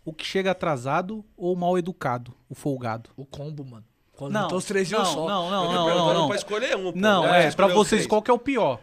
[0.05, 3.09] o que chega atrasado ou o mal educado, o folgado?
[3.17, 3.85] O combo, mano.
[4.17, 5.29] Quando Não, os três um não, só.
[5.29, 6.27] não, não, não, perguntou não, não.
[6.27, 6.99] pra escolher um, pô.
[6.99, 7.47] Não, Né?
[7.47, 8.81] é, pra vocês, qual que é o pior?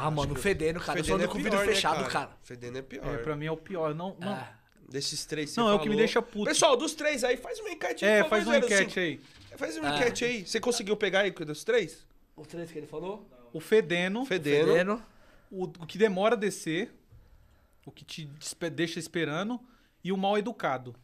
[0.00, 0.98] Ah, mano, fedendo, cara.
[0.98, 2.30] eu sou Fedendo ando com é o vidro pior, né, fechado, cara.
[2.42, 3.14] Fedendo é pior.
[3.14, 3.94] É, pra mim é o pior.
[3.94, 4.54] Não, não, Ah.
[4.88, 5.98] Desses três você não é o que me falou.
[5.98, 6.44] deixa puto.
[6.46, 9.20] Pessoal, dos três aí, faz uma enquete aí, é, faz uma Zero enquete aí.
[9.56, 9.96] Faz uma Ah.
[9.96, 10.46] enquete aí.
[10.46, 12.06] Você conseguiu pegar aí dos três?
[12.34, 13.28] Os três que ele falou?
[13.52, 14.72] O fedendo, Fedendo.
[14.72, 15.02] Fedendo.
[15.50, 16.90] o, o que demora a descer,
[17.84, 18.30] o que te
[18.72, 19.60] deixa esperando
[20.02, 20.94] e o mal educado.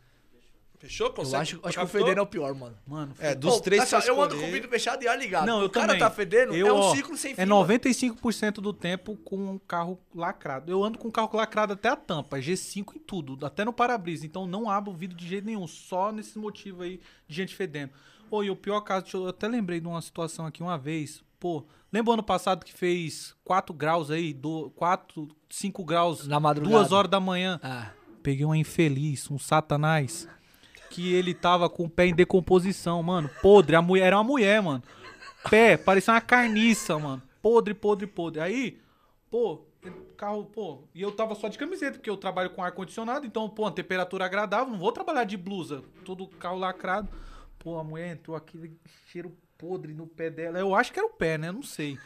[0.84, 1.06] Fechou?
[1.06, 1.36] Eu Consegue?
[1.42, 2.76] acho, acho que o fedendo é o pior, mano.
[2.86, 5.18] Mano, É, dos Pô, três assim, você eu ando com o vidro fechado e ar
[5.18, 5.46] ligado.
[5.46, 6.00] Não, eu o cara também.
[6.00, 7.40] tá fedendo, Eu, é um ó, ciclo sem fim.
[7.40, 7.66] É mano.
[7.66, 10.70] 95% do tempo com um carro lacrado.
[10.70, 14.26] Eu ando com um carro lacrado até a tampa, G5 em tudo, até no para-brisa.
[14.26, 17.92] Então não abro o vidro de jeito nenhum, só nesse motivo aí de gente fedendo.
[18.28, 21.22] Pô, e o pior caso, eu eu até lembrei de uma situação aqui uma vez.
[21.40, 26.40] Pô, lembra o ano passado que fez 4 graus aí, do, 4, 5 graus, Na
[26.40, 26.76] madrugada.
[26.78, 27.58] 2 horas da manhã.
[27.62, 27.90] Ah.
[28.22, 30.26] Peguei um infeliz, um satanás,
[30.90, 33.30] que ele tava com o pé em decomposição, mano.
[33.42, 34.82] Podre, a mulher era uma mulher, mano.
[35.50, 37.22] Pé, parecia uma carniça, mano.
[37.42, 38.40] Podre, podre, podre.
[38.40, 38.78] Aí,
[39.30, 39.64] pô,
[40.16, 43.64] carro, pô, e eu tava só de camiseta, porque eu trabalho com ar-condicionado, então, pô,
[43.64, 47.08] uma temperatura agradável, não vou trabalhar de blusa, todo carro lacrado.
[47.58, 50.58] Pô, a mulher entrou aquele cheiro podre no pé dela.
[50.58, 51.50] Eu acho que era o pé, né?
[51.50, 51.98] Não sei.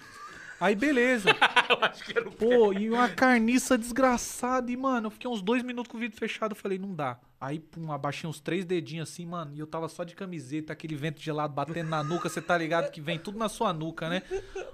[0.61, 1.31] Aí, beleza.
[1.69, 4.71] Eu acho que era o Pô, e uma carniça desgraçada.
[4.71, 6.53] E, mano, eu fiquei uns dois minutos com o vidro fechado.
[6.53, 7.19] Eu falei, não dá.
[7.41, 9.55] Aí, pum, abaixei uns três dedinhos assim, mano.
[9.55, 12.29] E eu tava só de camiseta, aquele vento gelado batendo na nuca.
[12.29, 14.23] Você tá ligado que vem tudo na sua nuca, né?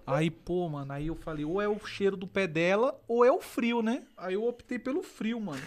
[0.07, 3.31] Aí, pô, mano, aí eu falei, ou é o cheiro do pé dela, ou é
[3.31, 4.05] o frio, né?
[4.17, 5.63] Aí eu optei pelo frio, mano.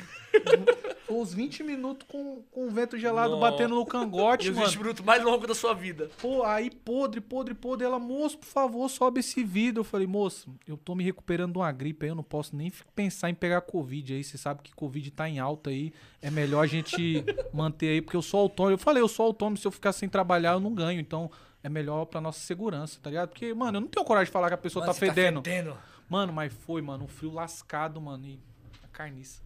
[1.06, 3.52] Foi uns 20 minutos com, com o vento gelado Nossa.
[3.52, 4.68] batendo no cangote, E os mano.
[4.70, 6.10] 20 minutos mais longos da sua vida.
[6.22, 7.86] Pô, aí podre, podre, podre.
[7.86, 9.80] Ela, moço, por favor, sobe esse vidro.
[9.82, 12.72] Eu falei, moço, eu tô me recuperando de uma gripe aí, eu não posso nem
[12.94, 14.24] pensar em pegar Covid aí.
[14.24, 15.94] Você sabe que Covid tá em alta aí.
[16.22, 17.24] É melhor a gente
[17.54, 18.74] manter aí, porque eu sou autônomo.
[18.74, 21.00] Eu falei, eu sou autônomo, se eu ficar sem trabalhar, eu não ganho.
[21.00, 21.32] Então,
[21.64, 23.30] é melhor pra nossa segurança, tá ligado?
[23.30, 25.42] Porque, mano, eu não tenho coragem de falar que a pessoa Mano, tá você fedendo.
[25.42, 25.78] fedendo.
[26.10, 28.40] Mano, mas foi, mano, um frio lascado, mano, e
[28.84, 29.42] a carniça.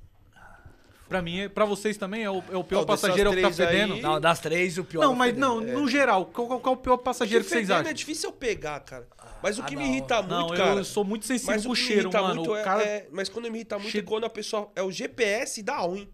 [1.12, 3.36] Pra mim, é- pra vocês também, é o, é o pior Não, passageiro é o
[3.36, 4.02] que tá três aí- fedendo?
[4.02, 5.02] Não, das três, o pior.
[5.02, 5.42] é Não, o mas fedendo.
[5.46, 7.92] não, no geral, qual, qual- qual é o pior passageiro que vocês fedendo acham?
[7.92, 9.06] é difícil eu pegar, cara.
[9.44, 9.92] Mas o Ah, que me não.
[9.92, 10.80] irrita muito, Não, cara...
[10.80, 12.36] eu sou muito sensível Mas com o o que me cheiro, mano.
[12.36, 12.82] muito o é, cara...
[12.84, 14.72] é- Mas quando me irrita muito é Chega- quando a pessoa...
[14.74, 16.10] É o GPS dá ruim.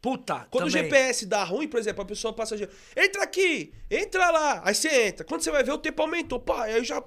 [0.00, 0.82] Puta, Quando também.
[0.82, 2.70] o GPS dá ruim, por exemplo, a pessoa passageiro...
[2.96, 3.72] Entra aqui!
[3.90, 4.62] Entra lá!
[4.64, 5.24] Aí você entra.
[5.24, 6.38] Quando você vai ver, o tempo aumentou.
[6.40, 7.02] Pá, aí já...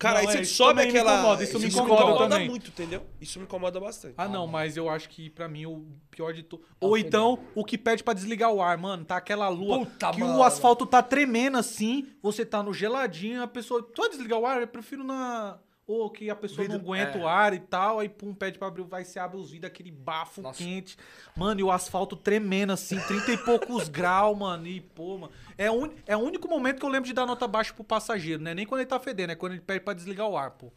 [0.00, 1.18] Cara, Não, aí é, você isso sobe também me aquela...
[1.18, 2.48] incomoda, isso me incomoda também.
[2.48, 3.06] muito, entendeu?
[3.20, 4.14] Isso me incomoda bastante.
[4.16, 6.62] Ah, não, mas eu acho que pra mim o pior de tudo.
[6.80, 9.04] Ou então, o que pede pra desligar o ar, mano.
[9.04, 10.38] Tá aquela lua Puta, que mano.
[10.38, 13.82] o asfalto tá tremendo assim, você tá no geladinho, a pessoa.
[13.82, 14.62] Tu vai desligar o ar?
[14.62, 15.58] Eu prefiro na.
[15.92, 17.20] Ou que a pessoa não Vidro- aguenta é.
[17.22, 19.90] o ar e tal, aí pum, pede pra abrir, vai se abre os vidros, aquele
[19.90, 20.62] bafo Nossa.
[20.62, 20.96] quente.
[21.36, 24.66] Mano, e o asfalto tremendo assim, 30 e poucos graus, mano.
[24.68, 25.32] E pô, mano.
[25.58, 25.90] É, un...
[26.06, 28.54] é o único momento que eu lembro de dar nota baixa pro passageiro, né?
[28.54, 30.70] Nem quando ele tá fedendo, é quando ele pede pra desligar o ar, pô.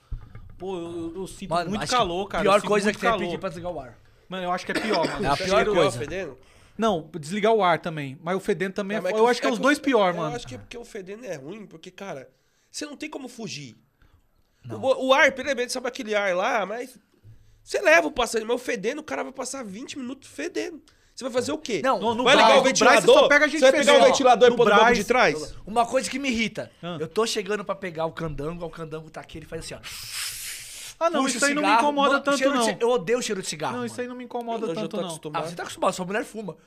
[0.57, 2.43] Pô, eu, eu- eu sinto Mano, muito calor, cara.
[2.43, 3.25] eu Pior coisa que tem é calor.
[3.25, 3.97] pedir pra desligar o ar.
[4.27, 5.25] Mano, eu acho que é pior, mano.
[5.25, 5.99] É a pior é coisa.
[5.99, 6.37] fedendo?
[6.75, 8.17] Não, desligar o ar também.
[8.23, 9.15] Mas o fedendo também é foda.
[9.15, 10.35] Eu acho que é os dois o- pior, eu mano.
[10.35, 12.29] acho que é porque o fedendo é ruim, porque, cara,
[12.71, 13.75] você não tem como fugir.
[14.69, 16.97] O, o ar, pelo menos, sabe aquele ar lá, mas
[17.63, 20.81] você leva o passageiro, mas o fedendo, o cara vai passar 20 minutos fedendo.
[21.15, 21.79] Você vai fazer o quê?
[21.83, 23.19] Não, no vai ligar o você ventilador?
[23.19, 25.03] só pega a gente você vai pegar o ventilador e No pôr no banco de
[25.03, 25.55] trás?
[25.65, 26.71] Uma coisa que me irrita.
[26.81, 26.97] Ah.
[26.99, 29.79] Eu tô chegando pra pegar o candango, o candango tá aqui, ele faz assim, ó.
[30.99, 31.83] Ah, não, puxa isso o aí não me cigarro.
[31.83, 32.77] incomoda Mano, tanto, de não.
[32.79, 33.77] Eu odeio o cheiro de cigarro.
[33.77, 34.09] Não, isso aí mano.
[34.09, 35.03] não me incomoda Eu já tanto, tô não.
[35.03, 35.49] Ah, acostumado.
[35.49, 36.57] você tá acostumado, sua mulher fuma.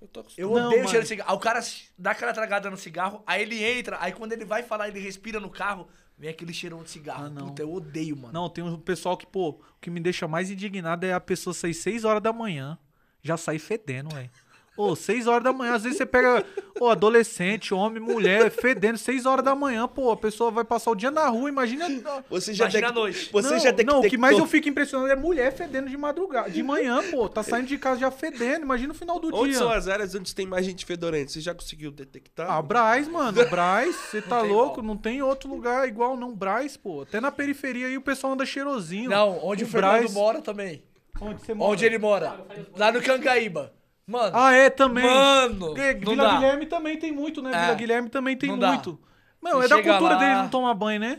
[0.00, 0.66] Eu tô Eu acostumado.
[0.66, 1.02] odeio Não, o cheiro mano.
[1.02, 1.30] de cigarro.
[1.30, 1.60] Aí o cara
[1.98, 5.40] dá aquela tragada no cigarro, aí ele entra, aí quando ele vai falar, ele respira
[5.40, 7.26] no carro, vem aquele cheirão de cigarro.
[7.26, 7.48] Ah, não.
[7.48, 8.32] Puta, eu odeio, mano.
[8.32, 11.52] Não, tem um pessoal que, pô, o que me deixa mais indignado é a pessoa
[11.52, 12.78] sair 6 horas da manhã,
[13.22, 14.30] já sair fedendo, velho.
[14.76, 16.44] Ô, 6 horas da manhã, às vezes você pega,
[16.78, 20.94] ô, adolescente, homem, mulher, fedendo, 6 horas da manhã, pô, a pessoa vai passar o
[20.94, 21.86] dia na rua, imagina.
[22.28, 23.30] Você já Imagina tem a noite.
[23.32, 25.88] Você não, já tem que não, o que mais eu fico impressionado é mulher fedendo
[25.88, 29.34] de madrugada, de manhã, pô, tá saindo de casa já fedendo, imagina o final do
[29.34, 29.58] Onde dia.
[29.58, 31.32] são as áreas onde tem mais gente fedorenta?
[31.32, 32.50] Você já conseguiu detectar?
[32.50, 34.80] Ah, Braz, mano, Braz, você tá louco?
[34.80, 34.86] igual.
[34.86, 37.00] Não tem outro lugar igual não, Braz, pô.
[37.02, 39.08] Até na periferia aí o pessoal anda cheirosinho.
[39.08, 40.82] Não, onde o, Fernando Brás- mora também.
[41.18, 41.72] Onde você mora?
[41.72, 42.38] Onde ele mora?
[42.76, 43.72] Lá no Cangaíba.
[44.08, 45.04] Mano, Ah, é, também.
[45.04, 46.34] Mano, É, Vila dá.
[46.36, 47.50] Guilherme também tem muito, né?
[47.52, 47.60] É.
[47.62, 48.68] Vila Guilherme também tem Não dá.
[48.68, 48.98] muito.
[49.40, 51.18] Mano, Você é da cultura lá- deles não tomar banho, né?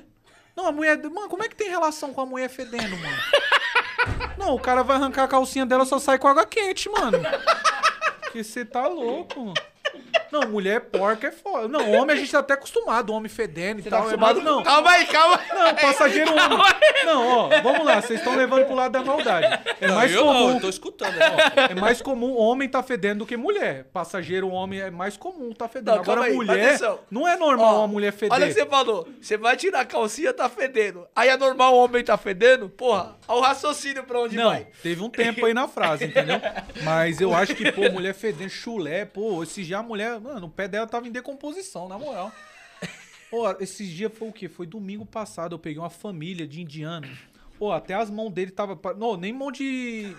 [0.56, 0.98] Não, a mulher.
[1.04, 3.18] Mano, como é que tem relação com a mulher fedendo, mano?
[4.40, 7.20] não, o cara vai arrancar a calcinha dela só sai com água quente, mano.
[8.22, 9.54] Porque você tá louco, mano.
[10.32, 11.68] Não, mulher porca é foda.
[11.68, 14.00] Não, homem a gente tá até acostumado, homem fedendo e tá tal.
[14.00, 14.42] é acostumado?
[14.42, 14.64] não.
[14.64, 15.58] Calma aí, calma aí.
[15.58, 16.58] Não, passageiro homem.
[17.06, 19.60] Não, ó, vamos lá, vocês estão levando pro lado da maldade.
[19.80, 20.54] É Não, mais eu não, comum.
[20.56, 21.16] eu tô escutando.
[21.18, 21.72] ó.
[21.72, 23.86] É mais comum homem tá fedendo do que mulher.
[23.94, 25.98] Passageiro homem é mais comum tá fedendo.
[25.98, 27.00] Não, calma Agora aí, mulher, atenção.
[27.10, 28.34] não é normal Ó, uma mulher feder.
[28.34, 29.08] Olha o que você falou.
[29.22, 31.08] Você vai tirar a calcinha, tá fedendo.
[31.16, 32.70] Aí é normal o homem tá fedendo?
[32.70, 34.68] Porra, olha o raciocínio pra onde Não, vai.
[34.84, 36.42] teve um tempo aí na frase, entendeu?
[36.84, 40.50] Mas eu acho que, pô, mulher fedendo chulé, pô, esse dia a mulher, mano, o
[40.50, 42.32] pé dela tava em decomposição, na moral.
[43.30, 44.48] Pô, esses dias foi o quê?
[44.48, 47.18] Foi domingo passado, eu peguei uma família de indianos.
[47.60, 48.80] Pô, até as mãos dele tava.
[48.98, 50.16] Não, nem mão de.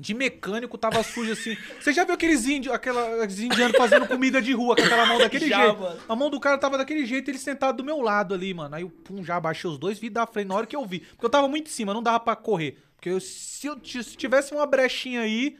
[0.00, 1.56] De mecânico tava suja assim.
[1.80, 5.48] Você já viu aqueles índios, aqueles indianos fazendo comida de rua com aquela mão daquele
[5.48, 5.80] Já, jeito?
[5.80, 6.00] mano.
[6.08, 8.76] A mão do cara tava daquele jeito, ele sentado do meu lado ali, mano.
[8.76, 11.00] Aí eu pum, já abaixei os dois vidros da frente na hora que eu vi.
[11.00, 12.78] Porque eu tava muito em cima, não dava pra correr.
[12.94, 15.58] Porque eu- se, eu, se tivesse uma brechinha aí,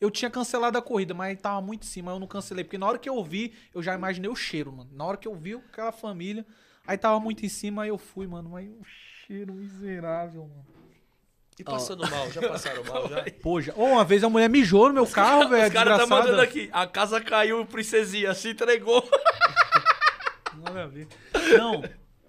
[0.00, 2.64] eu tinha cancelado a corrida, mas tava muito em cima, eu não cancelei.
[2.64, 4.90] Porque na hora que eu vi, eu já imaginei o cheiro, mano.
[4.92, 6.46] Na hora que eu vi aquela família,
[6.86, 8.50] aí tava muito em cima, aí eu fui, mano.
[8.50, 8.82] Mas o
[9.26, 10.66] cheiro miserável, mano.
[11.58, 13.22] E passando mal, já passaram mal, já?
[13.42, 13.74] Pô, já...
[13.74, 15.66] Ô, uma vez a mulher mijou no meu carro, velho.
[15.66, 16.70] Os caras tá mandando aqui.
[16.72, 19.06] A casa caiu, princesinha, se entregou.
[20.56, 21.06] Nada a ver.
[21.58, 21.80] Não.
[21.80, 21.82] O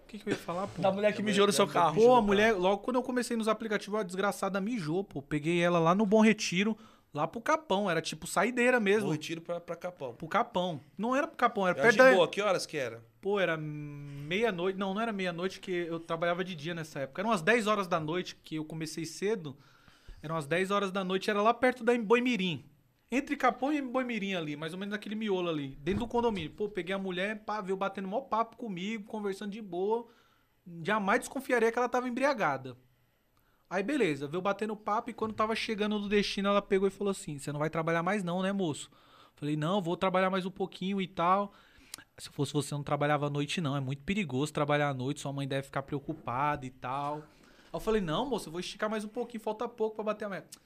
[0.06, 0.82] que, que eu ia falar, pô?
[0.82, 1.96] Da mulher que mijou no seu carro.
[1.96, 5.22] Pô, a mulher, logo quando eu comecei nos aplicativos, a desgraçada mijou, pô.
[5.22, 6.78] Peguei ela lá no Bom Retiro,
[7.14, 7.90] lá pro Capão.
[7.90, 9.04] Era tipo saideira mesmo.
[9.04, 10.14] Vou retiro pra, pra Capão.
[10.14, 10.82] Pro Capão.
[10.98, 12.16] Não era pro Capão, era Era perto de da...
[12.16, 13.04] boa, que horas que era?
[13.20, 14.78] Pô, era meia-noite.
[14.78, 17.22] Não, não era meia-noite, que eu trabalhava de dia nessa época.
[17.22, 19.58] Eram umas 10 horas da noite, que eu comecei cedo.
[33.72, 37.10] Aí beleza, veio batendo papo e quando tava chegando no destino, ela pegou e falou
[37.10, 38.92] assim: Você não vai trabalhar mais, não, né, moço?
[39.34, 41.54] Falei, não, vou trabalhar mais um pouquinho e tal.
[42.18, 43.76] Se fosse você, não trabalhava à noite, não.
[43.78, 47.20] É muito perigoso trabalhar à noite, sua mãe deve ficar preocupada e tal.
[47.20, 47.24] Aí
[47.72, 50.30] eu falei, não, moço, eu vou esticar mais um pouquinho, falta pouco pra bater a
[50.30, 50.60] meta.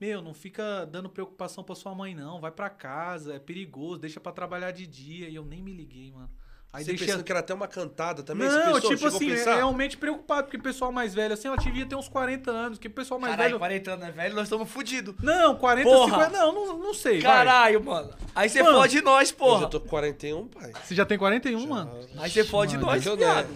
[0.00, 2.40] Meu, não fica dando preocupação pra sua mãe, não.
[2.40, 5.28] Vai pra casa, é perigoso, deixa pra trabalhar de dia.
[5.28, 6.30] E eu nem me liguei, mano.
[6.74, 7.06] Aí Você deixei.
[7.06, 8.48] pensando que era até uma cantada também?
[8.48, 8.90] Não, pensou?
[8.90, 12.08] tipo assim, é realmente preocupado, porque o pessoal mais velho, assim, ela devia ter uns
[12.08, 13.58] 40 anos, que o pessoal mais Caralho, velho.
[13.60, 15.14] 40 anos é velho, nós estamos fudidos.
[15.22, 16.24] Não, 40, Porra.
[16.26, 16.30] 50.
[16.30, 17.20] Não, não, não sei.
[17.20, 17.32] vai.
[17.32, 18.10] Caralho, mano.
[18.34, 18.76] Aí você Mano.
[18.78, 19.62] fode nós, porra.
[19.62, 20.72] eu tô com 41, pai.
[20.84, 21.92] Você já tem 41, mano?
[22.18, 23.48] Aí você fode Mano, nós, viado.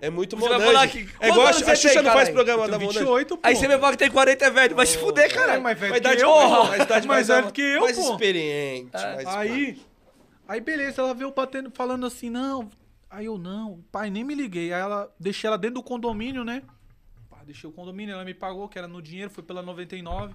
[0.00, 1.08] É muito vai Monange.
[1.20, 3.00] É igual a, a você Xuxa tem, não faz programa da Monange.
[3.00, 3.40] 28, pô.
[3.46, 5.60] Aí você me fala que tem 40 é velho, vai se fuder, É caralho.
[5.60, 6.64] mais velho que idade, eu, mais, porra.
[6.68, 8.10] mais idade mais mais, velho que eu, mais pô.
[8.12, 8.90] experiente.
[8.92, 9.78] mais Aí,
[10.48, 12.70] aí beleza, ela veio batendo, falando assim, não.
[13.10, 14.72] Aí eu, não, pai, nem me liguei.
[14.72, 16.62] Aí ela, deixei ela dentro do condomínio, né?
[17.30, 20.34] Pá, deixei o condomínio, ela me pagou, que era no dinheiro, foi pela 99.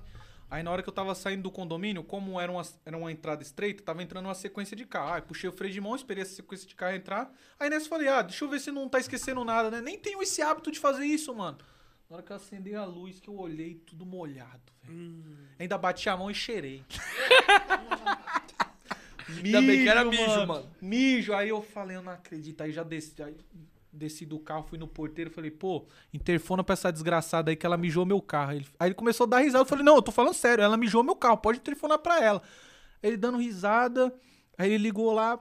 [0.49, 3.41] Aí na hora que eu tava saindo do condomínio, como era uma, era uma entrada
[3.41, 5.13] estreita, tava entrando uma sequência de carro.
[5.13, 7.31] Aí puxei o freio de mão, esperei essa sequência de carro entrar.
[7.59, 9.81] Aí nessa eu falei, ah, deixa eu ver se não tá esquecendo nada, né?
[9.81, 11.57] Nem tenho esse hábito de fazer isso, mano.
[12.07, 14.93] Na hora que eu acendei a luz, que eu olhei, tudo molhado, velho.
[15.57, 16.85] Ainda bati a mão e cheirei.
[19.43, 20.69] Ainda bem que era mijo, mano.
[20.81, 21.33] Mijo.
[21.33, 22.61] Aí eu falei, eu não acredito.
[22.61, 23.35] Aí já desci, aí
[23.93, 27.77] desci do carro, fui no porteiro, falei, pô, interfona pra essa desgraçada aí que ela
[27.77, 28.51] mijou meu carro.
[28.51, 29.61] Aí ele, aí ele começou a dar risada.
[29.63, 32.41] Eu falei, não, eu tô falando sério, ela mijou meu carro, pode interfonar pra ela.
[33.01, 34.13] Ele dando risada,
[34.57, 35.39] aí ele ligou lá,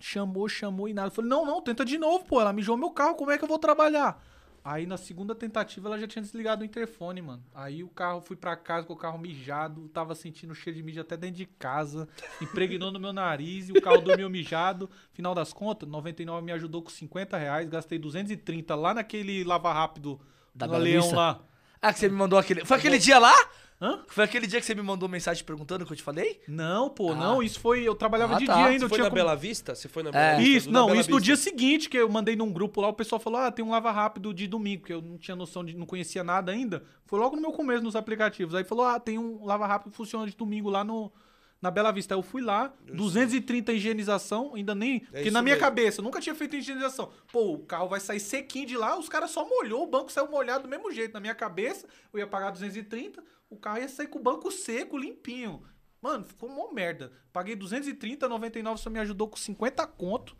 [0.00, 1.08] chamou, chamou e nada.
[1.08, 3.44] Eu falei, não, não, tenta de novo, pô, ela mijou meu carro, como é que
[3.44, 4.22] eu vou trabalhar?
[4.70, 7.42] Aí na segunda tentativa ela já tinha desligado o interfone, mano.
[7.54, 11.00] Aí o carro, fui pra casa com o carro mijado, tava sentindo cheiro de mijo
[11.00, 12.06] até dentro de casa,
[12.38, 14.90] impregnou no meu nariz e o carro dormiu mijado.
[15.14, 20.20] Final das contas, 99 me ajudou com 50 reais, gastei 230 lá naquele lava rápido
[20.54, 21.40] Da Leão lá.
[21.80, 22.62] Ah, que você me mandou aquele.
[22.66, 23.32] Foi aquele dia lá?
[23.80, 24.02] Hã?
[24.08, 26.40] Foi aquele dia que você me mandou mensagem perguntando que eu te falei?
[26.48, 27.14] Não, pô, Ah.
[27.14, 28.54] não, isso foi, eu trabalhava Ah, de tá.
[28.56, 29.74] dia ainda, Você foi na como- Bela Vista?
[29.74, 30.12] Você foi na É.
[30.12, 30.58] Bela Vista?
[30.58, 31.20] Isso, não, isso no Vista.
[31.26, 33.92] dia seguinte que eu mandei num grupo lá, o pessoal falou: "Ah, tem um lava
[33.92, 36.82] rápido de domingo", que eu não tinha noção de não conhecia nada ainda.
[37.06, 38.52] Foi logo no meu começo nos aplicativos.
[38.54, 41.12] Aí falou: "Ah, tem um lava rápido que funciona de domingo lá no
[41.60, 45.00] Na Bela Vista eu fui lá, 230 higienização, ainda nem.
[45.00, 45.66] porque isso na minha mesmo.
[45.66, 47.10] cabeça, eu nunca tinha feito higienização.
[47.32, 50.30] Pô, o carro vai sair sequinho de lá, os caras só molhou, o banco saiu
[50.30, 51.12] molhado do mesmo jeito.
[51.14, 54.96] Na minha cabeça, eu ia pagar 230, o carro ia sair com o banco seco,
[54.96, 55.62] limpinho.
[56.00, 57.12] Mano, ficou uma merda.
[57.32, 60.36] Paguei 230, 99 só me ajudou com 50 conto.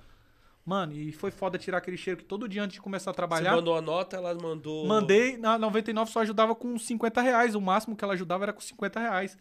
[0.65, 3.17] Mano, e foi foda tirar aquele cheiro que todo dia antes de começar a Você
[3.17, 3.57] trabalhar.
[3.57, 4.87] mandou a nota, ela mandou.
[4.87, 7.55] Mandei, na 99 só ajudava com 50 reais.
[7.55, 9.37] O máximo que ela ajudava era com 50 reais.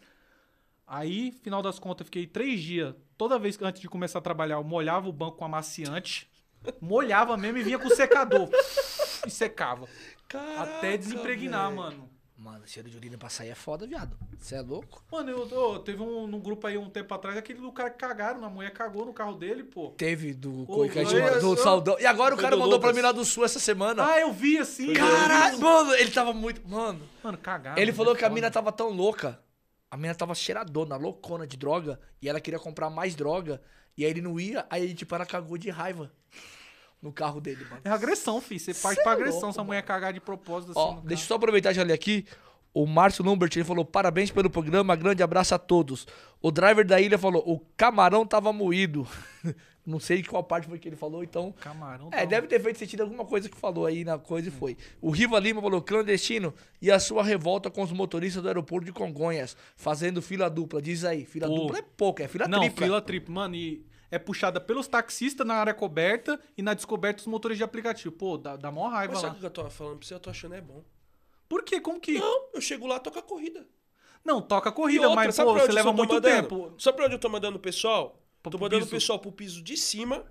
[0.86, 2.94] Aí, final das contas, eu fiquei três dias.
[3.18, 6.30] Toda vez que antes de começar a trabalhar, eu molhava o banco com amaciante.
[6.80, 8.48] Molhava mesmo e vinha com secador.
[9.26, 9.86] e secava.
[10.26, 11.76] Caraca, até desempregnar, velho.
[11.76, 12.10] mano.
[12.40, 14.16] Mano, cheiro de urina pra sair é foda, viado.
[14.38, 15.02] Você é louco?
[15.10, 17.98] Mano, eu, eu- teve um no grupo aí um tempo atrás, aquele do cara que
[17.98, 19.88] cagaram, a mulher cagou no carro dele, pô.
[19.90, 21.96] Teve do, mandou, do Saldão.
[21.98, 22.96] E agora o cara do mandou pra Lucas.
[22.96, 24.06] mim lá do Sul essa semana.
[24.06, 24.92] Ah, eu vi assim.
[24.92, 26.66] Caralho, mano, ele tava muito.
[26.68, 27.76] Mano, Mano, cagaram.
[27.82, 29.40] ele é falou que a mina tava tão louca.
[29.90, 31.98] A mina tava cheiradona, loucona de droga.
[32.22, 33.60] E ela queria comprar mais droga.
[33.96, 34.64] E aí ele não ia.
[34.70, 36.12] Aí, tipo, ela cagou de raiva
[37.00, 37.80] no carro dele, mano.
[37.84, 38.60] É agressão, filho.
[38.60, 40.80] Você parte Cê pra é agressão louco, se a mulher cagar de propósito assim.
[40.80, 42.24] Ó, no deixa eu só aproveitar e já ler aqui.
[42.74, 46.06] O Márcio Lumbert, ele falou, parabéns pelo programa, grande abraço a todos.
[46.40, 49.06] O driver da ilha falou, o camarão tava moído.
[49.86, 51.50] Não sei qual parte foi que ele falou, então...
[51.60, 52.08] Camarão.
[52.12, 54.76] É, tá- deve ter feito sentido alguma coisa que falou aí na coisa e foi.
[55.00, 58.92] O Riva Lima falou, clandestino, e a sua revolta com os motoristas do aeroporto de
[58.92, 60.82] Congonhas, fazendo fila dupla.
[60.82, 61.54] Diz aí, fila Pô.
[61.54, 62.84] dupla é pouco, é fila Não, tripla.
[62.86, 63.34] fila tripla.
[63.34, 67.64] Mano, e é puxada pelos taxistas na área coberta e na descoberta dos motores de
[67.64, 68.12] aplicativo.
[68.12, 69.28] Pô, dá, dá mó raiva Mas lá.
[69.28, 70.14] sabe o que eu tô falando pra você?
[70.14, 70.82] Eu tô achando é bom.
[71.48, 71.80] Por quê?
[71.80, 72.18] Como que.
[72.18, 73.66] Não, Não, eu chego lá, toca a corrida.
[74.48, 76.42] toca E corrida, outra, mas, pô, você leva muito mandando?
[76.48, 76.74] tempo.
[76.78, 78.22] Sabe pra onde eu tô mandando o pessoal?
[78.42, 78.94] Pro tô mandando piso.
[78.94, 80.24] o pessoal pro piso de cima,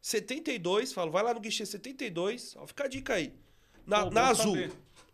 [0.00, 3.34] 72, falo, vai lá no guichê 72, ó, fica a dica aí.
[3.86, 4.54] Na, Pô, na azul.
[4.54, 4.72] saber.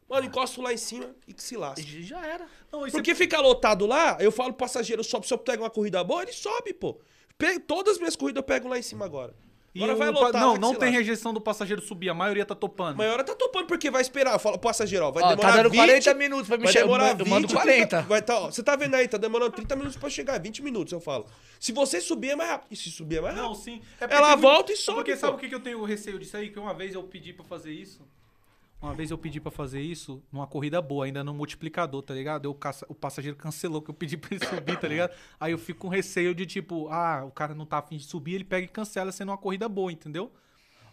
[0.08, 1.98] Mano, encosto lá em cima e que se lasque.
[1.98, 2.48] E Já era.
[2.72, 5.62] Não, e você- Porque fica lotado lá, eu falo pro passageiro, sobe, se eu pego
[5.62, 7.00] uma corrida boa, ele sobe, pô.
[7.40, 9.34] Pe- todas as minhas corridas eu pego lá em cima agora.
[9.74, 10.40] e Agora o vai lotar.
[10.42, 10.96] Não, lá não tem lasque.
[10.98, 12.94] rejeição do passageiro subir, a maioria tá topando.
[12.94, 14.32] A maioria tá topando porque vai esperar.
[14.34, 16.72] Eu falo, passageiro, ó, vai Ó, demorar tá dando 20, 40 minutos pra me Vai
[16.72, 16.84] chegar.
[16.86, 17.86] demorar Eu 20, mando 40.
[17.96, 20.62] 30, vai tá, ó, você tá vendo aí, tá demorando 30 minutos pra chegar, 20
[20.62, 21.24] minutos, eu falo.
[21.58, 22.68] Se você subir é mais rápido.
[22.72, 23.48] E se subir é mais rápido.
[23.48, 23.80] Não, sim.
[24.00, 25.18] É Ela muito- volta e é sobe, Porque pô.
[25.18, 26.50] sabe o que que eu tenho receio disso aí?
[26.50, 28.00] Que uma vez eu pedi pra fazer isso.
[28.82, 32.46] Uma vez eu pedi pra fazer isso numa corrida boa, ainda no multiplicador, tá ligado?
[32.46, 32.58] Eu,
[32.88, 35.12] o passageiro cancelou que eu pedi pra ele subir, tá ligado?
[35.38, 38.36] Aí eu fico com receio de tipo, ah, o cara não tá afim de subir,
[38.36, 40.32] ele pega e cancela sendo uma corrida boa, entendeu?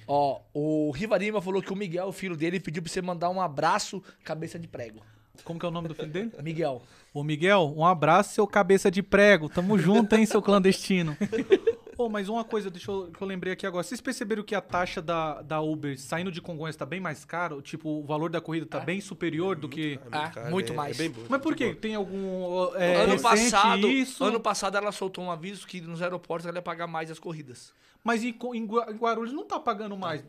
[0.05, 3.41] Ó, o Rivarima falou que o Miguel, o filho dele, pediu pra você mandar um
[3.41, 5.01] abraço, cabeça de prego.
[5.43, 6.31] Como que é o nome do filho dele?
[6.41, 6.81] Miguel.
[7.13, 9.47] Ô Miguel, um abraço, seu cabeça de prego.
[9.49, 11.15] Tamo junto, hein, seu clandestino.
[11.97, 13.83] Ô, mas uma coisa, deixa eu, que eu lembrei aqui agora.
[13.83, 17.59] Vocês perceberam que a taxa da, da Uber saindo de Congonhas tá bem mais caro?
[17.61, 19.99] Tipo, o valor da corrida tá bem superior do que.
[20.11, 20.99] Ah, Cara, muito é- mais.
[20.99, 21.21] É bem bom.
[21.27, 21.73] Mas por quê?
[21.73, 22.75] Tem algum.
[22.75, 24.23] É, ano passado, isso?
[24.23, 27.73] ano passado ela soltou um aviso que nos aeroportos ela ia pagar mais as corridas.
[28.03, 30.23] Mas em, em Gua- em Guarulhos não tá pagando mais.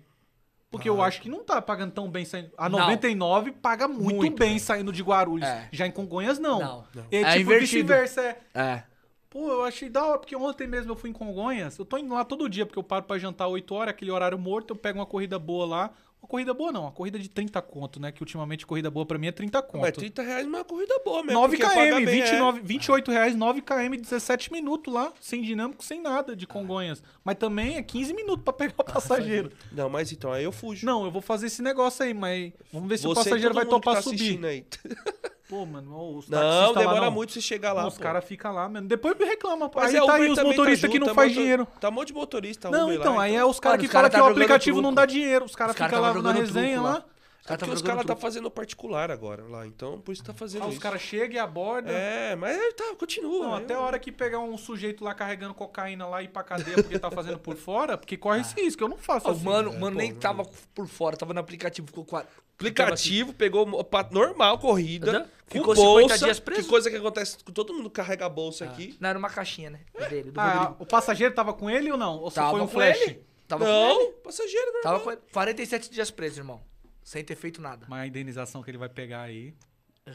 [0.71, 2.51] Porque eu acho que não tá pagando tão bem saindo.
[2.59, 2.79] A Não.
[2.81, 5.47] 99 paga muito, Muito bem saindo de Guarulhos.
[5.49, 5.67] É.
[5.73, 6.59] Já em Congonhas, não.
[6.59, 6.87] Não.
[7.11, 8.21] É, É tipo vice-versa.
[8.23, 8.39] É.
[8.55, 8.85] É.
[9.31, 11.79] Pô, eu achei da hora, porque ontem mesmo eu fui em Congonhas.
[11.79, 14.39] Eu tô indo lá todo dia, porque eu paro pra jantar 8 horas, aquele horário
[14.39, 15.91] morto, eu pego uma corrida boa lá.
[16.21, 18.11] Uma corrida boa não, uma corrida de 30 conto, né?
[18.11, 19.83] Que ultimamente corrida boa pra mim é 30 conto.
[19.83, 21.41] Mas 30 reais é uma corrida boa mesmo.
[21.41, 22.23] 9 porque paga km, bem, é.
[22.25, 27.03] 29, 28 reais, 9 km, 17 minutos lá, sem dinâmico, sem nada de Congonhas.
[27.23, 29.53] Mas também é 15 minutos pra pegar o passageiro.
[29.71, 30.85] Não, mas então, aí eu fujo.
[30.85, 33.55] Não, eu vou fazer esse negócio aí, mas vamos ver se o Você e passageiro
[33.55, 34.17] todo vai topar tá subir.
[34.17, 34.67] assistindo Aí.
[35.49, 37.11] Pô, mano, os Não, taxistas lá demora não.
[37.11, 37.87] muito você chegar lá.
[37.87, 38.87] Os caras ficam lá, mano.
[38.87, 39.81] Depois me reclama, pô.
[39.81, 41.67] Mas Aí é tá aí os também tá motoristas que não tá faz moto- dinheiro.
[41.81, 42.71] Tá um monte de motorista.
[42.71, 44.33] Não, Uber então, lá, aí é os caras que os falam cara que tá o
[44.33, 44.83] aplicativo truco.
[44.83, 45.45] não dá dinheiro.
[45.47, 46.91] Os caras cara ficam tava lá na resenha lá.
[46.91, 47.05] lá.
[47.51, 50.65] É Os porque os caras tá fazendo particular agora lá, então por isso tá fazendo
[50.65, 50.77] Ah, isso.
[50.77, 51.95] os caras chegam e abordam.
[51.95, 53.47] É, mas aí tá, continua.
[53.47, 56.27] Não, aí até a eu- hora que pegar um sujeito lá carregando cocaína lá e
[56.27, 58.85] ir pra cadeia porque tá fazendo por fora, porque corre esse risco.
[58.85, 59.45] Eu não faço O assim.
[59.47, 60.19] mano, É, mano pô, nem não.
[60.21, 60.45] tava
[60.75, 62.27] por fora, tava no aplicativo, ficou quase.
[62.59, 65.27] Aplicativo, pegou mo- pa- normal, corrida.
[65.49, 65.65] Entendeu?
[65.67, 66.63] Com Ficou bolsa, 50 dias preso.
[66.63, 68.97] Que coisa que acontece com todo mundo carrega a bolsa aqui.
[69.01, 69.81] Não, era uma caixinha, né?
[70.09, 72.19] Dele, do Ah, o passageiro tava com ele ou não?
[72.19, 73.01] Ou só Tava foi um com flash?
[73.01, 73.25] ele.
[73.47, 74.13] Tava com não, ele.
[74.23, 74.83] passageiro normal.
[74.83, 75.21] Tava com ele.
[75.33, 76.61] 47 dias preso, irmão.
[77.03, 77.87] Sem ter feito nada.
[77.89, 79.55] Mas a indenização que ele vai pegar aí.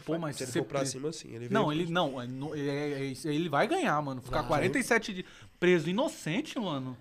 [0.06, 1.30] Pô, mas Se ele você for pra preso- cima, assim.
[1.34, 4.22] Ele Não, ele não, é, no- é- é ele vai ganhar, mano.
[4.22, 4.48] Ficar Vai.
[4.50, 5.26] 47 dias
[5.60, 6.96] preso inocente, mano.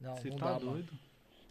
[0.00, 0.70] Não, Você não tá dá, mano.
[0.72, 0.92] doido.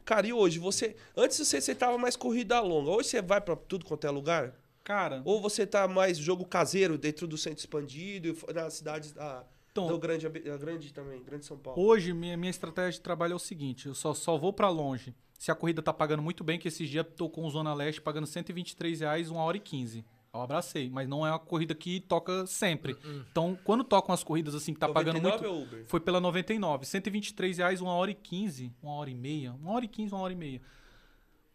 [0.06, 0.58] Cara, e hoje?
[0.60, 0.96] Você.
[1.16, 2.92] Antes você aceitava mais corrida longa.
[2.92, 4.54] Hoje você vai pra tudo quanto é lugar?
[4.88, 9.44] Cara, Ou você tá mais jogo caseiro dentro do centro expandido, e nas cidades da.
[9.70, 11.80] Então- do grande, a grande também, grande São Paulo.
[11.80, 15.14] hoje minha, minha estratégia de trabalho é o seguinte: eu só, só vou pra longe.
[15.38, 18.00] Se a corrida tá pagando muito bem, que esses dias tô com o Zona Leste
[18.02, 20.06] pagando 123 reais, 1 hora e 15.
[20.34, 22.96] Eu abracei, mas não é uma corrida que toca sempre.
[23.30, 25.58] Então, quando tocam as corridas assim que tá pagando 99 muito.
[25.58, 25.86] ou Uber?
[25.88, 26.86] Foi pela 99.
[26.86, 28.72] 123 reais, uma hora e 15.
[28.82, 29.52] Uma hora e meia.
[29.54, 30.62] Uma hora e 15, uma hora e meia.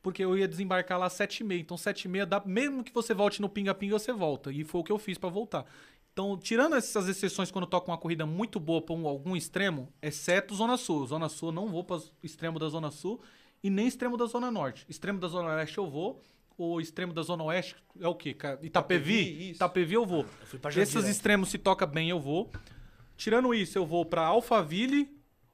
[0.02, 1.60] Porque eu ia desembarcar lá às 7h30.
[1.60, 4.50] Então, 7h30, dá, mesmo que você volte no pinga-pinga, você volta.
[4.52, 5.64] E foi o que eu fiz pra voltar.
[6.12, 10.54] Então, tirando essas exceções quando toca uma corrida muito boa pra um- algum extremo, exceto
[10.54, 11.06] Zona Sul.
[11.06, 13.20] Zona Sul eu não vou para extremo da Zona Sul
[13.62, 14.84] e nem extremo da Zona Norte.
[14.88, 16.20] Extremo da Zona Leste eu vou.
[16.58, 18.34] O extremo da Zona Oeste é o quê?
[18.34, 18.58] cara?
[18.62, 19.20] Itapevi?
[19.20, 19.50] Itapevi.
[19.52, 20.24] Itapevi eu vou.
[20.60, 20.82] pra Jandira.
[20.82, 22.50] Esses extremos se toca bem, eu vou.
[23.16, 25.08] Tirando isso, eu vou pra Alphaville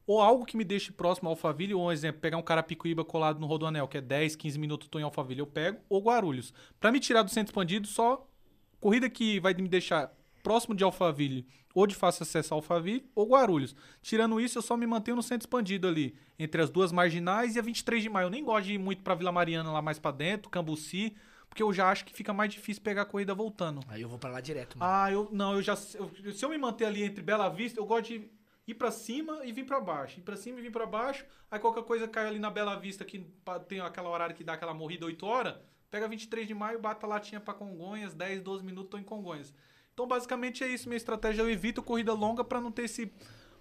[0.08, 3.38] ou algo que me deixe próximo a Alphaville, ou um exemplo, pegar um Carapicuíba colado
[3.38, 6.52] no Rodoanel, que é 10, 15 minutos, eu tô em Alphaville, eu pego, ou Guarulhos.
[6.80, 8.26] Pra me tirar do centro expandido, só
[8.80, 10.10] corrida que vai me deixar
[10.42, 13.76] próximo de Alphaville, ou de fácil acesso a Alphaville, ou Guarulhos.
[14.00, 17.58] Tirando isso, eu só me mantenho no centro expandido ali, entre as duas marginais e
[17.58, 18.26] a 23 de maio.
[18.26, 21.14] Eu nem gosto de ir muito pra Vila Mariana lá mais pra dentro, Cambuci,
[21.50, 23.80] porque eu já acho que fica mais difícil pegar a corrida voltando.
[23.88, 24.90] Aí eu vou pra lá direto, mano.
[24.90, 27.84] Ah, eu não, eu já eu- se eu me manter ali entre Bela Vista, eu
[27.84, 28.37] gosto de
[28.68, 31.24] ir pra cima e vir pra baixo, ir pra cima e vir pra baixo.
[31.50, 33.26] Aí qualquer coisa cai ali na Bela Vista que
[33.66, 35.56] tem aquela horário que dá aquela morrida 8 horas,
[35.90, 39.54] pega 23 de maio, bata a latinha pra Congonhas, 10, 12 minutos tô em Congonhas.
[39.94, 43.10] Então basicamente é isso, minha estratégia, eu evito corrida longa pra não ter esse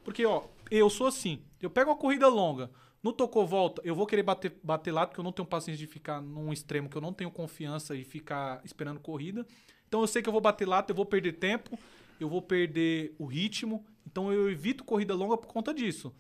[0.04, 2.72] porque ó, eu sou assim, eu pego uma corrida longa,
[3.04, 5.92] não tocou volta, eu vou querer bater, bater lá, porque eu não tenho paciência de
[5.92, 9.46] ficar num extremo que eu não tenho confiança e ficar esperando corrida.
[9.88, 11.78] Então eu sei que eu vou bater lata, eu vou perder tempo,
[12.20, 13.86] eu vou perder o ritmo.
[14.06, 16.14] Então eu evito corrida longa por conta disso.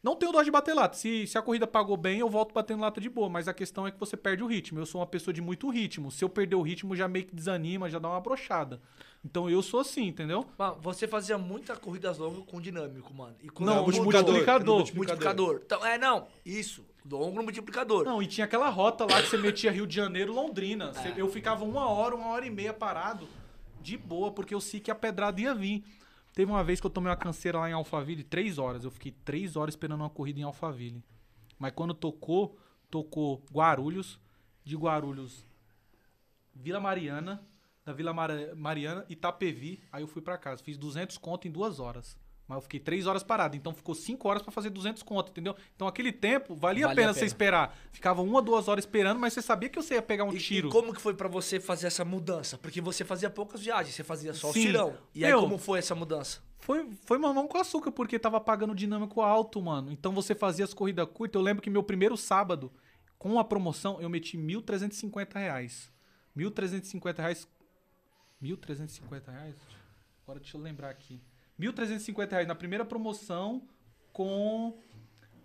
[0.00, 0.96] Não tenho dó de bater lata.
[0.96, 3.28] Se, se a corrida pagou bem, eu volto batendo lata de boa.
[3.28, 4.78] Mas a questão é que você perde o ritmo.
[4.78, 6.08] Eu sou uma pessoa de muito ritmo.
[6.12, 8.80] Se eu perder o ritmo, já meio que desanima, já dá uma brochada.
[9.24, 10.46] Então eu sou assim, entendeu?
[10.56, 13.34] Mano, você fazia muita corridas longas com dinâmico, mano.
[13.42, 14.30] E quando Não, multiplicador.
[14.34, 14.76] multiplicador.
[14.76, 15.60] Multiplicador.
[15.66, 16.28] Então, é, não.
[16.46, 16.84] Isso.
[17.10, 18.04] Longo no multiplicador.
[18.04, 20.92] Não, e tinha aquela rota lá que você metia Rio de Janeiro, Londrina.
[20.92, 23.26] Você- Eu ficava uma hora, uma hora e meia parado,
[23.88, 25.84] de boa, porque eu sei que a pedrada ia vir.
[26.34, 28.84] Teve uma vez que eu tomei uma canseira lá em Alphaville, três horas.
[28.84, 31.02] Eu fiquei três horas esperando uma corrida em Alphaville.
[31.58, 32.56] Mas quando tocou,
[32.90, 34.20] tocou Guarulhos,
[34.64, 35.44] de Guarulhos,
[36.54, 37.42] Vila Mariana,
[37.84, 39.82] da Vila Mara- Mariana, Itapevi.
[39.90, 40.62] Aí eu fui pra casa.
[40.62, 42.16] Fiz 200 conto em duas horas.
[42.48, 43.54] Mas eu fiquei três horas parado.
[43.56, 45.54] Então ficou cinco horas pra fazer 200 conto, entendeu?
[45.76, 47.76] Então aquele tempo valia, a pena a você esperar.
[47.92, 50.68] Ficava uma, duas horas esperando, mas você sabia que você ia pegar um E, tiro.
[50.68, 52.56] e como que foi pra você fazer essa mudança?
[52.56, 54.62] Porque você fazia poucas viagens, você fazia só o Sim.
[54.62, 54.96] tirão.
[55.14, 56.40] E aí Meu, como foi essa mudança?
[56.58, 59.92] Foi, foi mamão com açúcar, porque tava pagando dinâmico alto, mano.
[59.92, 61.38] Então você fazia as corridas curtas.
[61.38, 62.72] Eu lembro que meu primeiro sábado,
[63.18, 65.92] com a promoção, eu meti 1.350 reais.
[66.34, 67.48] 1.350 reais.
[68.42, 69.54] 1.350 reais?
[70.22, 71.20] Agora deixa eu lembrar aqui.
[71.60, 73.62] 1.350 reais na primeira promoção
[74.12, 74.76] com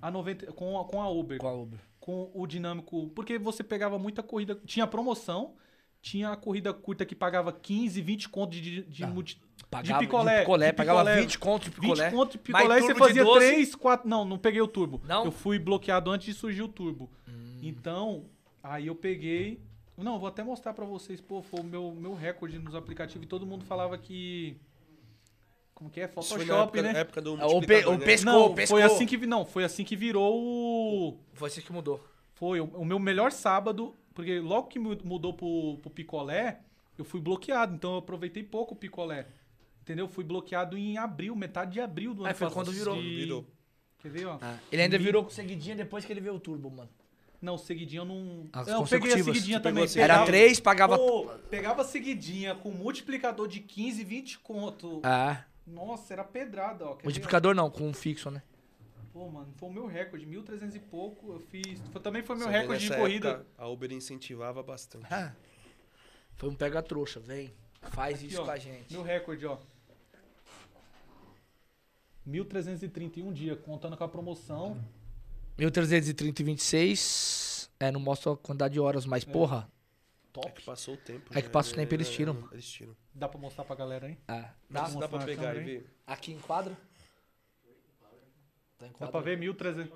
[0.02, 1.38] a, 90, com a, com a Uber.
[1.40, 1.80] Com a Uber.
[2.00, 3.08] com o dinâmico.
[3.16, 4.60] Porque você pegava muita corrida.
[4.66, 5.54] Tinha promoção,
[6.02, 10.06] tinha a corrida curta que pagava 15, 20 conto de, de, Ah, multi- Pagava de
[10.06, 10.34] picolé.
[10.36, 11.22] de picolé, de pagava picolé.
[11.22, 12.12] 20 conto de 20 picolé.
[12.12, 13.40] conto de picolé e você de fazia doce.
[13.48, 14.08] 3, 4.
[14.10, 15.02] Não, não peguei o turbo.
[15.08, 15.26] Não?
[15.26, 17.10] Eu fui bloqueado antes de surgir o turbo.
[17.28, 17.60] Hum.
[17.62, 18.26] Então,
[18.62, 19.60] aí eu peguei.
[19.98, 21.22] Não, vou até mostrar pra vocês.
[21.22, 24.58] Pô, foi o meu, meu recorde nos aplicativos e todo mundo falava que.
[25.76, 26.06] Como que é?
[26.06, 27.00] Isso foi na Photoshop, época, né?
[27.00, 28.06] época do É, o pe- o né?
[28.06, 28.78] pesco- Não, pescou.
[28.78, 32.04] foi assim que não, foi assim que virou o Foi isso que mudou.
[32.36, 36.60] foi o, o meu melhor sábado, porque logo que mu- mudou pro, pro picolé,
[36.98, 39.28] eu fui bloqueado, então eu aproveitei pouco o picolé.
[39.82, 40.08] Entendeu?
[40.08, 42.96] Fui bloqueado em abril, metade de abril do ano Aí foi quando virou.
[42.96, 43.46] De- Virou.
[44.00, 44.38] Quer ver, ó?
[44.72, 46.90] Ele ainda virou com seguidinha depois que ele veio o turbo, mano.
[47.42, 48.46] Não, seguidinha eu não.
[48.54, 49.26] As eu peguei a consecutivas.
[49.26, 49.84] seguidinha também.
[49.84, 50.04] a seguidinha?
[50.06, 50.98] Era Pegava- 3, pagava.
[50.98, 55.02] Pô, pegava seguidinha com multiplicador de 15, 20 conto.
[55.04, 56.90] Ah, Nossa, era pedrada, ó.
[56.90, 57.06] Quer ver, ó?
[57.06, 58.42] multiplicador não, com um fixo, né?
[59.12, 61.34] Pô, mano, foi o meu recorde, 1.300 e pouco.
[61.34, 61.80] Eu fiz.
[61.92, 63.30] Foi, também foi meu Você recorde de corrida.
[63.30, 65.06] época, a Uber incentivava bastante.
[65.12, 65.34] Ah,
[66.36, 67.54] foi um pega-trouxa, vem.
[67.82, 68.92] Faz Aqui, isso ó, com a gente.
[68.92, 69.58] Meu recorde, ó.
[72.28, 74.82] 1.331 dia, contando com a promoção.
[75.58, 77.70] 1330 e 26.
[77.80, 79.70] É, não mostra a quantidade de horas, mas porra.
[80.46, 81.32] É que passou o tempo.
[81.38, 82.48] É que passa o tempo, eles tiram.
[82.52, 82.96] Eles tiram.
[83.14, 84.18] Dá pra mostrar pra galera aí?
[84.28, 85.94] Ah, Dá, dá, dá pra mostrar pegar e ver.
[86.08, 86.76] aqui em quadro?
[88.78, 89.12] Tá em Dá quadro.
[89.12, 89.90] pra ver 1.300.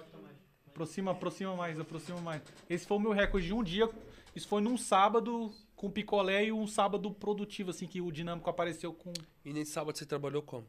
[0.68, 2.42] Aproxima, aproxima mais, aproxima mais.
[2.70, 3.90] Esse foi o meu recorde de um dia.
[4.36, 8.94] Isso foi num sábado com picolé e um sábado produtivo, assim, que o dinâmico apareceu
[8.94, 9.12] com.
[9.44, 10.68] E nesse sábado você trabalhou como?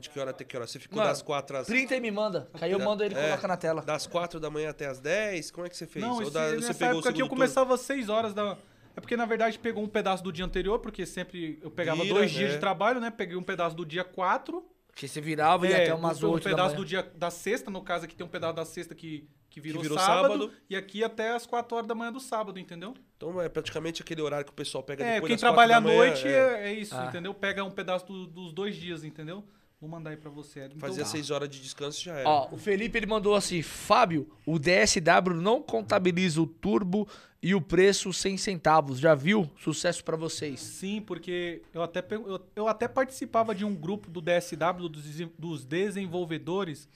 [0.00, 0.66] De que hora até que hora?
[0.66, 1.66] Você ficou Mano, das quatro às...
[1.66, 2.48] Printa e me manda.
[2.54, 3.28] Aí eu mando ele e É.
[3.28, 3.82] coloca na tela.
[3.82, 5.50] Das quatro da manhã até as 10?
[5.50, 6.02] Como é que você fez?
[6.02, 7.28] Não, Ou da- nessa época aqui eu turno?
[7.28, 8.56] começava às 6 horas da.
[8.96, 12.14] É porque, na verdade, pegou um pedaço do dia anterior, porque sempre eu pegava Vira,
[12.14, 12.54] dois dias é.
[12.54, 13.10] de trabalho, né?
[13.10, 16.30] Peguei um pedaço do dia 4, Porque você virava e ia até um- umas um
[16.30, 18.94] 8 da pedaço do dia da sexta, no caso aqui tem um pedaço da sexta
[18.94, 20.52] que, que virou, virou sábado, sábado.
[20.70, 22.94] e aqui até as 4 horas da manhã do sábado, entendeu?
[23.18, 25.80] Então é praticamente aquele horário que o pessoal pega É, depois quem quatro trabalha à
[25.80, 27.04] noite é, é, é isso, Ah.
[27.06, 27.34] entendeu?
[27.34, 29.44] Pega um pedaço do- dos dois dias, entendeu?
[29.80, 30.64] Vou mandar aí pra você.
[30.64, 32.28] Então, Fazia seis horas de descanso já era.
[32.28, 37.06] Ó, o Felipe ele mandou assim: Fábio, o DSW não contabiliza o turbo
[37.42, 38.98] e o preço 100 centavos.
[38.98, 39.50] Já viu?
[39.58, 40.60] Sucesso pra vocês.
[40.60, 45.04] Sim, porque eu até, eu, eu até participava de um grupo do DSW, dos,
[45.38, 46.88] dos desenvolvedores,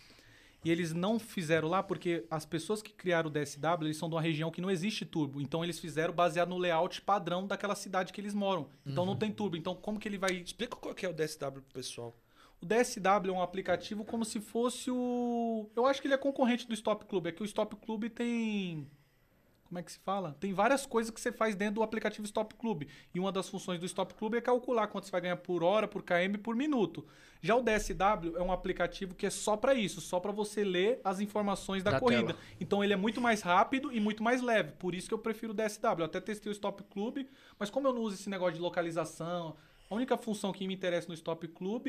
[0.65, 4.15] e eles não fizeram lá porque as pessoas que criaram o DSW, eles são de
[4.15, 5.41] uma região que não existe turbo.
[5.41, 8.69] Então eles fizeram baseado no layout padrão daquela cidade que eles moram.
[8.87, 9.57] Então não tem turbo.
[9.57, 10.33] Então como que ele vai...
[10.33, 12.15] Explica qual que é o DSW pro pessoal.
[12.63, 15.71] O DSW é um aplicativo como se fosse o...
[15.75, 17.27] Eu acho que ele é concorrente do Stop Club.
[17.27, 18.87] É que o Stop Club tem...
[19.65, 20.37] Como é que se fala?
[20.41, 22.89] Tem várias coisas que você faz dentro do aplicativo Stop Club.
[23.15, 25.87] E uma das funções do Stop Club é calcular quanto você vai ganhar por hora,
[25.87, 27.07] por km, por minuto.
[27.41, 31.01] Já o DSW é um aplicativo que é só para isso, só para você ler
[31.05, 32.35] as informações da, Da corrida.
[32.35, 32.39] tela.
[32.61, 34.73] Então ele é muito mais rápido e muito mais leve.
[34.73, 36.01] Por isso que eu prefiro o DSW.
[36.01, 37.25] Eu até testei o Stop Club,
[37.57, 39.57] mas como eu não uso esse negócio de localização,
[39.89, 41.87] a única função que me interessa no Stop Club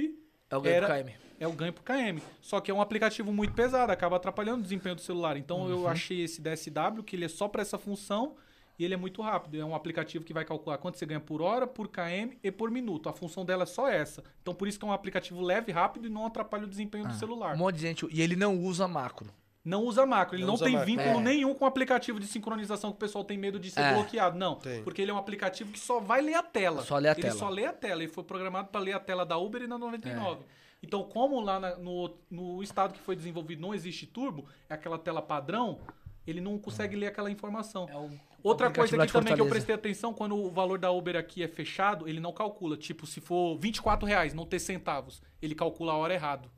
[0.52, 1.12] É o ganho Era- pro KM.
[1.40, 2.22] é o ganho por KM.
[2.42, 5.38] Só que é um aplicativo muito pesado, acaba atrapalhando o desempenho do celular.
[5.38, 5.70] Então Uhum.
[5.70, 8.36] eu achei esse DSW, que ele é só para essa função
[8.78, 9.60] e ele é muito rápido.
[9.60, 12.70] É um aplicativo que vai calcular quanto você ganha por hora, por KM e por
[12.70, 13.08] minuto.
[13.10, 14.24] A função dela é só essa.
[14.42, 17.14] Então por isso que é um aplicativo leve, rápido e não atrapalha o desempenho do
[17.14, 17.56] celular.
[17.56, 18.08] Um monte de gente.
[18.12, 19.28] E ele não usa macro.
[19.64, 20.86] Não usa macro, ele Não não, tem macro.
[20.88, 21.24] vínculo É.
[21.24, 23.94] nenhum com o aplicativo de sincronização que o pessoal tem medo de ser É.
[23.94, 24.38] bloqueado.
[24.38, 24.84] Não, Tem.
[24.84, 26.82] porque ele é um aplicativo que só vai ler a tela.
[26.82, 27.36] Só lê a ele tela.
[27.36, 28.02] só lê a tela.
[28.02, 29.68] Ele foi programado para ler a tela da Uber e É.
[29.68, 30.44] 99.
[30.82, 34.98] Então, como lá na- no, no estado que foi desenvolvido não existe turbo, é aquela
[34.98, 35.80] tela padrão,
[36.26, 37.88] ele não consegue ler aquela informação.
[37.88, 38.10] É o
[38.44, 39.50] Outra coisa aqui também que eu Fortaleza.
[39.50, 42.76] prestei atenção, quando o valor da Uber aqui é fechado, ele não calcula.
[42.76, 46.50] Tipo, se for 24 reais, não ter centavos, ele calcula a hora errado.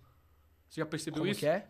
[0.69, 1.41] Você já percebeu Como isso?
[1.41, 1.67] que é?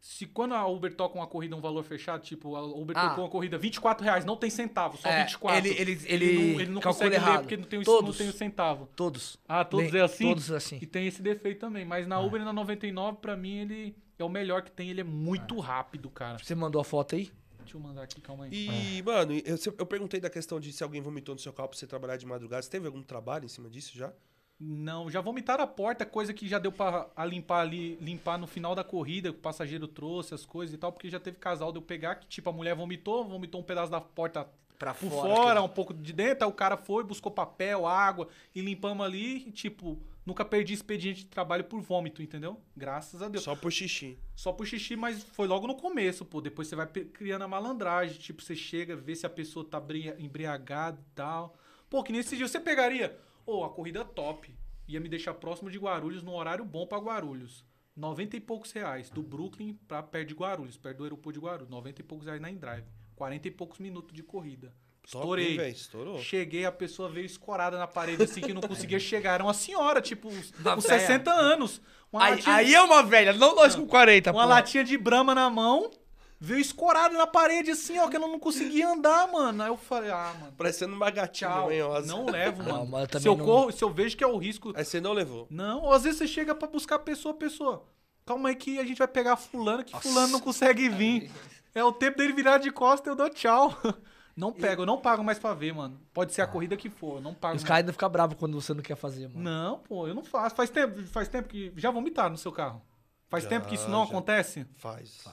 [0.00, 3.08] Se quando a Uber toca uma corrida um valor fechado, tipo, a Uber Ah.
[3.08, 5.66] tocou uma corrida 24 reais, não tem centavo, só É, 24.
[5.66, 6.26] ele- ele- não, ele
[6.62, 7.40] ele não calcula consegue ler errado.
[7.42, 8.10] porque não tem, o- Todos.
[8.10, 8.88] não tem o centavo.
[8.94, 9.36] Todos.
[9.48, 10.28] Ah, todos Nem- é assim?
[10.28, 10.78] Todos assim.
[10.80, 11.84] E tem esse defeito também.
[11.84, 14.88] Mas na Uber e na 99, pra mim, ele é o melhor que tem.
[14.90, 16.38] Ele é muito rápido, cara.
[16.38, 17.30] Você mandou a foto aí?
[17.58, 18.50] Deixa eu mandar aqui, calma aí.
[18.98, 21.76] E, mano, eu, eu perguntei da questão de se alguém vomitou no seu carro pra
[21.76, 22.62] você trabalhar de madrugada.
[22.62, 24.12] Você teve algum trabalho em cima disso já?
[24.58, 28.46] Não, já vomitaram a porta, coisa que já deu pra a limpar ali, limpar no
[28.46, 31.70] final da corrida, que o passageiro trouxe as coisas e tal, porque já teve casal
[31.72, 35.10] de eu pegar que, tipo, a mulher vomitou, vomitou um pedaço da porta por fora,
[35.10, 39.04] fora, aquele- um pouco de dentro, aí o cara foi, buscou papel, água e limpamos
[39.04, 42.58] ali e, tipo, nunca perdi expediente de trabalho por vômito, entendeu?
[42.74, 43.44] Graças a Deus.
[43.44, 44.18] Só, Só por xixi.
[44.56, 46.40] por xixi, mas foi logo no começo, pô.
[46.40, 50.16] Depois você vai criando a malandragem, tipo, você chega, vê se a pessoa tá bria-
[50.18, 51.54] embriagada e tal.
[51.88, 53.16] Pô, que nesse dia você pegaria,
[53.46, 54.54] ô, a corrida top,
[54.88, 57.64] ia me deixar próximo de Guarulhos, num horário bom pra Guarulhos.
[57.96, 61.68] 90 e poucos reais, do Brooklyn pra perto de Guarulhos, perto do aeroporto de Guarulhos.
[61.70, 62.84] 90 e poucos reais na Endrive.
[63.14, 64.68] 40 e poucos minutos de corrida.
[65.10, 65.50] Top, Estourei.
[65.52, 65.72] hein, velho?
[65.72, 66.18] Estourou.
[66.18, 69.34] Cheguei, a pessoa veio escorada na parede assim que não conseguia chegar.
[69.34, 70.98] Era uma senhora, tipo, uns, Uma uns véia.
[71.00, 71.80] 60 anos.
[72.12, 74.48] Aí, latinha, aí é uma velha, não nós com 40, uma pô.
[74.48, 75.90] latinha de brama na mão,
[76.38, 79.62] veio escorada na parede assim, ó, que ela não conseguia andar, mano.
[79.62, 82.06] Aí eu falei, ah, mano, Parecendo uma gatinha manhosa.
[82.06, 82.86] Não levo, Não, mano.
[82.90, 84.72] mas eu também se, eu não- corro, se eu vejo que é o risco.
[84.76, 85.46] Aí você não levou.
[85.50, 87.84] Não, ou às vezes você chega pra buscar a pessoa, a pessoa.
[88.24, 91.30] Calma aí que a gente vai pegar fulano, que fulano não consegue vir.
[91.74, 93.72] É o tempo dele virar de costa, eu dou tchau.
[94.36, 95.98] Não pego, eu não pago mais pra ver, mano.
[96.12, 98.60] Pode ser a corrida que for, eu não pago Os caras ainda ficam bravos quando
[98.60, 99.40] você não quer fazer, mano.
[99.42, 100.54] Não, pô, eu não faço.
[100.54, 101.72] Faz tempo, faz tempo que.
[101.74, 102.82] Já vomitaram no seu carro.
[103.30, 104.10] Faz Já, tempo que isso não já.
[104.10, 104.66] acontece?
[104.76, 105.24] Faz.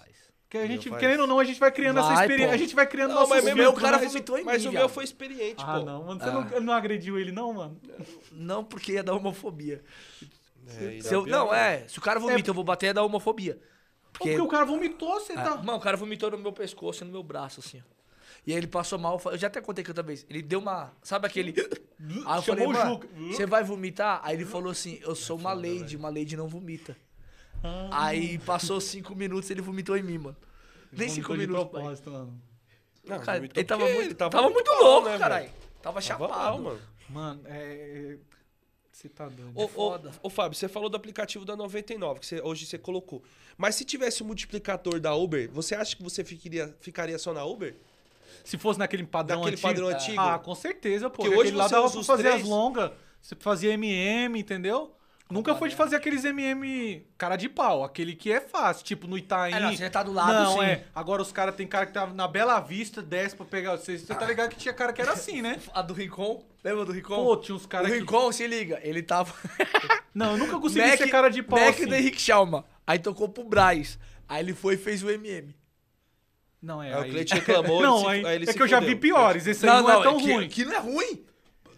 [0.53, 0.99] Porque a gente, faz.
[0.99, 2.47] querendo ou não, a gente vai criando essa Vai, experiência.
[2.47, 2.53] pô.
[2.53, 4.07] A gente vai criando Não, nossos mas o meu cara né?
[4.07, 5.85] vomitou em Mas mim, o meu foi experiente, Ah, pô.
[5.85, 6.19] não, mano.
[6.19, 6.31] Você Ah.
[6.31, 7.81] não, não agrediu ele, não, mano?
[8.31, 9.83] Não, porque ia dar homofobia.
[10.67, 11.87] É, Se eu- não, é.
[11.87, 13.59] Se o cara vomita, eu vou bater, ia dar homofobia.
[14.13, 15.55] Porque, Porque o cara vomitou, você Ah, tá.
[15.57, 17.93] Mano, o cara vomitou no meu pescoço e no meu braço, assim, ó.
[18.45, 20.23] E aí ele passou mal, eu já até contei que outra vez.
[20.29, 20.93] Ele deu uma.
[21.01, 21.53] Sabe aquele.
[22.27, 23.07] Aí eu falei, Chamou mano, Juca.
[23.31, 24.19] você vai vomitar?
[24.23, 26.95] Aí ele falou assim: eu sou uma lady, uma lady não vomita.
[27.91, 30.37] Aí passou cinco minutos ele vomitou em mim, mano.
[30.91, 31.63] Nem cinco de minutos.
[31.65, 31.81] pai.
[31.81, 32.41] propósito, mano.
[33.05, 35.47] Não, Cara, ele tava muito, ele tava muito louco, né, caralho.
[35.81, 36.31] Tava Tava chapado.
[36.31, 36.79] mal, mano.
[37.09, 38.17] Mano, é.
[38.91, 39.51] Você tá doido.
[39.55, 40.11] Ô, ô, foda.
[40.21, 43.23] ô, Fábio, você falou do aplicativo da 99, que você- hoje você colocou.
[43.57, 47.43] Mas se tivesse o multiplicador da Uber, você acha que você ficaria, ficaria só na
[47.43, 47.75] Uber?
[48.45, 49.67] Se fosse naquele padrão Naquele antigo.
[49.67, 50.19] padrão antigo?
[50.21, 51.17] Ah, com certeza, pô.
[51.23, 52.41] Porque Porque hoje lá você dava pra os fazer três.
[52.43, 52.91] as longas.
[53.21, 54.95] Você fazia MM, entendeu?
[55.31, 59.17] Nunca foi de fazer aqueles MM cara de pau, aquele que é fácil, tipo no
[59.17, 59.53] Itaim.
[59.53, 60.65] É, não, você tá do lado, Não, sim.
[60.65, 60.83] é.
[60.93, 63.71] Agora os caras tem cara que tá na Bela Vista, desce pra pegar.
[63.77, 65.59] Você, você tá ligado que tinha cara que era assim, né?
[65.73, 67.15] A do Rincon, lembra do Rincon?
[67.15, 67.97] Pô, tinha uns o caras que.
[67.97, 69.33] Rincon, se liga, ele tava...
[70.13, 71.87] Não, eu nunca consegui ser cara de pau Mac assim.
[71.87, 72.65] do Henrique Schalma.
[72.85, 73.97] Aí tocou pro Braz.
[74.27, 75.55] Aí ele foi e fez o MM.
[76.61, 76.93] Não, é.
[76.93, 78.67] Aí o aí- cliente reclamou, Não, ele se- aí- aí ele é se que eu
[78.67, 79.47] já vi piores.
[79.47, 80.47] Esse aí não, é tão que, ruim.
[80.47, 81.25] que não é ruim.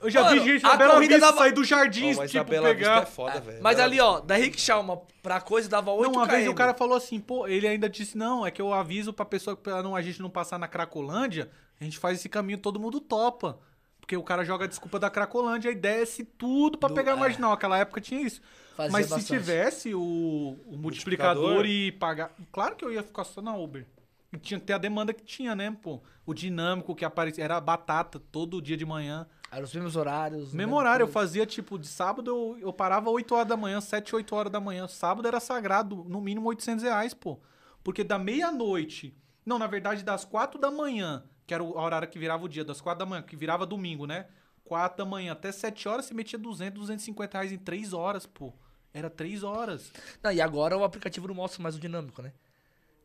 [0.02, 2.18] Eu já Mano, vi gente a na Bela corrida Vista dava- sair do jardim, mas
[2.18, 3.00] na tipo, Bela pegar.
[3.02, 3.64] Vista é foda, velho.
[3.64, 6.54] Mas Bela ali, ó, da Henrique Schalma pra coisa dava 8 Não, uma vez o
[6.54, 9.62] cara falou assim, pô, ele ainda disse, não, é que eu aviso pra pessoa que
[9.64, 11.50] pra não, a gente não passar na Cracolândia,
[11.80, 13.60] a gente faz esse caminho, todo mundo topa.
[14.00, 17.16] Porque o cara joga a desculpa da Cracolândia e desce tudo pra Do- pegar a
[17.16, 17.20] é.
[17.20, 17.52] marginal.
[17.54, 18.40] Aquela época tinha isso.
[18.78, 19.24] Fazia Mas bastante.
[19.26, 21.66] se tivesse o, o multiplicador, Multiplicador.
[21.66, 22.32] e pagar.
[22.52, 23.84] Claro que eu ia ficar só na Uber.
[24.32, 26.02] E tinha que ter a demanda que tinha, né, pô?
[26.24, 27.44] O dinâmico que aparecia.
[27.44, 29.26] Era batata todo dia de manhã.
[29.52, 30.54] Eram os mesmos horários.
[30.54, 34.16] Mesmo horário, eu fazia tipo de sábado, eu, eu parava 8 horas da manhã, 7,
[34.16, 34.88] 8 horas da manhã.
[34.88, 37.40] Sábado era sagrado, no mínimo 800 reais, pô.
[37.84, 39.16] Porque da meia-noite,
[39.46, 42.66] não, na verdade das 4 da manhã, que era o- horário que virava o dia,
[42.66, 44.26] das 4 da manhã, que virava domingo, né?
[44.66, 48.52] 4 da manhã até 7 horas, você metia 200, 250 reais em 3 horas, pô.
[48.94, 49.92] Era 3 horas.
[50.24, 52.34] Não, e agora o aplicativo não mostra mais o dinâmico, né?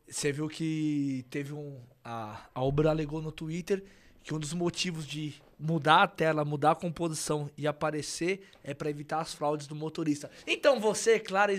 [0.08, 1.80] Você viu que teve um.
[2.02, 3.84] A, a Uber alegou no Twitter
[4.22, 8.90] que um dos motivos de mudar a tela, mudar a composição e aparecer é pra
[8.90, 10.30] evitar as fraudes do motorista.
[10.46, 11.52] Então você, claro,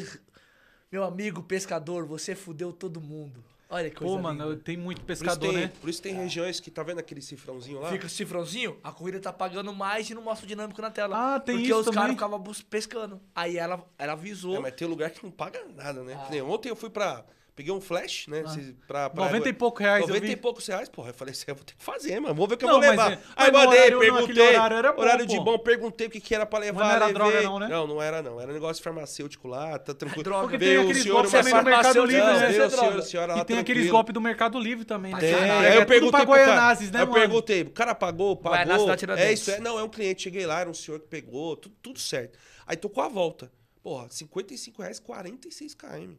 [0.92, 3.44] meu amigo pescador, você fudeu todo mundo.
[3.70, 4.62] Olha que coisa Pô, mano, linda.
[4.62, 5.72] tem muito Por pescador, tem, né?
[5.80, 7.90] por isso tem regiões que tá vendo aquele cifrãozinho lá?
[7.90, 11.36] Fica o cifrãozinho, a corrida tá pagando mais e não mostra o dinâmico na tela.
[11.36, 13.22] Ah, tem porque isso os caras ficavam pescando.
[13.34, 14.58] Aí ela, ela avisou.
[14.58, 16.16] É, mas tem lugar que não paga nada, né?
[16.16, 16.44] Ah.
[16.44, 17.24] Ontem eu fui pra.
[17.62, 18.42] Peguei um flash, né?
[18.44, 20.32] esses- Pra, pra 90 e pouco reais, eu 90 vi.
[20.34, 21.10] e poucos reais, porra.
[21.10, 22.34] Eu falei assim, eu vou ter que fazer, mano.
[22.34, 23.12] Vou ver o que eu Não, vou mas levar.
[23.12, 24.48] é- Aí mas mandei, perguntei.
[24.48, 25.44] horário era bom, horário de pô.
[25.44, 26.80] bom, perguntei o que, que era pra levar.
[26.80, 27.14] Mas não era levei.
[27.14, 27.68] droga não, né?
[27.68, 28.42] Não, não era não.
[28.42, 30.24] Era negócio farmacêutico lá, tá tranquilo.
[30.24, 30.42] droga.
[30.42, 32.34] Porque Veio tem aqueles senhor, golpes também no Mercado Livre, né?
[32.34, 32.98] veio o Isso é senhor, droga.
[32.98, 35.20] a senhora E lá tem aqueles golpes do Mercado Livre também, né?
[35.20, 38.90] Tem, aí é eu tudo perguntei pro cara, né, eu perguntei, o cara pagou, pagou,
[39.18, 42.00] é isso, é, não, é um cliente, cheguei lá, era um senhor que pegou, tudo,
[42.00, 42.40] certo.
[42.66, 43.52] Aí tocou a volta,
[43.84, 46.16] porra, 55 reais, 46 km.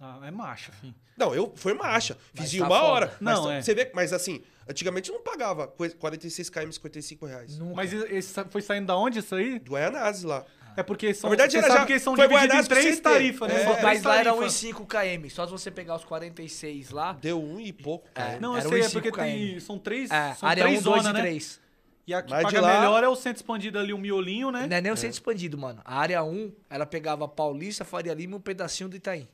[0.00, 0.94] Ah, é macho, enfim.
[1.16, 2.14] Não, eu foi marcha.
[2.32, 2.88] Fiz Mas em tá uma foda.
[2.92, 3.16] hora.
[3.20, 3.62] Mas Não, tá- é.
[3.62, 7.58] Você vê, mas assim, antigamente eu não pagava coisa- 46 km, 55 reais.
[7.74, 9.58] Mas esse foi saindo da onde isso aí?
[9.58, 10.44] Do Guaianazes lá.
[10.76, 12.68] É porque são, Na verdade, você era sabe já- que eles são foi divididos em
[12.68, 13.62] três tarifas, né?
[13.62, 13.82] É.
[13.82, 14.54] Mas lá era tarifas.
[14.62, 15.28] 1,5 km.
[15.28, 17.14] Só se você pegar os 46 lá.
[17.14, 18.08] Deu um e pouco.
[18.14, 18.38] É.
[18.38, 19.22] Não, eu sei, é 1,5 porque km.
[19.24, 21.20] tem, são três, É, são área três 1, 2 zonas, e né?
[21.20, 21.60] 3.
[22.06, 24.52] E a que Mas de paga lá- melhor é o centro expandido ali, o miolinho,
[24.52, 24.68] né?
[24.68, 25.80] Não é nem o centro expandido, mano.
[25.84, 29.28] A área 1, ela pegava Paulista, Faria Lima e um pedacinho do Itaim.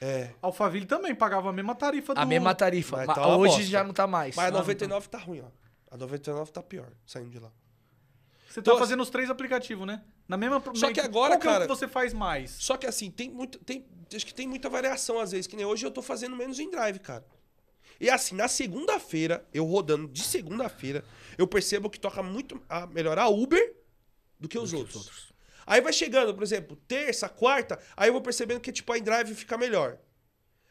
[0.00, 0.30] É.
[0.40, 2.20] Alphaville também pagava a mesma tarifa do...
[2.20, 2.96] A mesma tarifa.
[2.98, 3.62] Mas Mas tá hoje bosta.
[3.66, 4.36] já não tá mais.
[4.36, 5.48] Mas a Ah, não 99 tá ruim, ó.
[5.90, 7.50] A 99 tá pior, saindo de lá.
[8.48, 10.02] Você tá Tô- fazendo os três aplicativos, né?
[10.28, 10.62] Na mesma...
[10.74, 12.50] Só que agora, qual que é cara- que você faz mais?
[12.52, 13.58] Só que assim, tem muito.
[13.60, 16.58] Tem, acho que tem muita variação às vezes, que nem hoje eu tô fazendo menos
[16.58, 17.24] em drive, cara.
[18.00, 21.04] E assim, na segunda-feira, eu rodando de segunda-feira,
[21.36, 23.74] eu percebo que toca muito a melhor a Uber
[24.38, 25.27] do que os outros.
[25.68, 29.34] Aí vai chegando, por exemplo, terça, quarta, aí eu vou percebendo que tipo a drive
[29.34, 29.98] fica melhor.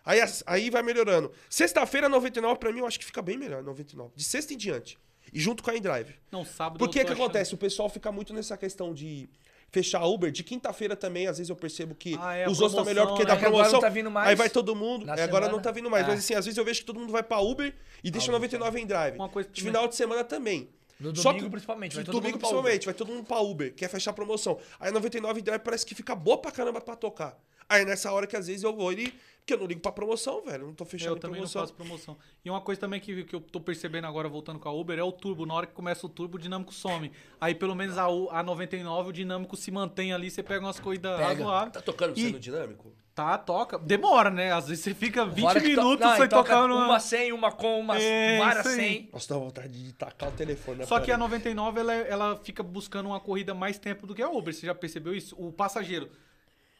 [0.04, 1.32] Aí, aí vai melhorando.
[1.50, 4.14] Sexta-feira, 99, pra mim, eu acho que fica bem melhor, 99.
[4.16, 4.98] De sexta em diante.
[5.34, 6.16] E junto com a drive.
[6.32, 7.54] Não, sábado Por que que achando- acontece?
[7.54, 9.30] O pessoal fica muito nessa questão de
[9.70, 10.32] fechar Uber.
[10.32, 13.08] De quinta-feira também, às vezes eu percebo que Ah, é, os outros estão promoção, melhor
[13.08, 13.28] porque né?
[13.28, 13.74] dá É que agora promoção.
[13.74, 15.10] não tá vindo mais Aí vai todo mundo.
[15.12, 16.06] É, agora não tá vindo mais.
[16.06, 16.10] É.
[16.12, 18.80] Mas assim, às vezes eu vejo que todo mundo vai pra Uber e deixa 99
[18.80, 19.16] em drive.
[19.16, 20.70] Uma coisa de final de semana também.
[21.00, 23.24] No Só domingo, que- principalmente, vai No todo domingo, mundo pra principalmente, vai todo mundo
[23.26, 24.58] pra Uber, quer fechar a promoção.
[24.80, 27.38] Aí 99 em drive parece que fica boa pra caramba pra tocar.
[27.70, 29.14] Aí nessa hora que às vezes eu vou e.
[29.40, 30.64] Porque eu não ligo pra promoção, velho.
[30.64, 31.62] Eu não tô fechando Eu também promoção.
[31.62, 32.18] não faço promoção.
[32.44, 35.04] E uma coisa também que, que eu tô percebendo agora, voltando com a Uber, é
[35.04, 35.46] o turbo.
[35.46, 37.12] Na hora que começa o turbo, o dinâmico some.
[37.40, 41.16] Aí pelo menos a, a 99, o dinâmico se mantém ali, você pega umas corridas
[41.16, 41.28] Pega.
[41.30, 41.74] razoáveis.
[41.74, 42.92] Tá tocando E- sendo dinâmico?
[43.18, 43.80] Tá, toca.
[43.80, 44.52] Demora, né?
[44.54, 46.86] Às vezes você fica 20 Fora que to- minutos não, sem e toca tocar numa...
[46.86, 49.10] Uma sem, uma com, uma É, várias sem.
[49.12, 51.54] Nossa, dá vontade de tacar o telefone Só que a parede.
[51.56, 54.54] 99, ela, ela fica buscando uma corrida mais tempo do que a Uber.
[54.54, 55.36] Você já percebeu isso?
[55.36, 56.12] O passageiro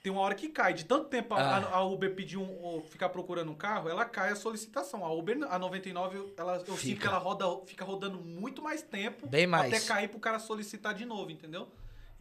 [0.04, 0.76] tem uma hora que cai.
[0.76, 1.70] De tanto tempo a, Ah.
[1.78, 5.04] a Uber pedir um, ou ficar procurando um carro, ela cai a solicitação.
[5.04, 7.02] A Uber, a 99, ela, eu sinto Fica.
[7.02, 9.26] que ela roda, fica rodando muito mais tempo.
[9.26, 9.74] Bem mais.
[9.74, 11.68] Até cair pro cara solicitar de novo, entendeu?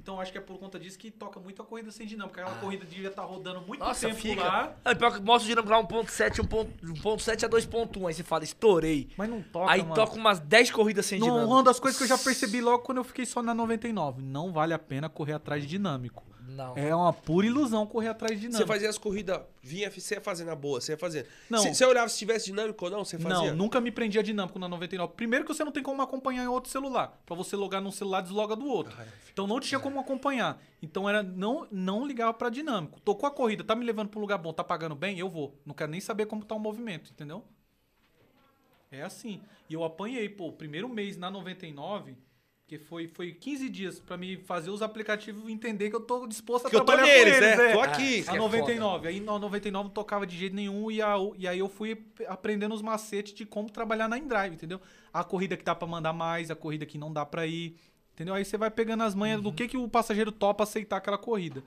[0.07, 2.41] Então acho que é por conta disso que toca muito a corrida sem dinâmica.
[2.41, 3.89] Aquela corrida devia estar rodando muito Ah.
[3.89, 4.41] Nossa, tempo fica.
[4.45, 4.73] lá.
[4.85, 8.07] Ah, pior que mostra o dinâmico lá 1.7, 1.7 a 2.1.
[8.07, 9.09] Aí você fala, estourei.
[9.17, 9.95] Mas não toca, Aí mano.
[9.97, 11.53] toca umas 10 corridas sem Não, dinâmico.
[11.53, 14.23] uma das coisas que eu já percebi logo quando eu fiquei só na 99.
[14.23, 16.23] Não vale a pena correr atrás de dinâmico.
[16.49, 16.77] Não.
[16.77, 18.69] É uma pura ilusão correr atrás de Você dinâmico.
[18.69, 21.27] fazia as corridas, vinha, você ia fazendo a boa, você ia fazendo.
[21.51, 21.59] Não.
[21.59, 23.51] Você, você olhava se tivesse dinâmico ou não, você fazia?
[23.51, 25.15] Não, nunca me prendia dinâmico na 99.
[25.15, 27.21] Primeiro que você não tem como acompanhar em outro celular.
[27.27, 28.97] Pra você logar num celular, desloga do outro.
[29.33, 30.63] Então não tinha como acompanhar.
[30.81, 33.01] Então era não não ligava pra dinâmico.
[33.01, 35.59] Tocou a corrida, tá me levando pra um lugar bom, tá pagando bem, eu vou.
[35.67, 37.45] Não quero nem saber como tá o movimento, entendeu?
[38.91, 39.41] É assim.
[39.69, 42.17] E eu apanhei, pô, o primeiro mês na 99,
[42.67, 46.67] que foi, foi 15 dias pra me fazer os aplicativos entender que eu tô disposto
[46.67, 47.73] a Que eu tô trabalhar neles, com eles, né?
[47.73, 48.03] Tô aqui.
[48.19, 49.09] Isso A que é 99.
[49.09, 52.75] Aí na 99 não tocava de jeito nenhum e, a- e aí eu fui aprendendo
[52.75, 54.81] os macetes de como trabalhar na InDrive, entendeu?
[55.13, 57.77] A corrida que dá pra mandar mais, a corrida que não dá pra ir,
[58.15, 58.35] entendeu?
[58.35, 61.63] Aí você vai pegando as manhas do que, que o passageiro topa aceitar aquela corrida.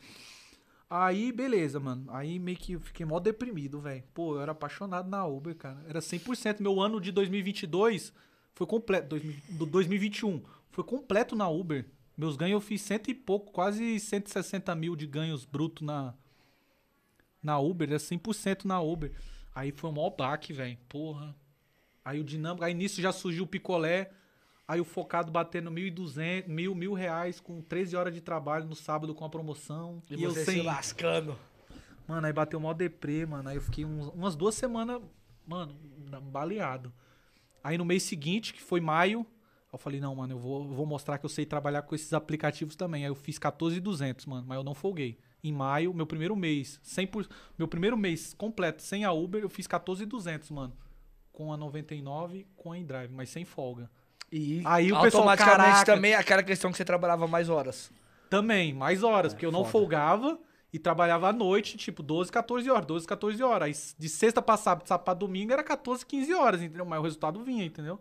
[0.89, 2.07] Aí, beleza, mano.
[2.09, 4.03] Aí meio que eu fiquei mó deprimido, velho.
[4.13, 5.77] Pô, eu era apaixonado na Uber, cara.
[5.88, 6.59] Era 100%.
[6.61, 8.11] Meu ano de 2022
[8.55, 9.07] foi completo.
[9.09, 10.41] 2000 Do 2021
[10.72, 11.86] foi completo na Uber.
[12.18, 16.14] Meus ganhos eu fiz cento e pouco, quase 160 mil de ganhos bruto na,
[17.41, 17.90] na Uber.
[17.90, 19.12] Era 100% na Uber.
[19.56, 20.78] Aí foi um maior baque, velho.
[20.88, 21.36] Porra.
[22.04, 22.64] Aí o dinâmico.
[22.64, 24.12] Aí nisso já surgiu o picolé.
[24.68, 29.16] Aí o focado batendo 1.200, mil, mil reais com 13 horas de trabalho no sábado
[29.16, 30.04] com a promoção.
[30.10, 30.56] E, eu você sem.
[30.60, 31.38] se lascando.
[32.08, 33.50] Mano, aí bateu mó deprê, mano.
[33.50, 35.02] Aí eu fiquei uns- umas duas semanas,
[35.48, 35.74] mano,
[36.24, 36.94] baleado.
[37.64, 39.26] Aí no mês seguinte, que foi maio,
[39.72, 42.12] eu falei, não, mano, eu vou, eu vou mostrar que eu sei trabalhar com esses
[42.14, 43.04] aplicativos também.
[43.04, 45.18] Aí eu fiz 14,200, mano, mas eu não folguei.
[45.44, 49.68] Em maio, meu primeiro mês, 100%, meu primeiro mês completo, sem a Uber, eu fiz
[49.68, 50.74] 14,200, mano.
[51.32, 53.90] Com a 99, com a InDrive, mas sem folga.
[54.32, 55.86] E Aí o pessoal, automaticamente caraca.
[55.86, 57.91] também aquela questão que você trabalhava mais horas.
[58.30, 59.72] Também, mais horas, porque eu não foda.
[59.72, 60.40] folgava
[60.74, 63.66] e trabalhava à noite, tipo, 12, 14 horas, 12, 14 horas.
[63.68, 66.86] Aí de sexta pra sábado, sábado pra domingo era 14, 15 horas, entendeu?
[66.86, 68.00] Mas o resultado vinha, entendeu?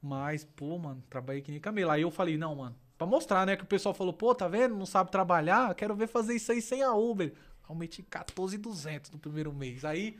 [0.00, 1.90] Mas, pô, mano, trabalhei que nem camelo.
[1.90, 4.76] Aí eu falei, não, mano, pra mostrar, né, que o pessoal falou, pô, tá vendo?
[4.76, 7.32] Não sabe trabalhar, quero ver fazer isso aí sem a Uber.
[7.34, 9.84] Aí eu meti 14,200 no primeiro mês.
[9.84, 10.16] Aí,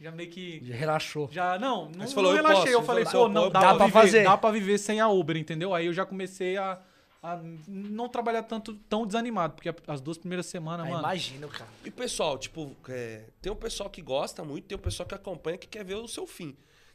[0.00, 0.60] já meio que...
[0.64, 1.28] Já relaxou.
[1.32, 2.72] Já, não, não, falou, não eu relaxei.
[2.72, 4.24] posso, eu falei, pô, eu não, dá, dá pra, pra viver, fazer.
[4.24, 5.72] dá pra viver sem a Uber, entendeu?
[5.74, 6.78] Aí eu já comecei a,
[7.22, 11.00] a não trabalhar tanto, tão desanimado, porque as duas primeiras semanas, Ah, mano...
[11.00, 11.70] imagino, cara.
[11.84, 15.56] E pessoal, tipo, é, tem um pessoal que gosta muito, tem um pessoal que acompanha
[15.56, 16.54] que quer ver o seu fim.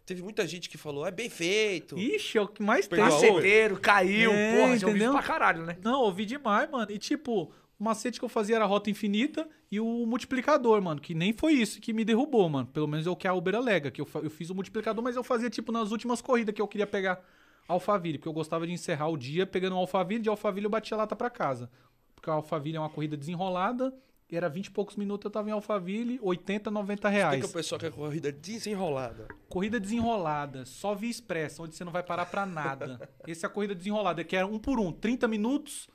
[0.10, 1.96] Teve muita gente que falou, é bem feito.
[1.96, 2.98] Ixi, é o que mais tem.
[2.98, 5.12] Maceteiro, caiu, É, porra, já ouvi entendeu?
[5.12, 5.78] pra caralho, né?
[5.84, 6.92] Não, ouvi demais, mano.
[6.92, 7.44] E tipo,
[7.80, 11.00] o macete que eu fazia era a rota infinita e o multiplicador, mano.
[11.00, 12.66] Que nem foi isso que me derrubou, mano.
[12.74, 13.92] Pelo menos é o que a Uber alega.
[13.92, 16.68] Que eu, eu fiz o multiplicador, mas eu fazia, tipo, nas últimas corridas que eu
[16.68, 17.24] queria pegar
[17.68, 18.18] Alphaville.
[18.18, 20.24] Porque eu gostava de encerrar o dia pegando um Alphaville.
[20.24, 21.70] De Alphaville eu batia lata pra casa.
[22.16, 23.94] Porque a Alphaville é uma corrida desenrolada.
[24.32, 27.44] E era 20 e poucos minutos, eu tava em Alphaville, 80, 90 Por que, reais.
[27.44, 29.28] que o pessoal quer corrida desenrolada?
[29.50, 33.10] Corrida desenrolada, só via expressa, onde você não vai parar pra nada.
[33.28, 35.88] Essa é a corrida desenrolada, que era um por um, 30 minutos,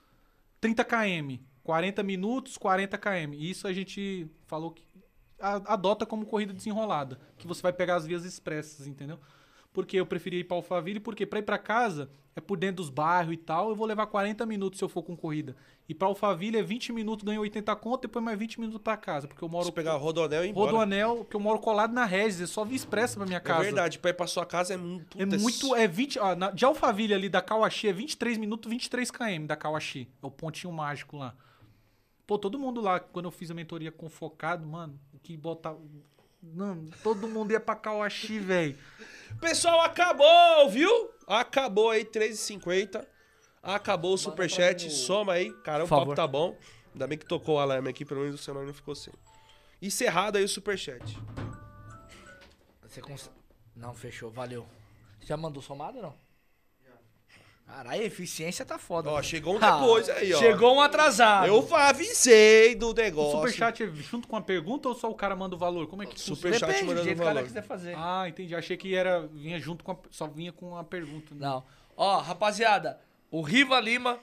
[0.61, 3.35] 30 km, 40 minutos, 40 km.
[3.35, 4.82] E isso a gente falou que
[5.39, 9.20] adota como corrida desenrolada, que você vai pegar as vias expressas, entendeu?
[9.75, 12.89] Porque eu preferia ir pra Alphaville, porque pra ir pra casa é por dentro dos
[12.89, 15.55] bairros e tal, eu vou levar 40 minutos se eu for com corrida.
[15.89, 19.27] E pra Alphaville é 20 minutos, ganho 80 conto, depois mais 20 minutos pra casa,
[19.27, 20.71] porque eu moro Se pegar o Rodonel e embora.
[20.71, 23.65] Rodoanel, que eu moro colado na Regis, é só via expressa pra minha É casa.
[23.65, 25.21] verdade, pra ir pra sua casa é muito...
[25.21, 29.11] É muito, é 20, ó, na- de Alphaville ali da Cauaxi é 23 minutos, 23
[29.11, 30.09] km da Cauaxi.
[30.23, 31.35] É o pontinho mágico lá.
[32.27, 35.79] Pô, todo mundo lá, quando eu fiz a mentoria com focado, mano, que botava...
[36.53, 38.79] Não, todo mundo ia pra Cauaxi, velho.
[39.41, 41.11] Pessoal, acabou, viu?
[41.27, 43.05] Acabou aí, 3h50.
[43.62, 45.51] Acabou o superchat, soma aí.
[45.62, 46.15] Cara, o Por papo favor.
[46.16, 46.57] tá bom.
[46.93, 49.12] Ainda bem que tocou o alarme aqui, pelo menos o celular não ficou sem.
[49.81, 51.19] Encerrado aí o superchat.
[52.83, 53.31] Você cons...
[53.75, 54.66] Não, fechou, valeu.
[55.19, 56.24] Você já mandou somado ou não?
[57.66, 59.09] Caralho, a eficiência tá foda.
[59.09, 59.24] Ó, mano.
[59.24, 60.39] chegou um Ah, depois aí, ó.
[60.39, 61.47] Chegou um atrasado.
[61.47, 63.32] Eu avisei do O negócio.
[63.32, 65.86] superchat é junto com a pergunta ou só o cara manda o valor?
[65.89, 66.36] Como é que funciona?
[66.36, 67.47] Superchat Depende, do mandando jeito que o cara valor.
[67.47, 67.95] quiser fazer.
[67.97, 68.55] Ah, entendi.
[68.55, 71.35] Achei que era vinha junto com a, só vinha com a pergunta.
[71.35, 71.41] né?
[71.47, 71.65] Não.
[71.97, 73.01] Ó, rapaziada,
[73.31, 74.19] o Riva Lima,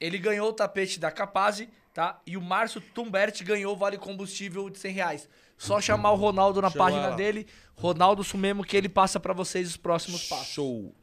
[0.00, 2.20] ele ganhou o tapete da Capaz, tá?
[2.26, 5.28] E o Márcio Tumbert ganhou o vale combustível de 100 reais.
[5.58, 7.16] Só chamar o Ronaldo na Chama página lá.
[7.16, 7.46] dele,
[7.76, 10.48] Ronaldo Sumemo, que ele passa pra vocês os próximos passos.
[10.48, 10.94] Show.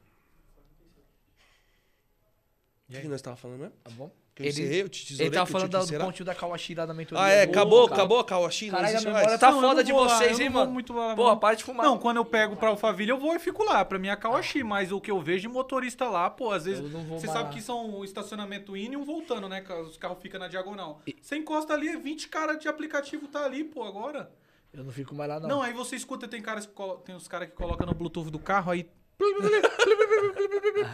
[2.94, 3.74] O que, que nós tava falando mesmo?
[3.84, 4.12] Tá bom?
[4.36, 6.74] Que eu encerrei, eu te tesourei, ele tava que eu falando do pontinho da Kawashi
[6.74, 7.24] lá da mentoria.
[7.24, 8.02] Ah, é, acabou, cara.
[8.02, 9.40] acabou a Kawashi, não Caralho, a existe memória mais.
[9.40, 10.72] tá Não, foda de lá, vocês, hein, mano?
[10.72, 11.86] muito lá, Porra, para de fumar.
[11.86, 13.86] Não, quando eu pego pra Alphaville, eu vou e fico lá.
[13.86, 16.84] Pra mim é Kawashi, mas o que eu vejo de motorista lá, pô, às vezes.
[17.10, 19.64] Você sabe que são estacionamento indo e um voltando, né?
[19.88, 21.00] Os carros ficam na diagonal.
[21.22, 24.32] Você encosta ali, é 20 caras de aplicativo tá ali, pô, agora.
[24.74, 25.48] Eu não fico mais lá, não.
[25.48, 28.32] Não, aí você escuta, tem caras que colo- tem os caras que colocam no Bluetooth
[28.32, 28.90] do carro, aí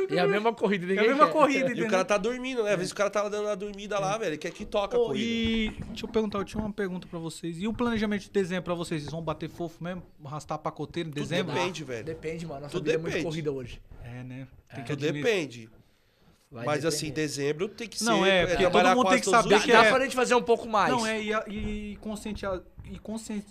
[0.09, 1.33] É a mesma corrida, É ninguém a mesma quer.
[1.33, 2.71] corrida, E o cara tá dormindo, né?
[2.71, 4.31] Às vezes o cara tá dando uma dormida lá, velho.
[4.31, 5.23] Ele quer que toca a Ô, corrida.
[5.25, 7.59] e deixa eu perguntar, eu tinha uma pergunta pra vocês.
[7.61, 9.01] E o planejamento de dezembro pra vocês?
[9.01, 10.03] Vocês vão bater fofo mesmo?
[10.23, 11.53] Arrastar pacoteiro em Tudo dezembro?
[11.53, 12.03] depende, velho.
[12.05, 12.61] Depende, mano.
[12.61, 13.25] Nossa Tudo vida é muito depende.
[13.25, 13.81] corrida hoje.
[14.03, 14.47] É, né?
[14.75, 15.23] Tem que Tudo admitir.
[15.23, 15.69] depende.
[16.51, 16.95] Vai Mas depender.
[16.95, 18.05] assim, dezembro tem que ser.
[18.05, 19.77] Não, é, porque trabalhar todo mundo tem que saber Dá, que dias.
[19.77, 20.91] dá é- pra gente fazer um pouco mais.
[20.91, 21.31] Não, é, e,
[21.91, 22.59] e, conscientizar,
[22.91, 23.43] e conscien-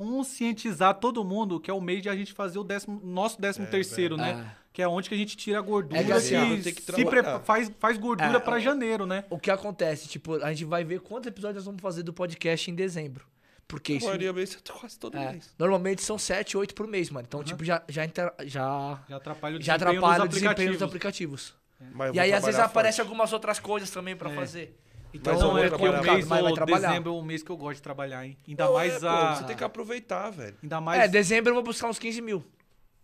[0.00, 3.66] conscientizar todo mundo que é o mês de a gente fazer o décimo, nosso décimo
[3.66, 4.54] terceiro, né?
[4.72, 7.04] Que é onde que a gente tira a gordura É que assim, ó, que se
[7.04, 9.24] prepa- faz, faz gordura É, pra ó, janeiro, né?
[9.28, 10.08] O que acontece?
[10.08, 13.26] Tipo, a gente vai ver quantos episódios nós vamos fazer do podcast em dezembro.
[13.66, 14.08] Porque A isso.
[14.08, 15.52] eu tô quase todo é, mês.
[15.58, 17.26] normalmente são 7, 8 por mês, mano.
[17.28, 20.72] Então, tipo, já, já, inter- já, Já atrapalha o já desempenho atrapalha o dos desempenho
[20.72, 21.54] dos aplicativos.
[21.78, 21.94] aplicativos.
[21.96, 23.08] Mas eu E aí, às vezes, trabalhar aparece forte.
[23.08, 24.76] algumas outras coisas também pra fazer.
[25.12, 26.88] Então, Mas eu Não, é porque trabalhar o mês, mas vai trabalhar.
[26.88, 28.36] dezembro é o mês que eu gosto de trabalhar, hein?
[28.46, 29.34] Ainda Não, mais é, pô, a...
[29.34, 30.56] Você tem que aproveitar, velho.
[30.62, 31.02] Ainda mais...
[31.02, 32.44] É, dezembro eu vou buscar uns 15 mil.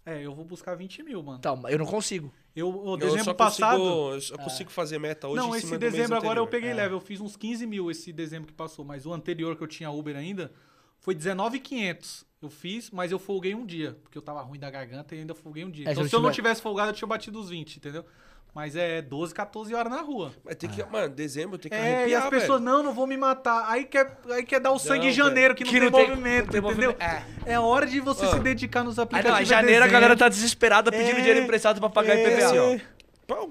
[0.04, 1.38] É, eu vou buscar 20 mil, mano.
[1.38, 2.32] Então, eu não consigo.
[2.54, 3.78] Eu, o Eu dezembro só passado...
[3.78, 6.38] consigo, eu só consigo fazer meta hoje não, em esse cima do mês dezembro agora
[6.38, 6.94] eu peguei leve.
[6.94, 8.84] Eu fiz uns 15 mil esse dezembro que passou.
[8.84, 10.52] Mas o anterior que eu tinha Uber ainda
[11.00, 12.24] foi 19,500.
[12.40, 13.98] Eu fiz, mas eu folguei um dia.
[14.02, 15.88] Porque eu tava ruim da garganta e ainda folguei um dia.
[15.88, 18.04] É, então se se eu não tiver- tivesse folgado, eu tinha batido os 20, entendeu?
[18.56, 20.32] Mas é 12, 14 horas na rua.
[20.42, 22.72] Mas tem que, mano, dezembro tem que É, e arrepiar, as pessoas, velho.
[22.72, 23.66] não, não vou me matar.
[23.68, 25.12] Aí quer, aí quer dar o sangue em velho.
[25.12, 26.88] janeiro, que não Que tem não tem- movimento, não tem entendeu?
[26.90, 27.02] movimento.
[27.46, 27.54] É.
[27.54, 28.28] a hora de você Ah.
[28.30, 29.30] se dedicar nos aplicativos.
[29.34, 32.22] não, em é janeiro a galera tá desesperada pedindo É, dinheiro emprestado pra pagar é,
[32.32, 32.46] IPVA.
[32.46, 32.80] Assim,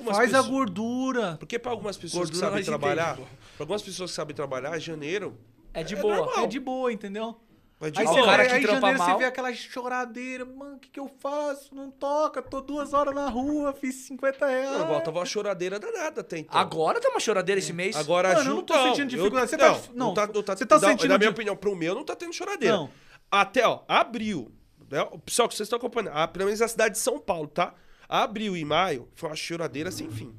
[0.06, 1.36] Faz a pessoas, gordura.
[1.38, 3.28] Porque pra algumas pessoas que Gordura sabem nós trabalhar, entende,
[3.58, 5.38] pra algumas pessoas que sabem trabalhar, janeiro
[5.72, 6.16] É de É boa.
[6.16, 6.44] normal.
[6.46, 7.38] É de boa, entendeu?
[7.86, 9.26] Vai de Aí, você o cara vai, que aí em trampa janeiro mal- você vê
[9.26, 11.74] aquela choradeira, mano, o que, que eu faço?
[11.76, 14.72] Não toca, tô duas horas na rua, fiz 50 reais.
[14.78, 16.60] Não, igual tava uma choradeira danada até então.
[16.60, 17.96] Agora tá uma choradeira esse mês.
[17.96, 19.50] Agora Mano, eu não tô sentindo dificuldade.
[19.50, 21.56] Você Eu, tá- não, não, tá, não tá, você tá da- sentindo Na minha opinião,
[21.56, 22.76] pro meu não tá tendo choradeira.
[22.76, 22.90] Não.
[23.32, 24.52] Até, ó, abril.
[24.90, 25.02] Né?
[25.12, 27.74] O Pessoal, que vocês estão acompanhando, ah, pelo menos a cidade de São Paulo, tá?
[28.08, 30.34] Abril e maio foi uma choradeira sem fim.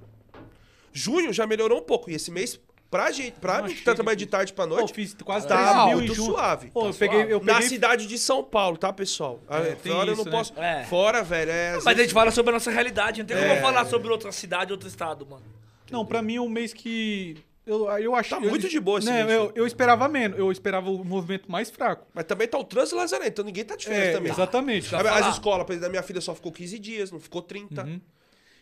[0.93, 2.11] Junho já melhorou um pouco.
[2.11, 2.59] E esse mês,
[2.91, 5.47] pra gente, pra Não, mim que tá trabalhando de tarde pra Pô, noite, fiz quase
[5.47, 6.31] tá 13 mil muito junho.
[6.33, 6.71] suave.
[6.71, 9.41] Pô, Tá eu peguei, eu na peguei cidade de São Paulo, tá, pessoal?
[9.49, 10.31] É, tem Fora eu não né?
[10.31, 10.53] posso.
[10.59, 10.85] É.
[10.85, 11.71] Fora, velho, é.
[11.75, 13.59] às Mas a gente fala sobre a nossa realidade, não tem como É.
[13.59, 15.45] eu falar sobre outra cidade, outro estado, mano.
[15.91, 17.37] Não, pra mim é um mês que.
[17.67, 18.31] Eu, eu achei.
[18.31, 19.53] Tá muito de boa esse né, mês, eu, né?
[19.57, 20.39] eu esperava menos.
[20.39, 22.07] Eu esperava o movimento mais fraco.
[22.15, 24.31] Mas também tá o trânsito lazarento, então ninguém tá de férias É, também.
[24.31, 24.89] exatamente.
[24.89, 27.83] Já As escolas, por exemplo, da minha filha só ficou 15 dias, não ficou 30.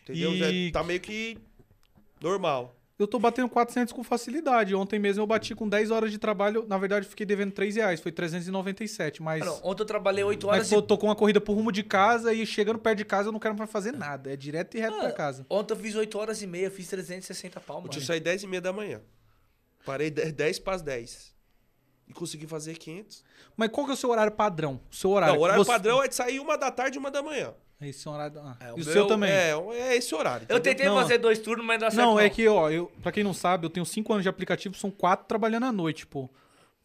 [0.03, 0.31] Entendeu?
[0.31, 0.37] Uhum.
[0.37, 1.37] E- Já tá meio que
[2.21, 2.75] normal.
[2.97, 4.73] Eu tô batendo 400 com facilidade.
[4.75, 6.65] Ontem mesmo eu bati com 10 horas de trabalho.
[6.69, 8.01] Na verdade, eu fiquei devendo 3 reais.
[8.01, 9.21] Foi 397.
[9.21, 9.43] Mas.
[9.43, 10.83] Ah, não, ontem eu trabalhei 8 Mas horas eu e...
[10.83, 13.41] tô com uma corrida por rumo de casa e chegando perto de casa eu não
[13.41, 14.33] quero mais fazer nada.
[14.33, 15.45] É direto e reto pra casa.
[15.51, 17.93] Ontem eu fiz 8 horas e meia, fiz 360 pau, Eu mano.
[17.93, 19.01] tinha saído 10 e meia da manhã.
[19.85, 21.35] Parei 10 10 para as 10.
[22.07, 23.25] E consegui fazer 500.
[23.57, 24.81] Mas qual que é o seu horário padrão?
[24.91, 25.35] O seu horário?
[25.35, 27.55] Não, o horário Você- padrão é de sair uma da tarde e uma da manhã.
[27.89, 28.41] Esse horário.
[28.43, 28.57] Ah.
[28.61, 29.31] É, o e o meu seu também?
[29.31, 30.47] É, é esse horário.
[30.49, 30.63] Eu entendeu?
[30.63, 30.97] tentei Não.
[31.01, 32.07] fazer dois turnos, mas não dá certo.
[32.07, 34.75] Não, é que, ó, eu, pra quem não sabe, eu tenho 5 anos de aplicativo,
[34.77, 36.29] são 4 trabalhando à noite, pô.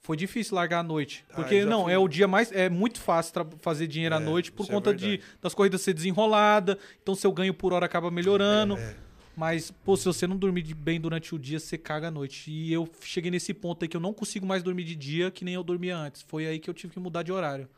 [0.01, 1.25] Foi difícil largar à noite.
[1.29, 1.93] Ah, Porque, já não, fui.
[1.93, 2.51] é o dia mais.
[2.53, 5.31] É muito fácil fazer dinheiro à É, noite por é conta de, verdade.
[5.41, 6.79] das corridas ser desenrolada.
[7.03, 8.77] Então seu ganho por hora acaba melhorando.
[8.77, 8.95] É,
[9.35, 12.49] Mas, pô, se você não dormir de- bem durante o dia, você caga à noite.
[12.51, 15.45] E eu cheguei nesse ponto aí que eu não consigo mais dormir de dia que
[15.45, 16.21] nem eu dormia antes.
[16.27, 17.69] Foi aí que eu tive que mudar de horário.